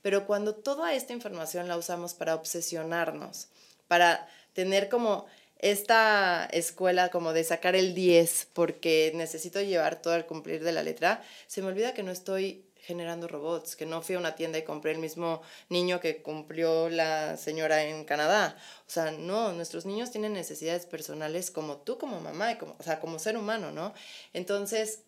Pero 0.02 0.26
cuando 0.26 0.56
toda 0.56 0.94
esta 0.94 1.14
información 1.14 1.68
la 1.68 1.78
usamos 1.78 2.14
para 2.14 2.36
obsesionarnos, 2.36 3.48
para 3.88 4.28
tener 4.54 4.90
como 4.90 5.26
esta 5.58 6.46
escuela 6.52 7.10
como 7.10 7.34
de 7.34 7.44
sacar 7.44 7.76
el 7.76 7.94
10 7.94 8.50
porque 8.54 9.12
necesito 9.16 9.62
llevar 9.62 10.02
todo 10.02 10.16
el 10.16 10.26
cumplir 10.26 10.64
de 10.64 10.72
la 10.72 10.84
letra, 10.84 11.22
se 11.48 11.62
me 11.62 11.68
olvida 11.68 11.94
que 11.94 12.04
no 12.04 12.12
estoy 12.12 12.64
generando 12.90 13.28
robots, 13.28 13.76
que 13.76 13.86
no 13.86 14.02
fui 14.02 14.16
a 14.16 14.18
una 14.18 14.34
tienda 14.34 14.58
y 14.58 14.64
compré 14.64 14.92
el 14.94 14.98
mismo 14.98 15.44
niño 15.70 16.00
que 16.00 16.24
cumplió 16.24 16.90
la 16.90 17.38
señora 17.38 17.84
en 17.84 18.04
Canadá. 18.04 18.58
O 18.88 18.90
sea, 18.90 19.12
no, 19.12 19.54
nuestros 19.54 19.86
niños 19.86 20.10
tienen 20.10 20.34
necesidades 20.34 20.88
personales 20.88 21.52
como 21.52 21.78
tú 21.78 22.00
como 22.00 22.20
mamá, 22.20 22.54
y 22.54 22.58
como, 22.58 22.76
o 22.80 22.84
sea, 22.84 23.00
como 23.00 23.20
ser 23.20 23.38
humano, 23.38 23.72
¿no? 23.72 23.94
Entonces, 24.34 25.04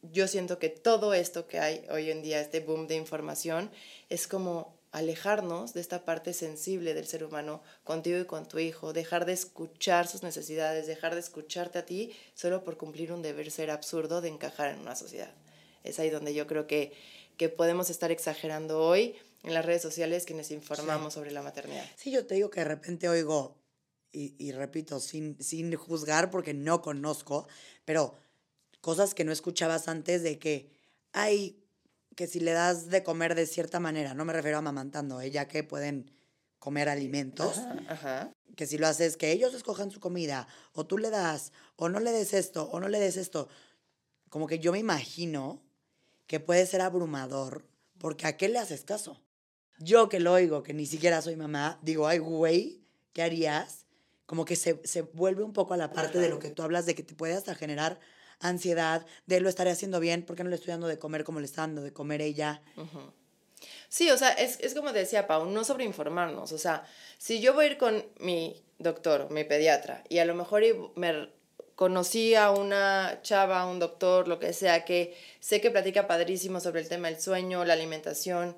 yo 0.00 0.26
siento 0.28 0.58
que 0.58 0.70
todo 0.70 1.12
esto 1.12 1.46
que 1.46 1.58
hay 1.58 1.86
hoy 1.90 2.10
en 2.10 2.22
día, 2.22 2.40
este 2.40 2.60
boom 2.60 2.86
de 2.86 2.96
información, 2.96 3.70
es 4.08 4.26
como 4.26 4.80
alejarnos 4.92 5.74
de 5.74 5.82
esta 5.82 6.06
parte 6.06 6.32
sensible 6.32 6.94
del 6.94 7.06
ser 7.06 7.22
humano 7.22 7.62
contigo 7.84 8.18
y 8.18 8.24
con 8.24 8.48
tu 8.48 8.58
hijo, 8.58 8.94
dejar 8.94 9.26
de 9.26 9.34
escuchar 9.34 10.08
sus 10.08 10.22
necesidades, 10.22 10.86
dejar 10.86 11.12
de 11.12 11.20
escucharte 11.20 11.78
a 11.78 11.84
ti 11.84 12.16
solo 12.32 12.64
por 12.64 12.78
cumplir 12.78 13.12
un 13.12 13.20
deber 13.20 13.50
ser 13.50 13.70
absurdo 13.70 14.22
de 14.22 14.30
encajar 14.30 14.70
en 14.70 14.80
una 14.80 14.96
sociedad. 14.96 15.34
Es 15.84 15.98
ahí 15.98 16.10
donde 16.10 16.34
yo 16.34 16.46
creo 16.46 16.66
que, 16.66 16.92
que 17.36 17.48
podemos 17.48 17.90
estar 17.90 18.10
exagerando 18.10 18.80
hoy 18.80 19.16
en 19.42 19.54
las 19.54 19.64
redes 19.64 19.82
sociales 19.82 20.24
quienes 20.24 20.50
informamos 20.50 21.14
sobre 21.14 21.30
la 21.30 21.42
maternidad. 21.42 21.84
Sí, 21.96 22.10
yo 22.10 22.26
te 22.26 22.34
digo 22.34 22.50
que 22.50 22.60
de 22.60 22.66
repente 22.66 23.08
oigo, 23.08 23.56
y, 24.12 24.34
y 24.38 24.52
repito, 24.52 25.00
sin, 25.00 25.40
sin 25.42 25.74
juzgar 25.76 26.30
porque 26.30 26.54
no 26.54 26.82
conozco, 26.82 27.48
pero 27.84 28.14
cosas 28.80 29.14
que 29.14 29.24
no 29.24 29.32
escuchabas 29.32 29.88
antes 29.88 30.22
de 30.22 30.38
que 30.38 30.70
hay 31.12 31.60
que 32.16 32.26
si 32.26 32.40
le 32.40 32.52
das 32.52 32.90
de 32.90 33.02
comer 33.02 33.34
de 33.34 33.46
cierta 33.46 33.80
manera, 33.80 34.12
no 34.14 34.24
me 34.24 34.32
refiero 34.32 34.58
a 34.58 34.60
mamantando, 34.60 35.20
¿eh? 35.20 35.30
ya 35.30 35.48
que 35.48 35.64
pueden 35.64 36.10
comer 36.58 36.88
alimentos, 36.90 37.56
que 38.56 38.66
si 38.66 38.76
lo 38.76 38.86
haces, 38.86 39.16
que 39.16 39.32
ellos 39.32 39.54
escojan 39.54 39.90
su 39.90 40.00
comida, 40.00 40.46
o 40.74 40.84
tú 40.84 40.98
le 40.98 41.08
das, 41.08 41.52
o 41.76 41.88
no 41.88 42.00
le 42.00 42.12
des 42.12 42.34
esto, 42.34 42.68
o 42.70 42.80
no 42.80 42.88
le 42.88 43.00
des 43.00 43.16
esto, 43.16 43.48
como 44.28 44.46
que 44.46 44.58
yo 44.58 44.72
me 44.72 44.78
imagino 44.78 45.62
que 46.30 46.38
puede 46.38 46.64
ser 46.64 46.80
abrumador, 46.80 47.66
porque 47.98 48.28
¿a 48.28 48.36
qué 48.36 48.48
le 48.48 48.60
haces 48.60 48.84
caso? 48.84 49.20
Yo 49.80 50.08
que 50.08 50.20
lo 50.20 50.32
oigo, 50.32 50.62
que 50.62 50.72
ni 50.72 50.86
siquiera 50.86 51.20
soy 51.22 51.34
mamá, 51.34 51.80
digo, 51.82 52.06
ay, 52.06 52.18
güey, 52.18 52.84
¿qué 53.12 53.24
harías? 53.24 53.84
Como 54.26 54.44
que 54.44 54.54
se, 54.54 54.80
se 54.84 55.02
vuelve 55.02 55.42
un 55.42 55.52
poco 55.52 55.74
a 55.74 55.76
la 55.76 55.90
parte 55.92 56.20
de 56.20 56.28
lo 56.28 56.38
que 56.38 56.50
tú 56.50 56.62
hablas, 56.62 56.86
de 56.86 56.94
que 56.94 57.02
te 57.02 57.16
puede 57.16 57.34
hasta 57.34 57.56
generar 57.56 57.98
ansiedad 58.38 59.04
de 59.26 59.40
lo 59.40 59.48
estaré 59.48 59.72
haciendo 59.72 59.98
bien, 59.98 60.24
porque 60.24 60.44
no 60.44 60.50
le 60.50 60.54
estoy 60.54 60.70
dando 60.70 60.86
de 60.86 61.00
comer 61.00 61.24
como 61.24 61.40
le 61.40 61.46
está 61.46 61.62
dando 61.62 61.82
de 61.82 61.92
comer 61.92 62.22
ella. 62.22 62.62
Sí, 63.88 64.08
o 64.12 64.16
sea, 64.16 64.30
es, 64.30 64.60
es 64.60 64.72
como 64.74 64.92
decía 64.92 65.26
Pau, 65.26 65.46
no 65.46 65.64
sobreinformarnos. 65.64 66.52
O 66.52 66.58
sea, 66.58 66.84
si 67.18 67.40
yo 67.40 67.54
voy 67.54 67.64
a 67.64 67.68
ir 67.70 67.76
con 67.76 68.06
mi 68.20 68.62
doctor, 68.78 69.32
mi 69.32 69.42
pediatra, 69.42 70.04
y 70.08 70.18
a 70.18 70.24
lo 70.24 70.36
mejor 70.36 70.62
me 70.94 71.28
conocí 71.80 72.34
a 72.34 72.50
una 72.50 73.20
chava, 73.22 73.64
un 73.64 73.78
doctor, 73.78 74.28
lo 74.28 74.38
que 74.38 74.52
sea, 74.52 74.84
que 74.84 75.16
sé 75.40 75.62
que 75.62 75.70
platica 75.70 76.06
padrísimo 76.06 76.60
sobre 76.60 76.82
el 76.82 76.90
tema 76.90 77.08
del 77.08 77.18
sueño, 77.18 77.64
la 77.64 77.72
alimentación, 77.72 78.54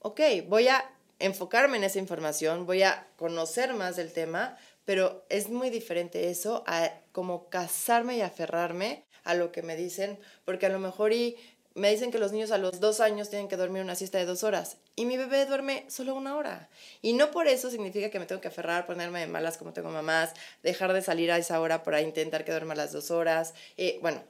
ok, 0.00 0.20
voy 0.48 0.66
a 0.66 0.90
enfocarme 1.20 1.76
en 1.76 1.84
esa 1.84 2.00
información, 2.00 2.66
voy 2.66 2.82
a 2.82 3.06
conocer 3.16 3.72
más 3.74 3.94
del 3.94 4.12
tema, 4.12 4.58
pero 4.84 5.24
es 5.28 5.48
muy 5.48 5.70
diferente 5.70 6.28
eso 6.28 6.64
a 6.66 6.90
como 7.12 7.48
casarme 7.50 8.16
y 8.16 8.22
aferrarme 8.22 9.04
a 9.22 9.34
lo 9.34 9.52
que 9.52 9.62
me 9.62 9.76
dicen, 9.76 10.18
porque 10.44 10.66
a 10.66 10.70
lo 10.70 10.80
mejor 10.80 11.12
y 11.12 11.36
me 11.80 11.90
dicen 11.90 12.10
que 12.10 12.18
los 12.18 12.30
niños 12.30 12.50
a 12.50 12.58
los 12.58 12.78
dos 12.78 13.00
años 13.00 13.30
tienen 13.30 13.48
que 13.48 13.56
dormir 13.56 13.82
una 13.82 13.94
siesta 13.94 14.18
de 14.18 14.26
dos 14.26 14.44
horas 14.44 14.76
y 14.96 15.06
mi 15.06 15.16
bebé 15.16 15.46
duerme 15.46 15.86
solo 15.88 16.14
una 16.14 16.36
hora. 16.36 16.68
Y 17.00 17.14
no 17.14 17.30
por 17.30 17.48
eso 17.48 17.70
significa 17.70 18.10
que 18.10 18.18
me 18.18 18.26
tengo 18.26 18.42
que 18.42 18.48
aferrar, 18.48 18.84
ponerme 18.84 19.20
de 19.20 19.26
malas 19.26 19.56
como 19.56 19.72
tengo 19.72 19.88
mamás, 19.88 20.34
dejar 20.62 20.92
de 20.92 21.00
salir 21.00 21.32
a 21.32 21.38
esa 21.38 21.58
hora 21.58 21.82
para 21.82 22.02
intentar 22.02 22.44
que 22.44 22.52
duerma 22.52 22.74
las 22.74 22.92
dos 22.92 23.10
horas. 23.10 23.54
Eh, 23.78 23.98
bueno, 24.02 24.22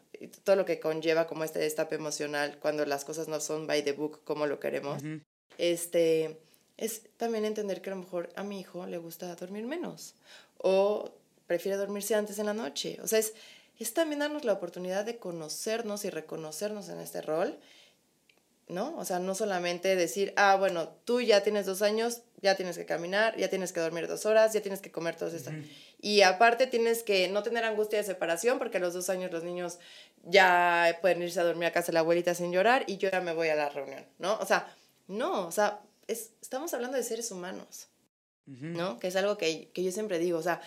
todo 0.45 0.55
lo 0.55 0.65
que 0.65 0.79
conlleva 0.79 1.27
como 1.27 1.43
este 1.43 1.59
destape 1.59 1.97
emocional 1.97 2.57
cuando 2.61 2.87
las 2.87 3.05
cosas 3.05 3.27
no 3.27 3.41
son 3.41 3.67
by 3.67 3.83
the 3.83 3.93
book 3.93 4.21
como 4.23 4.47
lo 4.47 4.61
queremos. 4.61 5.03
Este 5.59 6.39
es 6.77 7.03
también 7.17 7.45
entender 7.45 7.83
que 7.83 7.91
a 7.91 7.95
lo 7.95 8.01
mejor 8.01 8.31
a 8.37 8.45
mi 8.45 8.61
hijo 8.61 8.87
le 8.87 8.99
gusta 8.99 9.35
dormir 9.35 9.67
menos 9.67 10.15
o 10.57 11.11
prefiere 11.49 11.77
dormirse 11.77 12.15
antes 12.15 12.39
en 12.39 12.47
la 12.47 12.55
noche. 12.55 12.99
O 13.03 13.09
sea, 13.09 13.19
es, 13.19 13.35
es 13.81 13.95
también 13.95 14.20
darnos 14.20 14.45
la 14.45 14.53
oportunidad 14.53 15.05
de 15.05 15.18
conocernos 15.18 16.05
y 16.05 16.11
reconocernos 16.11 16.89
en 16.91 17.01
este 17.01 17.22
rol, 17.22 17.59
¿no? 18.68 18.97
O 18.99 19.05
sea, 19.05 19.18
no 19.18 19.35
solamente 19.35 19.97
decir, 19.97 20.33
ah, 20.37 20.57
bueno, 20.57 20.89
tú 21.05 21.20
ya 21.20 21.43
tienes 21.43 21.66
dos 21.66 21.83
años, 21.83 22.22
ya 22.43 22.55
tienes 22.57 22.76
que 22.76 22.87
caminar, 22.87 23.37
ya 23.37 23.49
tienes 23.49 23.72
que 23.72 23.81
dormir 23.81 24.07
dos 24.07 24.26
horas, 24.26 24.53
ya 24.53 24.61
tienes 24.61 24.81
que 24.81 24.93
comer 24.93 25.16
todo 25.16 25.35
esto. 25.35 25.51
Y 26.01 26.22
aparte 26.22 26.66
tienes 26.66 27.03
que 27.03 27.28
no 27.28 27.43
tener 27.43 27.64
angustia 27.64 27.99
de 27.99 28.05
separación, 28.05 28.59
porque 28.59 28.76
a 28.76 28.81
los 28.81 28.95
dos 28.95 29.11
años 29.11 29.33
los 29.33 29.45
niños 29.45 29.78
ya 30.24 30.99
pueden 31.01 31.22
irse 31.22 31.41
a 31.41 31.45
dormir 31.45 31.66
a 31.66 31.72
casa 31.72 31.89
de 31.89 31.95
la 31.95 32.01
abuelita 32.01 32.35
sin 32.35 32.53
llorar 32.53 32.85
y 32.87 32.99
yo 32.99 33.11
ya 33.11 33.20
me 33.20 33.33
voy 33.33 33.49
a 33.49 33.55
la 33.55 33.70
reunión, 33.70 34.07
¿no? 34.18 34.39
O 34.39 34.47
sea, 34.47 34.72
no, 35.09 35.47
o 35.47 35.53
sea, 35.53 35.81
estamos 36.07 36.72
hablando 36.74 36.97
de 36.97 37.03
seres 37.03 37.31
humanos, 37.31 37.89
¿no? 38.47 38.99
Que 38.99 39.09
es 39.09 39.16
algo 39.16 39.39
que, 39.39 39.70
que, 39.72 39.83
yo 39.83 39.91
siempre 39.93 40.18
digo, 40.18 40.39
o 40.39 40.43
sea, 40.43 40.61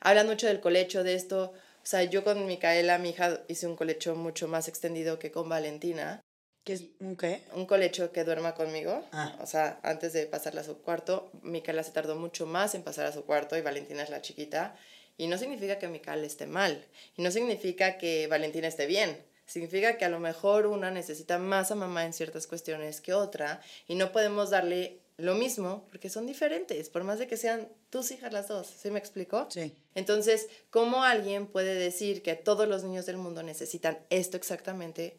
hablan 0.00 0.26
mucho 0.26 0.46
del 0.46 0.60
colecho, 0.60 1.02
de 1.02 1.14
esto, 1.14 1.52
o 1.84 1.86
sea, 1.86 2.02
yo 2.04 2.24
con 2.24 2.46
Micaela, 2.46 2.96
mi 2.96 3.10
hija, 3.10 3.42
hice 3.46 3.66
un 3.66 3.76
colecho 3.76 4.14
mucho 4.14 4.48
más 4.48 4.68
extendido 4.68 5.18
que 5.18 5.30
con 5.30 5.50
Valentina. 5.50 6.22
¿Qué 6.64 6.72
es 6.72 6.84
un 6.98 7.14
qué? 7.14 7.42
Un 7.52 7.66
colecho 7.66 8.10
que 8.10 8.24
duerma 8.24 8.54
conmigo. 8.54 9.04
Ah. 9.12 9.36
O 9.42 9.46
sea, 9.46 9.80
antes 9.82 10.14
de 10.14 10.24
pasarla 10.24 10.62
a 10.62 10.64
su 10.64 10.80
cuarto, 10.80 11.30
Micaela 11.42 11.82
se 11.82 11.92
tardó 11.92 12.16
mucho 12.16 12.46
más 12.46 12.74
en 12.74 12.82
pasar 12.82 13.04
a 13.04 13.12
su 13.12 13.26
cuarto 13.26 13.58
y 13.58 13.60
Valentina 13.60 14.02
es 14.02 14.08
la 14.08 14.22
chiquita. 14.22 14.74
Y 15.18 15.26
no 15.26 15.36
significa 15.36 15.78
que 15.78 15.86
Micaela 15.88 16.26
esté 16.26 16.46
mal. 16.46 16.86
Y 17.18 17.22
no 17.22 17.30
significa 17.30 17.98
que 17.98 18.28
Valentina 18.28 18.66
esté 18.66 18.86
bien 18.86 19.22
significa 19.46 19.98
que 19.98 20.04
a 20.04 20.08
lo 20.08 20.20
mejor 20.20 20.66
una 20.66 20.90
necesita 20.90 21.38
más 21.38 21.70
a 21.70 21.74
mamá 21.74 22.04
en 22.04 22.12
ciertas 22.12 22.46
cuestiones 22.46 23.00
que 23.00 23.12
otra 23.12 23.60
y 23.86 23.94
no 23.94 24.12
podemos 24.12 24.50
darle 24.50 25.00
lo 25.16 25.34
mismo 25.34 25.86
porque 25.90 26.08
son 26.10 26.26
diferentes, 26.26 26.88
por 26.88 27.04
más 27.04 27.18
de 27.18 27.26
que 27.26 27.36
sean 27.36 27.68
tus 27.90 28.10
hijas 28.10 28.32
las 28.32 28.48
dos, 28.48 28.66
¿sí 28.66 28.90
me 28.90 28.98
explico? 28.98 29.46
Sí. 29.50 29.74
Entonces, 29.94 30.48
¿cómo 30.70 31.04
alguien 31.04 31.46
puede 31.46 31.74
decir 31.74 32.22
que 32.22 32.34
todos 32.34 32.68
los 32.68 32.82
niños 32.84 33.06
del 33.06 33.16
mundo 33.16 33.42
necesitan 33.42 33.98
esto 34.10 34.36
exactamente 34.36 35.16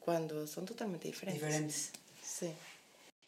cuando 0.00 0.46
son 0.46 0.66
totalmente 0.66 1.08
diferentes? 1.08 1.42
Diferentes. 1.42 1.90
Sí. 2.22 2.50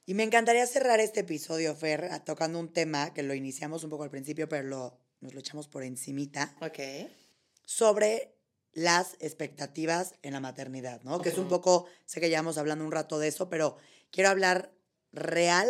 Y 0.07 0.15
me 0.15 0.23
encantaría 0.23 0.67
cerrar 0.67 1.01
este 1.01 1.21
episodio, 1.21 1.75
Fer, 1.77 2.09
tocando 2.25 2.59
un 2.59 2.73
tema 2.73 3.13
que 3.13 3.23
lo 3.23 3.35
iniciamos 3.35 3.85
un 3.85 3.91
poco 3.91 4.05
al 4.05 4.11
principio, 4.11 4.49
pero 4.49 4.67
lo 4.67 4.99
nos 5.21 5.35
lo 5.35 5.41
echamos 5.41 5.69
por 5.69 5.83
encimita. 5.83 6.55
Ok. 6.61 6.79
Sobre 7.65 8.35
las 8.73 9.17
expectativas 9.21 10.15
en 10.23 10.33
la 10.33 10.41
maternidad, 10.41 11.03
¿no? 11.03 11.21
Que 11.21 11.31
es 11.31 11.39
un 11.39 11.49
poco, 11.49 11.87
sé 12.07 12.21
que 12.21 12.31
ya 12.31 12.39
hemos 12.39 12.59
hablando 12.59 12.85
un 12.85 12.93
rato 12.93 13.19
de 13.19 13.29
eso, 13.29 13.49
pero 13.49 13.77
quiero 14.11 14.31
hablar 14.31 14.73
real 15.13 15.69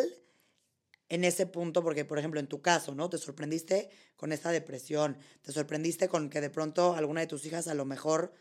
en 1.09 1.24
ese 1.24 1.46
punto, 1.46 1.82
porque, 1.82 2.04
por 2.04 2.18
ejemplo, 2.18 2.40
en 2.40 2.46
tu 2.46 2.61
caso, 2.61 2.94
¿no? 2.94 3.09
Te 3.09 3.18
sorprendiste 3.18 3.90
con 4.16 4.32
esta 4.32 4.50
depresión, 4.50 5.16
te 5.42 5.52
sorprendiste 5.52 6.09
con 6.09 6.28
que 6.28 6.40
de 6.40 6.50
pronto 6.50 6.94
alguna 6.94 7.20
de 7.20 7.26
tus 7.26 7.46
hijas 7.46 7.66
a 7.68 7.74
lo 7.74 7.84
mejor 7.84 8.34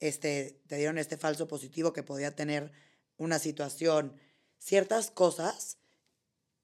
este, 0.00 0.60
te 0.66 0.76
dieron 0.76 0.98
este 0.98 1.16
falso 1.16 1.46
positivo 1.46 1.92
que 1.92 2.02
podía 2.02 2.34
tener 2.34 2.72
una 3.16 3.38
situación, 3.38 4.16
ciertas 4.58 5.10
cosas 5.10 5.78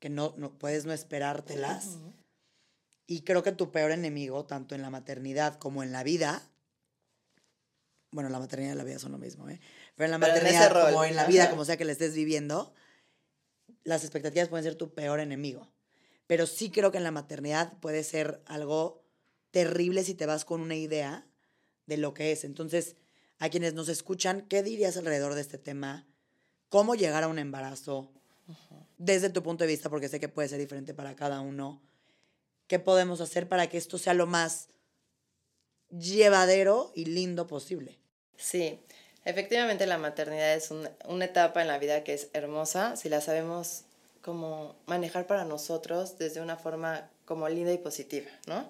que 0.00 0.08
no, 0.08 0.34
no 0.36 0.58
puedes 0.58 0.84
no 0.84 0.92
esperártelas. 0.92 1.98
Y 3.06 3.22
creo 3.22 3.42
que 3.42 3.52
tu 3.52 3.70
peor 3.70 3.92
enemigo, 3.92 4.46
tanto 4.46 4.74
en 4.74 4.82
la 4.82 4.90
maternidad 4.90 5.58
como 5.58 5.82
en 5.82 5.92
la 5.92 6.02
vida, 6.02 6.42
bueno, 8.10 8.30
la 8.30 8.40
maternidad 8.40 8.74
y 8.74 8.76
la 8.76 8.84
vida 8.84 8.98
son 8.98 9.12
lo 9.12 9.18
mismo, 9.18 9.48
¿eh? 9.48 9.60
Pero 9.94 10.06
en 10.06 10.10
la 10.12 10.18
maternidad, 10.18 10.72
como 10.72 11.04
en 11.04 11.14
la 11.14 11.26
vida, 11.26 11.50
como 11.50 11.64
sea 11.64 11.76
que 11.76 11.84
la 11.84 11.92
estés 11.92 12.14
viviendo, 12.14 12.72
las 13.84 14.02
expectativas 14.02 14.48
pueden 14.48 14.64
ser 14.64 14.74
tu 14.74 14.94
peor 14.94 15.20
enemigo. 15.20 15.70
Pero 16.26 16.46
sí 16.46 16.70
creo 16.70 16.92
que 16.92 16.98
en 16.98 17.04
la 17.04 17.10
maternidad 17.10 17.78
puede 17.80 18.04
ser 18.04 18.42
algo 18.46 19.02
terrible 19.50 20.04
si 20.04 20.14
te 20.14 20.26
vas 20.26 20.44
con 20.44 20.60
una 20.60 20.76
idea 20.76 21.26
de 21.86 21.96
lo 21.96 22.14
que 22.14 22.32
es. 22.32 22.44
Entonces, 22.44 22.96
a 23.38 23.48
quienes 23.48 23.74
nos 23.74 23.88
escuchan, 23.88 24.46
¿qué 24.48 24.62
dirías 24.62 24.96
alrededor 24.96 25.34
de 25.34 25.40
este 25.40 25.58
tema? 25.58 26.06
¿Cómo 26.68 26.94
llegar 26.94 27.24
a 27.24 27.28
un 27.28 27.38
embarazo? 27.38 28.12
Desde 28.98 29.30
tu 29.30 29.42
punto 29.42 29.64
de 29.64 29.68
vista, 29.68 29.90
porque 29.90 30.08
sé 30.08 30.20
que 30.20 30.28
puede 30.28 30.48
ser 30.48 30.58
diferente 30.58 30.94
para 30.94 31.16
cada 31.16 31.40
uno. 31.40 31.82
¿Qué 32.66 32.78
podemos 32.78 33.20
hacer 33.20 33.48
para 33.48 33.68
que 33.68 33.78
esto 33.78 33.98
sea 33.98 34.14
lo 34.14 34.26
más 34.26 34.68
llevadero 35.88 36.92
y 36.94 37.06
lindo 37.06 37.46
posible? 37.46 37.98
Sí, 38.36 38.80
efectivamente 39.24 39.86
la 39.86 39.98
maternidad 39.98 40.54
es 40.54 40.70
una 40.70 41.24
etapa 41.24 41.62
en 41.62 41.68
la 41.68 41.78
vida 41.78 42.04
que 42.04 42.14
es 42.14 42.28
hermosa 42.32 42.96
si 42.96 43.08
la 43.08 43.20
sabemos 43.20 43.84
como 44.22 44.76
manejar 44.86 45.26
para 45.26 45.44
nosotros 45.44 46.18
desde 46.18 46.40
una 46.40 46.56
forma 46.56 47.08
como 47.24 47.48
linda 47.48 47.72
y 47.72 47.78
positiva, 47.78 48.30
¿no? 48.46 48.68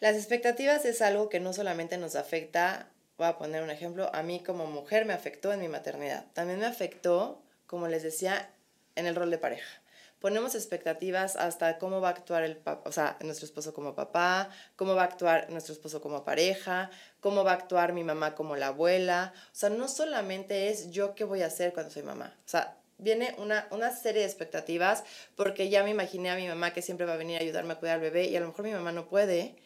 Las 0.00 0.16
expectativas 0.16 0.84
es 0.84 1.00
algo 1.00 1.28
que 1.28 1.40
no 1.40 1.52
solamente 1.52 1.96
nos 1.96 2.16
afecta, 2.16 2.90
voy 3.16 3.28
a 3.28 3.38
poner 3.38 3.62
un 3.62 3.70
ejemplo, 3.70 4.10
a 4.14 4.22
mí 4.22 4.42
como 4.42 4.66
mujer 4.66 5.06
me 5.06 5.14
afectó 5.14 5.52
en 5.52 5.60
mi 5.60 5.68
maternidad, 5.68 6.26
también 6.34 6.58
me 6.58 6.66
afectó, 6.66 7.40
como 7.66 7.88
les 7.88 8.02
decía, 8.02 8.50
en 8.94 9.06
el 9.06 9.14
rol 9.14 9.30
de 9.30 9.38
pareja 9.38 9.80
ponemos 10.20 10.54
expectativas 10.54 11.36
hasta 11.36 11.78
cómo 11.78 12.00
va 12.00 12.08
a 12.08 12.12
actuar 12.12 12.44
el 12.44 12.60
o 12.84 12.92
sea, 12.92 13.16
nuestro 13.22 13.46
esposo 13.46 13.74
como 13.74 13.94
papá, 13.94 14.50
cómo 14.76 14.94
va 14.94 15.02
a 15.02 15.06
actuar 15.06 15.50
nuestro 15.50 15.72
esposo 15.72 16.00
como 16.00 16.24
pareja, 16.24 16.90
cómo 17.20 17.44
va 17.44 17.52
a 17.52 17.54
actuar 17.54 17.92
mi 17.92 18.04
mamá 18.04 18.34
como 18.34 18.56
la 18.56 18.68
abuela. 18.68 19.32
O 19.52 19.54
sea, 19.54 19.70
no 19.70 19.88
solamente 19.88 20.70
es 20.70 20.90
yo 20.90 21.14
qué 21.14 21.24
voy 21.24 21.42
a 21.42 21.46
hacer 21.46 21.72
cuando 21.72 21.92
soy 21.92 22.02
mamá. 22.02 22.34
O 22.44 22.48
sea, 22.48 22.78
viene 22.98 23.34
una, 23.38 23.68
una 23.70 23.94
serie 23.94 24.22
de 24.22 24.26
expectativas 24.26 25.04
porque 25.34 25.68
ya 25.68 25.82
me 25.82 25.90
imaginé 25.90 26.30
a 26.30 26.36
mi 26.36 26.48
mamá 26.48 26.72
que 26.72 26.82
siempre 26.82 27.06
va 27.06 27.14
a 27.14 27.18
venir 27.18 27.38
a 27.38 27.42
ayudarme 27.42 27.74
a 27.74 27.76
cuidar 27.76 27.96
al 27.96 28.00
bebé 28.00 28.26
y 28.26 28.36
a 28.36 28.40
lo 28.40 28.48
mejor 28.48 28.64
mi 28.64 28.72
mamá 28.72 28.92
no 28.92 29.08
puede 29.08 29.56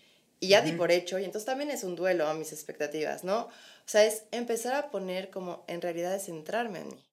y 0.40 0.48
ya 0.48 0.62
di 0.62 0.72
por 0.72 0.90
hecho 0.90 1.18
y 1.18 1.24
entonces 1.24 1.46
también 1.46 1.70
es 1.70 1.84
un 1.84 1.94
duelo 1.94 2.26
a 2.26 2.34
mis 2.34 2.52
expectativas, 2.52 3.24
¿no? 3.24 3.42
O 3.42 3.48
sea, 3.84 4.04
es 4.04 4.24
empezar 4.30 4.74
a 4.74 4.90
poner 4.90 5.30
como 5.30 5.64
en 5.68 5.82
realidad 5.82 6.14
es 6.14 6.24
centrarme 6.24 6.80
en 6.80 6.88
mí. 6.88 7.09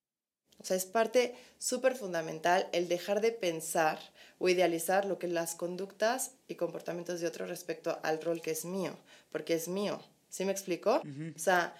O 0.60 0.66
sea, 0.66 0.76
es 0.76 0.86
parte 0.86 1.36
súper 1.60 1.96
fundamental 1.96 2.68
el 2.72 2.88
dejar 2.88 3.22
de 3.22 3.32
pensar 3.32 4.00
o 4.40 4.50
idealizar 4.50 5.06
lo 5.06 5.20
que 5.20 5.28
las 5.28 5.56
conductas 5.56 6.32
y 6.48 6.56
comportamientos 6.56 7.20
de 7.20 7.28
otros 7.28 7.50
respecto 7.50 8.00
al 8.04 8.22
rol 8.22 8.42
que 8.42 8.52
es 8.52 8.66
mío, 8.66 8.98
porque 9.32 9.54
es 9.54 9.68
mío. 9.68 10.02
¿Sí 10.30 10.46
me 10.46 10.52
explico? 10.52 11.02
O 11.36 11.40
sea, 11.40 11.76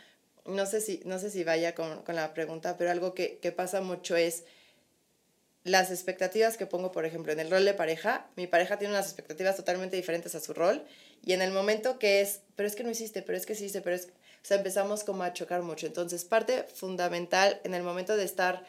no 0.46 0.66
sé 0.66 0.82
si, 0.82 1.02
no 1.06 1.20
sé 1.20 1.30
si 1.30 1.44
vaya 1.44 1.76
con, 1.76 2.04
con 2.04 2.16
la 2.16 2.34
pregunta, 2.34 2.78
pero 2.78 2.92
algo 2.92 3.14
que, 3.14 3.40
que 3.40 3.52
pasa 3.52 3.82
mucho 3.82 4.16
es 4.16 4.46
las 5.64 5.92
expectativas 5.92 6.56
que 6.56 6.66
pongo, 6.66 6.92
por 6.92 7.06
ejemplo, 7.06 7.34
en 7.34 7.40
el 7.40 7.52
rol 7.52 7.66
de 7.66 7.74
pareja, 7.74 8.28
mi 8.38 8.48
pareja 8.48 8.78
tiene 8.78 8.94
unas 8.94 9.08
expectativas 9.08 9.58
totalmente 9.58 9.98
diferentes 9.98 10.34
a 10.34 10.40
su 10.40 10.54
rol, 10.54 10.86
y 11.26 11.34
en 11.34 11.42
el 11.42 11.52
momento 11.52 12.00
que 12.00 12.22
es, 12.22 12.40
pero 12.56 12.68
es 12.68 12.76
que 12.76 12.84
no 12.84 12.90
hiciste, 12.90 13.22
pero 13.22 13.38
es 13.38 13.46
que 13.46 13.54
sí 13.54 13.66
hiciste, 13.66 13.82
pero 13.82 13.98
es, 13.98 14.08
sea, 14.48 14.58
empezamos 14.58 15.04
como 15.04 15.24
a 15.24 15.34
chocar 15.34 15.62
mucho. 15.62 15.88
Entonces, 15.88 16.24
parte 16.24 16.64
fundamental 16.64 17.60
en 17.66 17.74
el 17.74 17.84
momento 17.84 18.16
de 18.16 18.24
estar 18.24 18.66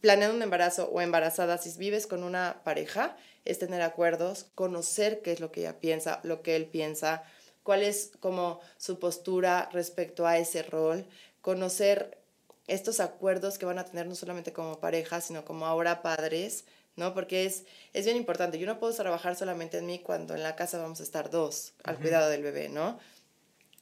planeando 0.00 0.36
un 0.36 0.42
embarazo 0.42 0.88
o 0.90 1.00
embarazada, 1.02 1.58
si 1.58 1.76
vives 1.78 2.06
con 2.06 2.22
una 2.22 2.62
pareja, 2.64 3.16
es 3.44 3.58
tener 3.58 3.82
acuerdos, 3.82 4.46
conocer 4.54 5.20
qué 5.20 5.32
es 5.32 5.40
lo 5.40 5.52
que 5.52 5.60
ella 5.60 5.78
piensa, 5.80 6.20
lo 6.22 6.42
que 6.42 6.56
él 6.56 6.66
piensa, 6.66 7.22
cuál 7.62 7.82
es 7.82 8.12
como 8.20 8.60
su 8.78 8.98
postura 8.98 9.68
respecto 9.72 10.26
a 10.26 10.38
ese 10.38 10.62
rol, 10.62 11.06
conocer 11.42 12.18
estos 12.66 13.00
acuerdos 13.00 13.58
que 13.58 13.66
van 13.66 13.78
a 13.78 13.84
tener 13.84 14.06
no 14.06 14.14
solamente 14.14 14.52
como 14.52 14.80
pareja, 14.80 15.20
sino 15.20 15.44
como 15.44 15.66
ahora 15.66 16.00
padres, 16.02 16.64
¿no? 16.96 17.12
Porque 17.12 17.44
es, 17.44 17.64
es 17.92 18.04
bien 18.04 18.16
importante. 18.16 18.58
Yo 18.58 18.66
no 18.66 18.78
puedo 18.78 18.94
trabajar 18.94 19.36
solamente 19.36 19.78
en 19.78 19.86
mí 19.86 19.98
cuando 19.98 20.34
en 20.34 20.42
la 20.42 20.56
casa 20.56 20.78
vamos 20.78 21.00
a 21.00 21.02
estar 21.02 21.30
dos 21.30 21.74
al 21.84 21.98
cuidado 21.98 22.30
del 22.30 22.42
bebé, 22.42 22.68
¿no? 22.68 22.98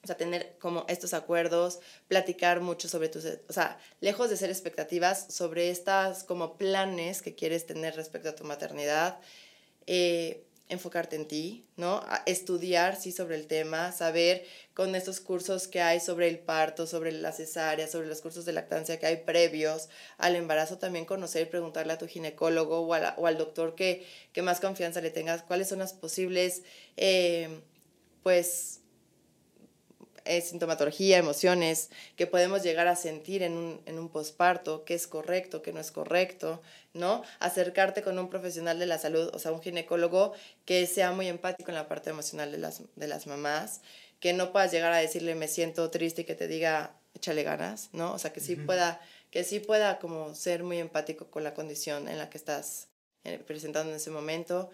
Sea, 0.09 0.17
tener 0.17 0.57
como 0.59 0.87
estos 0.89 1.13
acuerdos, 1.13 1.81
platicar 2.09 2.61
mucho 2.61 2.89
sobre 2.89 3.11
tus, 3.11 3.27
o 3.27 3.53
sea, 3.53 3.79
lejos 4.01 4.31
de 4.31 4.39
ser 4.39 4.49
expectativas, 4.49 5.27
sobre 5.29 5.69
estas 5.69 6.25
como 6.25 6.57
planes 6.57 7.21
que 7.21 7.35
quieres 7.35 7.67
tener 7.67 7.95
respecto 7.95 8.31
a 8.31 8.35
tu 8.35 8.45
maternidad, 8.45 9.21
eh, 9.87 10.47
enfocarte 10.71 11.17
en 11.17 11.29
ti, 11.29 11.67
¿no? 11.77 12.03
estudiar, 12.25 12.97
sí, 12.97 13.13
sobre 13.13 13.37
el 13.37 13.47
tema, 13.47 13.93
saber 13.93 14.47
con 14.75 14.95
estos 14.95 15.21
cursos 15.21 15.69
que 15.69 15.83
hay 15.83 16.01
sobre 16.01 16.29
el 16.29 16.39
parto, 16.39 16.87
sobre 16.87 17.13
la 17.13 17.33
cesárea, 17.33 17.87
sobre 17.87 18.07
los 18.07 18.21
cursos 18.23 18.45
de 18.45 18.53
lactancia 18.53 18.99
que 18.99 19.07
hay 19.07 19.17
previos 19.19 19.89
al 20.17 20.37
embarazo, 20.37 20.79
también 20.79 21.05
conocer 21.05 21.43
y 21.43 21.51
preguntarle 21.51 21.93
a 21.93 21.99
tu 21.99 22.07
ginecólogo 22.07 22.81
o, 22.81 22.87
o 22.87 23.27
al 23.27 23.39
doctor 23.39 23.75
que, 23.75 24.07
que, 24.33 24.43
más 24.43 24.61
confianza 24.61 25.01
le 25.01 25.11
tengas 25.11 25.43
cuáles 25.43 25.69
son 25.69 25.81
las 25.81 25.93
posibles, 25.93 26.63
eh, 26.97 27.61
pues, 28.23 28.81
eh, 30.29 30.41
sintomatología, 30.41 31.19
emociones 31.19 31.91
que 32.17 32.27
podemos 32.27 32.63
llegar 32.63 32.87
a 32.87 32.97
sentir 32.97 33.43
en 33.43 33.53
un, 33.53 33.81
en 33.87 33.99
un 33.99 34.09
posparto, 34.09 34.85
qué 34.85 34.95
es 34.95 35.07
correcto, 35.07 35.63
qué 35.63 35.73
no 35.73 35.81
es 35.81 35.91
correcto, 35.91 36.63
¿no? 36.93 37.23
Acercarte 37.41 38.03
con 38.03 38.19
un 38.19 38.29
profesional 38.31 38.79
de 38.79 38.87
la 38.87 38.99
salud, 38.99 39.31
o 39.35 39.39
sea, 39.39 39.53
un 39.53 39.63
ginecólogo 39.63 40.33
que 40.65 40.87
sea 40.87 41.13
muy 41.13 41.29
empático 41.29 41.71
en 41.71 41.77
la 41.77 41.89
parte 41.89 42.11
emocional 42.11 42.53
de 42.53 42.59
las, 42.59 42.83
de 42.95 43.09
las 43.09 43.27
mamás, 43.27 43.81
que 44.21 44.33
no 44.33 44.53
puedas 44.53 44.71
llegar 44.71 44.93
a 44.93 44.99
decirle 44.99 45.35
me 45.35 45.49
siento 45.49 45.91
triste 45.91 46.23
y 46.23 46.25
que 46.25 46.35
te 46.35 46.47
diga 46.47 46.95
échale 47.15 47.43
ganas, 47.43 47.91
¿no? 47.93 48.13
O 48.13 48.19
sea, 48.19 48.33
que 48.33 48.41
sí 48.41 48.57
pueda, 48.57 49.01
que 49.31 49.45
sí 49.45 49.61
pueda 49.61 49.99
como 49.99 50.35
ser 50.35 50.63
muy 50.63 50.79
empático 50.79 51.31
con 51.31 51.43
la 51.43 51.55
condición 51.55 52.09
en 52.09 52.19
la 52.19 52.31
que 52.31 52.39
estás 52.39 52.89
eh, 53.25 53.39
presentando 53.45 53.91
en 53.91 53.97
ese 53.97 54.11
momento. 54.11 54.71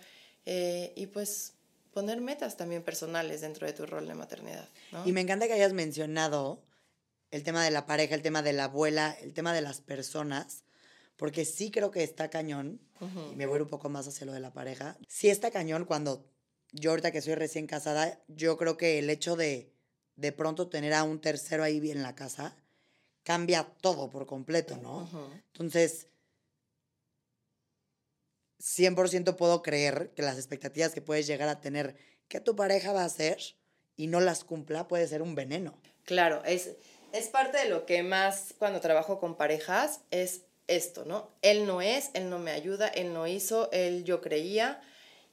Eh, 0.47 0.93
y 0.95 1.07
pues 1.07 1.54
poner 1.95 2.21
metas 2.21 2.57
también 2.57 2.83
personales 2.83 3.41
dentro 3.41 3.67
de 3.67 3.73
tu 3.73 3.87
rol 3.87 4.07
de 4.07 4.15
maternidad. 4.15 4.69
Y 5.07 5.13
me 5.13 5.23
encanta 5.23 5.47
que 5.47 5.55
hayas 5.55 5.73
mencionado 5.73 6.63
el 7.31 7.43
tema 7.43 7.65
de 7.65 7.71
la 7.71 7.87
pareja, 7.87 8.15
el 8.15 8.23
tema 8.23 8.43
de 8.43 8.53
la 8.53 8.65
abuela, 8.65 9.17
el 9.23 9.33
tema 9.33 9.55
de 9.55 9.63
las 9.63 9.81
personas, 9.81 10.65
porque 11.17 11.45
sí 11.45 11.71
creo 11.71 11.91
que 11.91 12.03
está 12.03 12.29
cañón, 12.29 12.81
y 13.33 13.37
me 13.37 13.47
voy 13.47 13.61
un 13.61 13.69
poco 13.69 13.89
más 13.89 14.07
hacia 14.07 14.27
lo 14.27 14.33
de 14.33 14.41
la 14.41 14.53
pareja, 14.53 14.97
sí 15.09 15.29
está 15.31 15.51
cañón 15.51 15.85
cuando 15.85 16.27
yo 16.73 16.91
ahorita 16.91 17.13
que 17.13 17.23
soy 17.23 17.35
recién 17.35 17.67
casada, 17.67 18.21
yo 18.29 18.57
creo 18.57 18.77
que 18.77 18.99
el 18.99 19.09
hecho 19.09 19.37
de 19.37 19.75
de 20.17 20.33
pronto 20.33 20.69
tener 20.69 20.95
a 20.95 21.03
un 21.03 21.21
tercero 21.21 21.63
ahí 21.63 21.91
en 21.91 22.03
la 22.03 22.15
casa 22.15 22.57
cambia 23.23 23.65
todo 23.81 24.11
por 24.11 24.27
completo, 24.27 24.77
¿no? 24.77 25.09
Entonces, 25.53 26.09
100% 28.65 29.37
puedo 29.37 29.63
creer 29.63 30.11
que 30.17 30.23
las 30.23 30.37
expectativas 30.37 30.95
que 30.95 31.03
puedes 31.03 31.27
llegar 31.27 31.49
a 31.49 31.61
tener 31.61 31.97
que 32.29 32.41
tu 32.41 32.57
pareja 32.57 32.93
va 32.93 33.03
a 33.03 33.07
hacer 33.07 33.39
y 33.97 34.07
no 34.07 34.21
las 34.21 34.43
cumpla 34.43 34.89
puede 34.89 35.07
ser 35.07 35.21
un 35.21 35.35
veneno. 35.35 35.79
Claro, 36.05 36.43
es, 36.47 36.71
es 37.13 37.29
parte 37.29 37.59
de 37.59 37.69
lo 37.69 37.85
que 37.85 38.03
más 38.03 38.55
cuando 38.59 38.81
trabajo 38.81 39.21
con 39.21 39.37
parejas 39.37 40.01
es 40.11 40.43
esto, 40.67 41.05
¿no? 41.05 41.31
Él 41.43 41.67
no 41.67 41.83
es, 41.83 42.11
él 42.15 42.31
no 42.31 42.39
me 42.39 42.53
ayuda, 42.53 42.89
él 42.89 43.13
no 43.13 43.27
hizo, 43.27 43.71
él 43.71 44.05
yo 44.05 44.23
creía. 44.23 44.81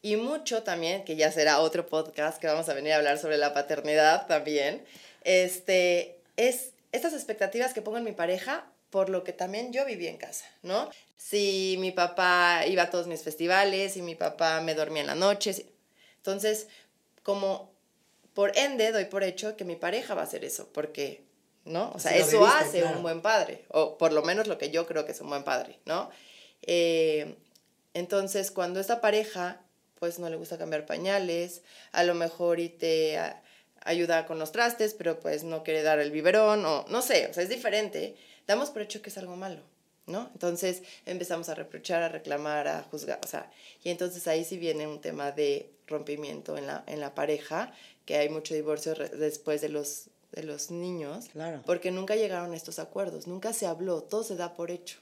Y 0.01 0.17
mucho 0.17 0.63
también, 0.63 1.05
que 1.05 1.15
ya 1.15 1.31
será 1.31 1.59
otro 1.59 1.87
podcast 1.87 2.39
que 2.39 2.47
vamos 2.47 2.67
a 2.67 2.73
venir 2.73 2.91
a 2.91 2.97
hablar 2.97 3.17
sobre 3.17 3.37
la 3.37 3.53
paternidad 3.53 4.27
también, 4.27 4.83
este, 5.23 6.19
es 6.35 6.73
estas 6.91 7.13
expectativas 7.13 7.73
que 7.73 7.81
pongo 7.81 7.97
en 7.97 8.03
mi 8.03 8.11
pareja 8.11 8.70
por 8.91 9.09
lo 9.09 9.23
que 9.23 9.33
también 9.33 9.73
yo 9.73 9.85
viví 9.85 10.05
en 10.05 10.17
casa, 10.17 10.45
¿no? 10.61 10.89
Si 11.17 11.77
mi 11.79 11.91
papá 11.91 12.65
iba 12.67 12.83
a 12.83 12.89
todos 12.91 13.07
mis 13.07 13.23
festivales, 13.23 13.93
si 13.93 14.03
mi 14.03 14.15
papá 14.15 14.61
me 14.61 14.75
dormía 14.75 15.01
en 15.01 15.07
la 15.07 15.15
noche, 15.15 15.65
entonces 16.17 16.67
como 17.23 17.71
por 18.33 18.55
ende 18.57 18.91
doy 18.91 19.05
por 19.05 19.23
hecho 19.23 19.57
que 19.57 19.65
mi 19.65 19.75
pareja 19.75 20.13
va 20.13 20.21
a 20.21 20.25
hacer 20.25 20.45
eso, 20.45 20.69
porque, 20.73 21.23
¿no? 21.65 21.91
O 21.95 21.99
sea, 21.99 22.15
eso 22.15 22.45
hace 22.45 22.83
un 22.83 23.01
buen 23.01 23.21
padre, 23.21 23.65
o 23.69 23.97
por 23.97 24.13
lo 24.13 24.21
menos 24.21 24.47
lo 24.47 24.57
que 24.57 24.69
yo 24.69 24.85
creo 24.85 25.05
que 25.05 25.13
es 25.13 25.21
un 25.21 25.29
buen 25.29 25.43
padre, 25.43 25.79
¿no? 25.85 26.09
Eh, 26.61 27.35
entonces, 27.93 28.51
cuando 28.51 28.79
esta 28.79 29.01
pareja 29.01 29.61
pues 30.01 30.17
no 30.17 30.27
le 30.31 30.35
gusta 30.35 30.57
cambiar 30.57 30.87
pañales, 30.87 31.61
a 31.91 32.03
lo 32.03 32.15
mejor 32.15 32.59
y 32.59 32.69
te 32.69 33.19
ayuda 33.85 34.25
con 34.25 34.39
los 34.39 34.51
trastes, 34.51 34.95
pero 34.95 35.19
pues 35.19 35.43
no 35.43 35.63
quiere 35.63 35.83
dar 35.83 35.99
el 35.99 36.09
biberón 36.09 36.65
o 36.65 36.85
no 36.89 37.03
sé, 37.03 37.27
o 37.27 37.33
sea, 37.35 37.43
es 37.43 37.49
diferente. 37.49 38.15
Damos 38.51 38.69
por 38.69 38.81
hecho 38.81 39.01
que 39.01 39.09
es 39.09 39.17
algo 39.17 39.37
malo. 39.37 39.61
¿no? 40.07 40.29
Entonces 40.33 40.83
empezamos 41.05 41.47
a 41.47 41.55
reprochar, 41.55 42.03
a 42.03 42.09
reclamar, 42.09 42.67
a 42.67 42.83
juzgar, 42.83 43.17
o 43.23 43.27
sea, 43.27 43.49
y 43.81 43.91
entonces 43.91 44.27
ahí 44.27 44.43
sí 44.43 44.57
viene 44.57 44.85
un 44.87 44.99
tema 44.99 45.31
de 45.31 45.71
rompimiento 45.87 46.57
en 46.57 46.67
la, 46.67 46.83
en 46.87 46.99
la 46.99 47.15
pareja, 47.15 47.71
que 48.05 48.17
hay 48.17 48.27
mucho 48.27 48.53
divorcio 48.53 48.93
después 48.93 49.61
de 49.61 49.69
los, 49.69 50.09
de 50.33 50.43
los 50.43 50.69
niños, 50.69 51.29
claro. 51.31 51.61
porque 51.65 51.91
nunca 51.91 52.17
llegaron 52.17 52.51
a 52.51 52.57
estos 52.57 52.77
acuerdos, 52.79 53.25
nunca 53.25 53.53
se 53.53 53.67
habló, 53.67 54.03
todo 54.03 54.25
se 54.25 54.35
da 54.35 54.53
por 54.53 54.69
hecho. 54.69 54.97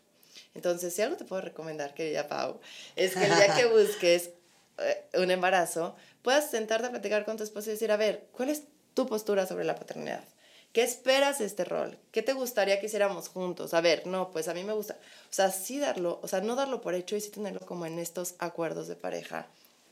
Entonces, 0.53 0.93
si 0.93 1.01
algo 1.01 1.17
te 1.17 1.25
puedo 1.25 1.41
recomendar, 1.41 1.95
querida 1.95 2.27
Pau, 2.27 2.59
es 2.95 3.15
que 3.15 3.25
el 3.25 3.35
día 3.35 3.55
que 3.55 3.65
busques 3.65 4.29
eh, 4.77 5.05
un 5.15 5.31
embarazo, 5.31 5.95
puedas 6.21 6.51
sentarte 6.51 6.85
a 6.85 6.91
platicar 6.91 7.25
con 7.25 7.35
tu 7.35 7.43
esposo 7.43 7.71
y 7.71 7.73
decir, 7.73 7.91
a 7.91 7.97
ver, 7.97 8.27
¿cuál 8.31 8.49
es 8.49 8.65
tu 8.93 9.07
postura 9.07 9.47
sobre 9.47 9.63
la 9.63 9.75
paternidad? 9.75 10.23
¿Qué 10.71 10.83
esperas 10.83 11.39
de 11.39 11.45
este 11.45 11.65
rol? 11.65 11.97
¿Qué 12.11 12.21
te 12.21 12.33
gustaría 12.33 12.79
que 12.79 12.85
hiciéramos 12.85 13.27
juntos? 13.27 13.73
A 13.73 13.81
ver, 13.81 14.05
no, 14.05 14.31
pues 14.31 14.47
a 14.47 14.53
mí 14.53 14.63
me 14.63 14.73
gusta. 14.73 14.99
O 15.29 15.33
sea, 15.33 15.51
sí 15.51 15.79
darlo, 15.79 16.19
o 16.21 16.27
sea, 16.27 16.41
no 16.41 16.55
darlo 16.55 16.79
por 16.81 16.93
hecho 16.93 17.15
y 17.15 17.21
sí 17.21 17.31
tenerlo 17.31 17.61
como 17.61 17.87
en 17.87 17.97
estos 17.97 18.35
acuerdos 18.37 18.87
de 18.87 18.95
pareja 18.95 19.47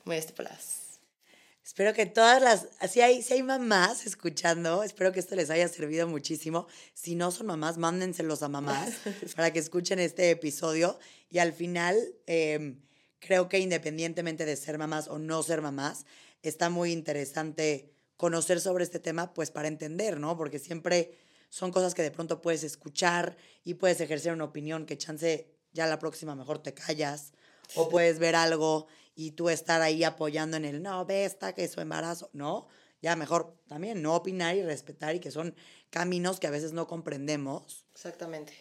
muy 0.05 0.17
estipulados. 0.17 0.87
Espero 1.67 1.93
que 1.93 2.05
todas 2.05 2.41
las, 2.41 2.67
si 2.89 3.01
hay, 3.01 3.21
si 3.21 3.33
hay 3.33 3.43
mamás 3.43 4.05
escuchando, 4.05 4.83
espero 4.83 5.11
que 5.11 5.19
esto 5.19 5.35
les 5.35 5.49
haya 5.49 5.67
servido 5.67 6.07
muchísimo. 6.07 6.67
Si 6.93 7.15
no 7.15 7.29
son 7.31 7.47
mamás, 7.47 7.77
mándenselos 7.77 8.41
a 8.41 8.47
mamás 8.47 8.93
para 9.35 9.51
que 9.51 9.59
escuchen 9.59 9.99
este 9.99 10.29
episodio. 10.29 10.97
Y 11.29 11.39
al 11.39 11.51
final, 11.51 11.97
em, 12.25 12.79
creo 13.19 13.49
que 13.49 13.59
independientemente 13.59 14.45
de 14.45 14.55
ser 14.55 14.77
mamás 14.77 15.09
o 15.09 15.19
no 15.19 15.43
ser 15.43 15.61
mamás, 15.61 16.05
está 16.41 16.69
muy 16.69 16.93
interesante 16.93 17.91
conocer 18.17 18.59
sobre 18.59 18.83
este 18.83 18.99
tema, 18.99 19.33
pues 19.33 19.51
para 19.51 19.67
entender, 19.67 20.19
¿no? 20.19 20.35
Porque 20.35 20.59
siempre 20.59 21.17
son 21.49 21.71
cosas 21.71 21.93
que 21.93 22.01
de 22.01 22.11
pronto 22.11 22.41
puedes 22.41 22.63
escuchar 22.63 23.37
y 23.63 23.75
puedes 23.75 24.01
ejercer 24.01 24.33
una 24.33 24.43
opinión 24.43 24.85
que 24.85 24.97
chance 24.97 25.53
ya 25.71 25.85
la 25.85 25.99
próxima 25.99 26.35
mejor 26.35 26.59
te 26.59 26.73
callas 26.73 27.33
o 27.75 27.89
puedes 27.89 28.19
ver 28.19 28.35
algo 28.35 28.87
y 29.15 29.31
tú 29.31 29.49
estar 29.49 29.81
ahí 29.81 30.03
apoyando 30.03 30.57
en 30.57 30.65
el, 30.65 30.81
no, 30.81 31.05
ve 31.05 31.25
esta 31.25 31.53
que 31.53 31.63
es 31.63 31.71
su 31.71 31.81
embarazo, 31.81 32.29
¿no? 32.33 32.67
Ya 33.01 33.15
mejor 33.15 33.55
también 33.67 34.01
no 34.01 34.15
opinar 34.15 34.55
y 34.55 34.63
respetar 34.63 35.15
y 35.15 35.19
que 35.19 35.31
son 35.31 35.55
caminos 35.89 36.39
que 36.39 36.47
a 36.47 36.51
veces 36.51 36.73
no 36.73 36.87
comprendemos. 36.87 37.85
Exactamente. 37.93 38.53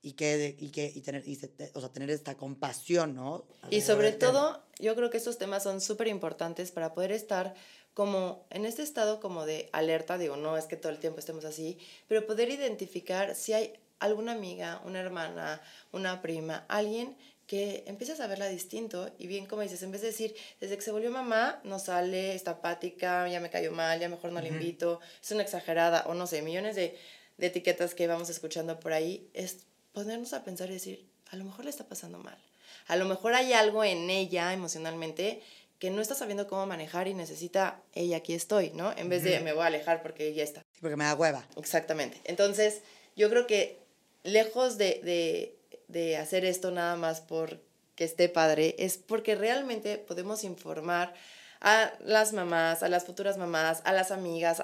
Y 0.00 0.12
que, 0.12 0.56
y 0.58 0.70
que 0.70 0.92
y 0.94 1.00
tener, 1.00 1.26
y 1.26 1.38
o 1.74 1.80
sea, 1.80 1.92
tener 1.92 2.10
esta 2.10 2.36
compasión, 2.36 3.14
¿no? 3.14 3.46
Y 3.68 3.80
sobre 3.80 4.12
todo, 4.12 4.64
yo 4.78 4.94
creo 4.94 5.10
que 5.10 5.16
estos 5.16 5.38
temas 5.38 5.64
son 5.64 5.80
súper 5.80 6.06
importantes 6.06 6.70
para 6.70 6.94
poder 6.94 7.10
estar 7.10 7.54
como 7.98 8.46
en 8.50 8.64
este 8.64 8.84
estado 8.84 9.18
como 9.18 9.44
de 9.44 9.68
alerta, 9.72 10.18
digo, 10.18 10.36
no 10.36 10.56
es 10.56 10.66
que 10.66 10.76
todo 10.76 10.92
el 10.92 11.00
tiempo 11.00 11.18
estemos 11.18 11.44
así, 11.44 11.78
pero 12.06 12.28
poder 12.28 12.48
identificar 12.48 13.34
si 13.34 13.54
hay 13.54 13.72
alguna 13.98 14.30
amiga, 14.30 14.80
una 14.84 15.00
hermana, 15.00 15.60
una 15.90 16.22
prima, 16.22 16.64
alguien 16.68 17.16
que 17.48 17.82
empiezas 17.88 18.20
a 18.20 18.28
verla 18.28 18.46
distinto 18.46 19.10
y 19.18 19.26
bien 19.26 19.46
como 19.46 19.62
dices, 19.62 19.82
en 19.82 19.90
vez 19.90 20.02
de 20.02 20.06
decir, 20.06 20.36
desde 20.60 20.76
que 20.76 20.82
se 20.82 20.92
volvió 20.92 21.10
mamá, 21.10 21.60
no 21.64 21.80
sale, 21.80 22.36
está 22.36 22.52
apática, 22.52 23.26
ya 23.26 23.40
me 23.40 23.50
cayó 23.50 23.72
mal, 23.72 23.98
ya 23.98 24.08
mejor 24.08 24.30
no 24.30 24.40
la 24.40 24.46
invito, 24.46 25.00
es 25.20 25.32
una 25.32 25.42
exagerada, 25.42 26.04
o 26.06 26.14
no 26.14 26.28
sé, 26.28 26.40
millones 26.40 26.76
de, 26.76 26.96
de 27.36 27.46
etiquetas 27.48 27.96
que 27.96 28.06
vamos 28.06 28.30
escuchando 28.30 28.78
por 28.78 28.92
ahí, 28.92 29.28
es 29.34 29.66
ponernos 29.92 30.34
a 30.34 30.44
pensar 30.44 30.70
y 30.70 30.74
decir, 30.74 31.04
a 31.32 31.36
lo 31.36 31.44
mejor 31.44 31.64
le 31.64 31.70
está 31.72 31.88
pasando 31.88 32.18
mal, 32.18 32.38
a 32.86 32.94
lo 32.94 33.06
mejor 33.06 33.34
hay 33.34 33.54
algo 33.54 33.82
en 33.82 34.08
ella 34.08 34.52
emocionalmente 34.52 35.42
que 35.78 35.90
no 35.90 36.00
está 36.00 36.14
sabiendo 36.14 36.48
cómo 36.48 36.66
manejar 36.66 37.08
y 37.08 37.14
necesita, 37.14 37.80
ella 37.94 38.18
aquí 38.18 38.34
estoy, 38.34 38.70
¿no? 38.70 38.92
En 38.96 39.08
vez 39.08 39.22
de 39.22 39.40
me 39.40 39.52
voy 39.52 39.62
a 39.62 39.66
alejar 39.66 40.02
porque 40.02 40.28
ella 40.28 40.42
está. 40.42 40.62
Sí, 40.72 40.80
porque 40.80 40.96
me 40.96 41.04
da 41.04 41.14
hueva. 41.14 41.46
Exactamente. 41.56 42.20
Entonces, 42.24 42.80
yo 43.16 43.30
creo 43.30 43.46
que 43.46 43.78
lejos 44.24 44.76
de, 44.76 45.00
de, 45.04 45.56
de 45.86 46.16
hacer 46.16 46.44
esto 46.44 46.70
nada 46.70 46.96
más 46.96 47.20
por 47.20 47.60
que 47.98 48.04
esté 48.04 48.28
padre, 48.28 48.76
es 48.78 48.96
porque 48.96 49.34
realmente 49.34 49.98
podemos 49.98 50.44
informar 50.44 51.14
a 51.60 51.92
las 52.04 52.32
mamás, 52.32 52.84
a 52.84 52.88
las 52.88 53.04
futuras 53.04 53.38
mamás, 53.38 53.82
a 53.84 53.92
las 53.92 54.12
amigas, 54.12 54.62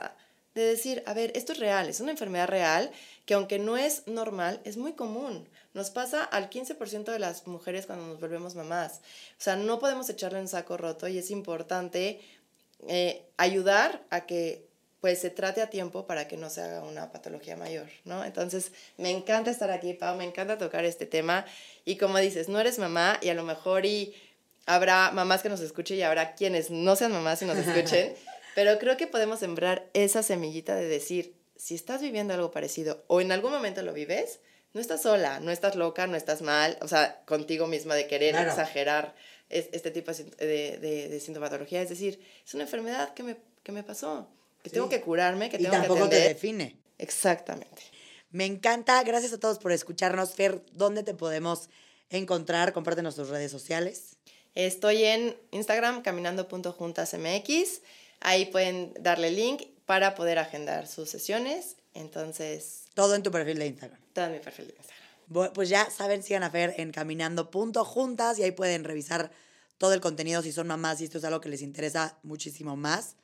de 0.55 0.65
decir, 0.65 1.03
a 1.05 1.15
ver, 1.15 1.33
esto 1.35 1.53
es 1.53 1.59
real, 1.59 1.89
es 1.89 1.99
una 1.99 2.13
enfermedad 2.13 2.47
real 2.47 2.93
que 3.27 3.35
aunque 3.35 3.59
no 3.59 3.77
es 3.77 4.07
normal, 4.07 4.61
es 4.65 4.77
muy 4.77 4.93
común. 4.93 5.49
Nos 5.73 5.91
pasa 5.91 6.25
al 6.25 6.51
15% 6.51 7.05
de 7.05 7.19
las 7.19 7.47
mujeres 7.47 7.87
cuando 7.87 8.07
nos 8.07 8.21
volvemos 8.21 8.55
mamás. 8.55 9.01
O 9.39 9.43
sea, 9.43 9.57
no 9.57 9.79
podemos 9.79 10.09
echarle 10.11 10.41
un 10.41 10.49
saco 10.49 10.77
roto 10.77 11.09
y 11.09 11.19
es 11.19 11.31
importante 11.31 12.21
eh, 12.87 13.25
ayudar 13.37 14.05
a 14.11 14.27
que 14.27 14.69
pues 15.01 15.19
se 15.19 15.29
trate 15.29 15.61
a 15.61 15.69
tiempo 15.69 16.07
para 16.07 16.29
que 16.29 16.39
no 16.39 16.49
se 16.49 16.63
haga 16.63 16.83
una 16.83 17.13
patología 17.13 17.59
mayor, 17.59 17.89
¿no? 18.05 18.25
Entonces, 18.25 18.73
me 18.97 19.11
encanta 19.11 19.51
estar 19.51 19.71
aquí, 19.71 19.93
Pau, 19.93 20.17
me 20.17 20.25
encanta 20.25 20.57
tocar 20.57 20.87
este 20.87 21.05
tema 21.05 21.45
y 21.85 21.97
como 21.97 22.17
dices, 22.17 22.49
no 22.49 22.59
eres 22.59 22.79
mamá 22.79 23.19
y 23.21 23.29
a 23.29 23.35
lo 23.35 23.43
mejor 23.43 23.85
y 23.85 24.15
habrá 24.65 25.11
mamás 25.11 25.43
que 25.43 25.51
nos 25.51 25.61
escuchen 25.61 25.99
y 25.99 26.03
habrá 26.03 26.35
quienes 26.35 26.71
no 26.71 26.97
sean 26.97 27.13
mamás 27.13 27.43
y 27.43 27.45
nos 27.45 27.59
escuchen, 27.59 28.15
pero 28.55 28.79
creo 28.79 28.97
que 28.97 29.07
podemos 29.07 29.41
sembrar 29.41 29.91
esa 29.93 30.23
semillita 30.23 30.75
de 30.75 30.89
decir, 30.89 31.35
si 31.57 31.75
estás 31.75 32.01
viviendo 32.01 32.35
algo 32.35 32.51
parecido 32.51 33.05
o 33.07 33.21
en 33.21 33.33
algún 33.33 33.53
momento 33.53 33.83
lo 33.83 33.93
vives, 33.93 34.41
no 34.73 34.81
estás 34.81 35.03
sola, 35.03 35.41
no 35.41 35.51
estás 35.51 35.77
loca, 35.77 36.07
no 36.07 36.17
estás 36.17 36.43
mal, 36.43 36.77
o 36.83 36.89
sea, 36.89 37.23
contigo 37.27 37.67
misma 37.67 37.95
de 37.95 38.07
querer 38.09 38.35
exagerar 38.35 39.15
este 39.49 39.91
tipo 39.93 40.11
de, 40.13 40.79
de, 40.79 41.21
sintomatología. 41.21 41.81
Es 41.81 41.89
decir, 41.89 42.21
es 42.45 42.55
una 42.55 42.65
enfermedad 42.65 43.15
que 43.15 43.23
me, 43.23 43.37
que 43.63 43.71
me 43.71 43.85
pasó, 43.85 44.29
que 44.63 44.71
tengo 44.71 44.89
que 44.89 45.01
curarme, 45.01 45.49
que 45.49 45.59
tengo 45.59 45.71
que 45.71 45.77
tampoco 45.77 46.09
te 46.09 46.21
define. 46.21 46.77
Exactamente. 46.99 47.83
Me 48.31 48.47
encanta. 48.47 49.01
Gracias 49.05 49.33
a 49.33 49.39
todos 49.39 49.59
por 49.59 49.71
escucharnos. 49.71 50.35
Fer, 50.35 50.61
¿dónde 50.73 51.05
te 51.05 51.15
podemos 51.15 51.69
encontrar? 52.11 52.73
Compártenos 52.73 53.15
tus 53.15 53.29
redes 53.29 53.53
sociales. 53.53 54.17
Estoy 54.57 55.05
en 55.05 55.37
Instagram, 55.53 56.03
caminando.juntasmx. 56.03 57.81
Ahí 58.21 58.47
pueden 58.47 58.93
darle 58.99 59.31
link 59.31 59.63
para 59.87 60.15
poder 60.15 60.39
agendar 60.39 60.87
sus 60.87 61.11
sesiones. 61.11 61.77
Entonces, 61.95 62.85
todo 62.95 63.15
en 63.15 63.23
tu 63.23 63.31
perfil 63.31 63.59
de 63.59 63.67
Instagram. 63.67 64.01
Todo 64.13 64.27
en 64.27 64.33
mi 64.33 64.39
perfil 64.41 64.69
de 64.69 64.75
Instagram. 64.75 65.53
pues 65.53 65.69
ya 65.69 65.91
saben, 65.91 66.23
sigan 66.23 66.43
a 66.43 66.51
Fer 66.51 66.75
en 66.79 66.91
caminando.juntas 66.93 68.39
y 68.39 68.43
ahí 68.43 68.53
pueden 68.53 68.85
revisar 68.85 69.31
todo 69.79 69.93
el 69.95 70.01
contenido 70.01 70.43
si 70.43 70.53
son 70.53 70.67
mamás 70.67 71.01
y 71.01 71.05
esto 71.05 71.19
es 71.19 71.25
algo 71.25 71.41
que 71.41 71.49
les 71.49 71.63
interesa 71.63 72.19
muchísimo 72.23 72.77
más. 72.77 73.17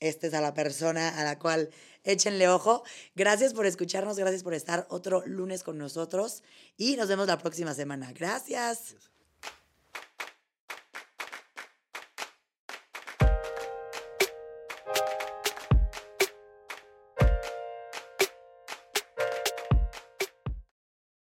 Esta 0.00 0.26
es 0.26 0.34
a 0.34 0.40
la 0.40 0.52
persona 0.52 1.20
a 1.20 1.22
la 1.22 1.38
cual 1.38 1.70
échenle 2.02 2.48
ojo. 2.48 2.82
Gracias 3.14 3.54
por 3.54 3.66
escucharnos, 3.66 4.18
gracias 4.18 4.42
por 4.42 4.54
estar 4.54 4.86
otro 4.90 5.22
lunes 5.26 5.62
con 5.62 5.78
nosotros 5.78 6.42
y 6.76 6.96
nos 6.96 7.08
vemos 7.08 7.28
la 7.28 7.38
próxima 7.38 7.72
semana. 7.74 8.12
Gracias. 8.12 9.11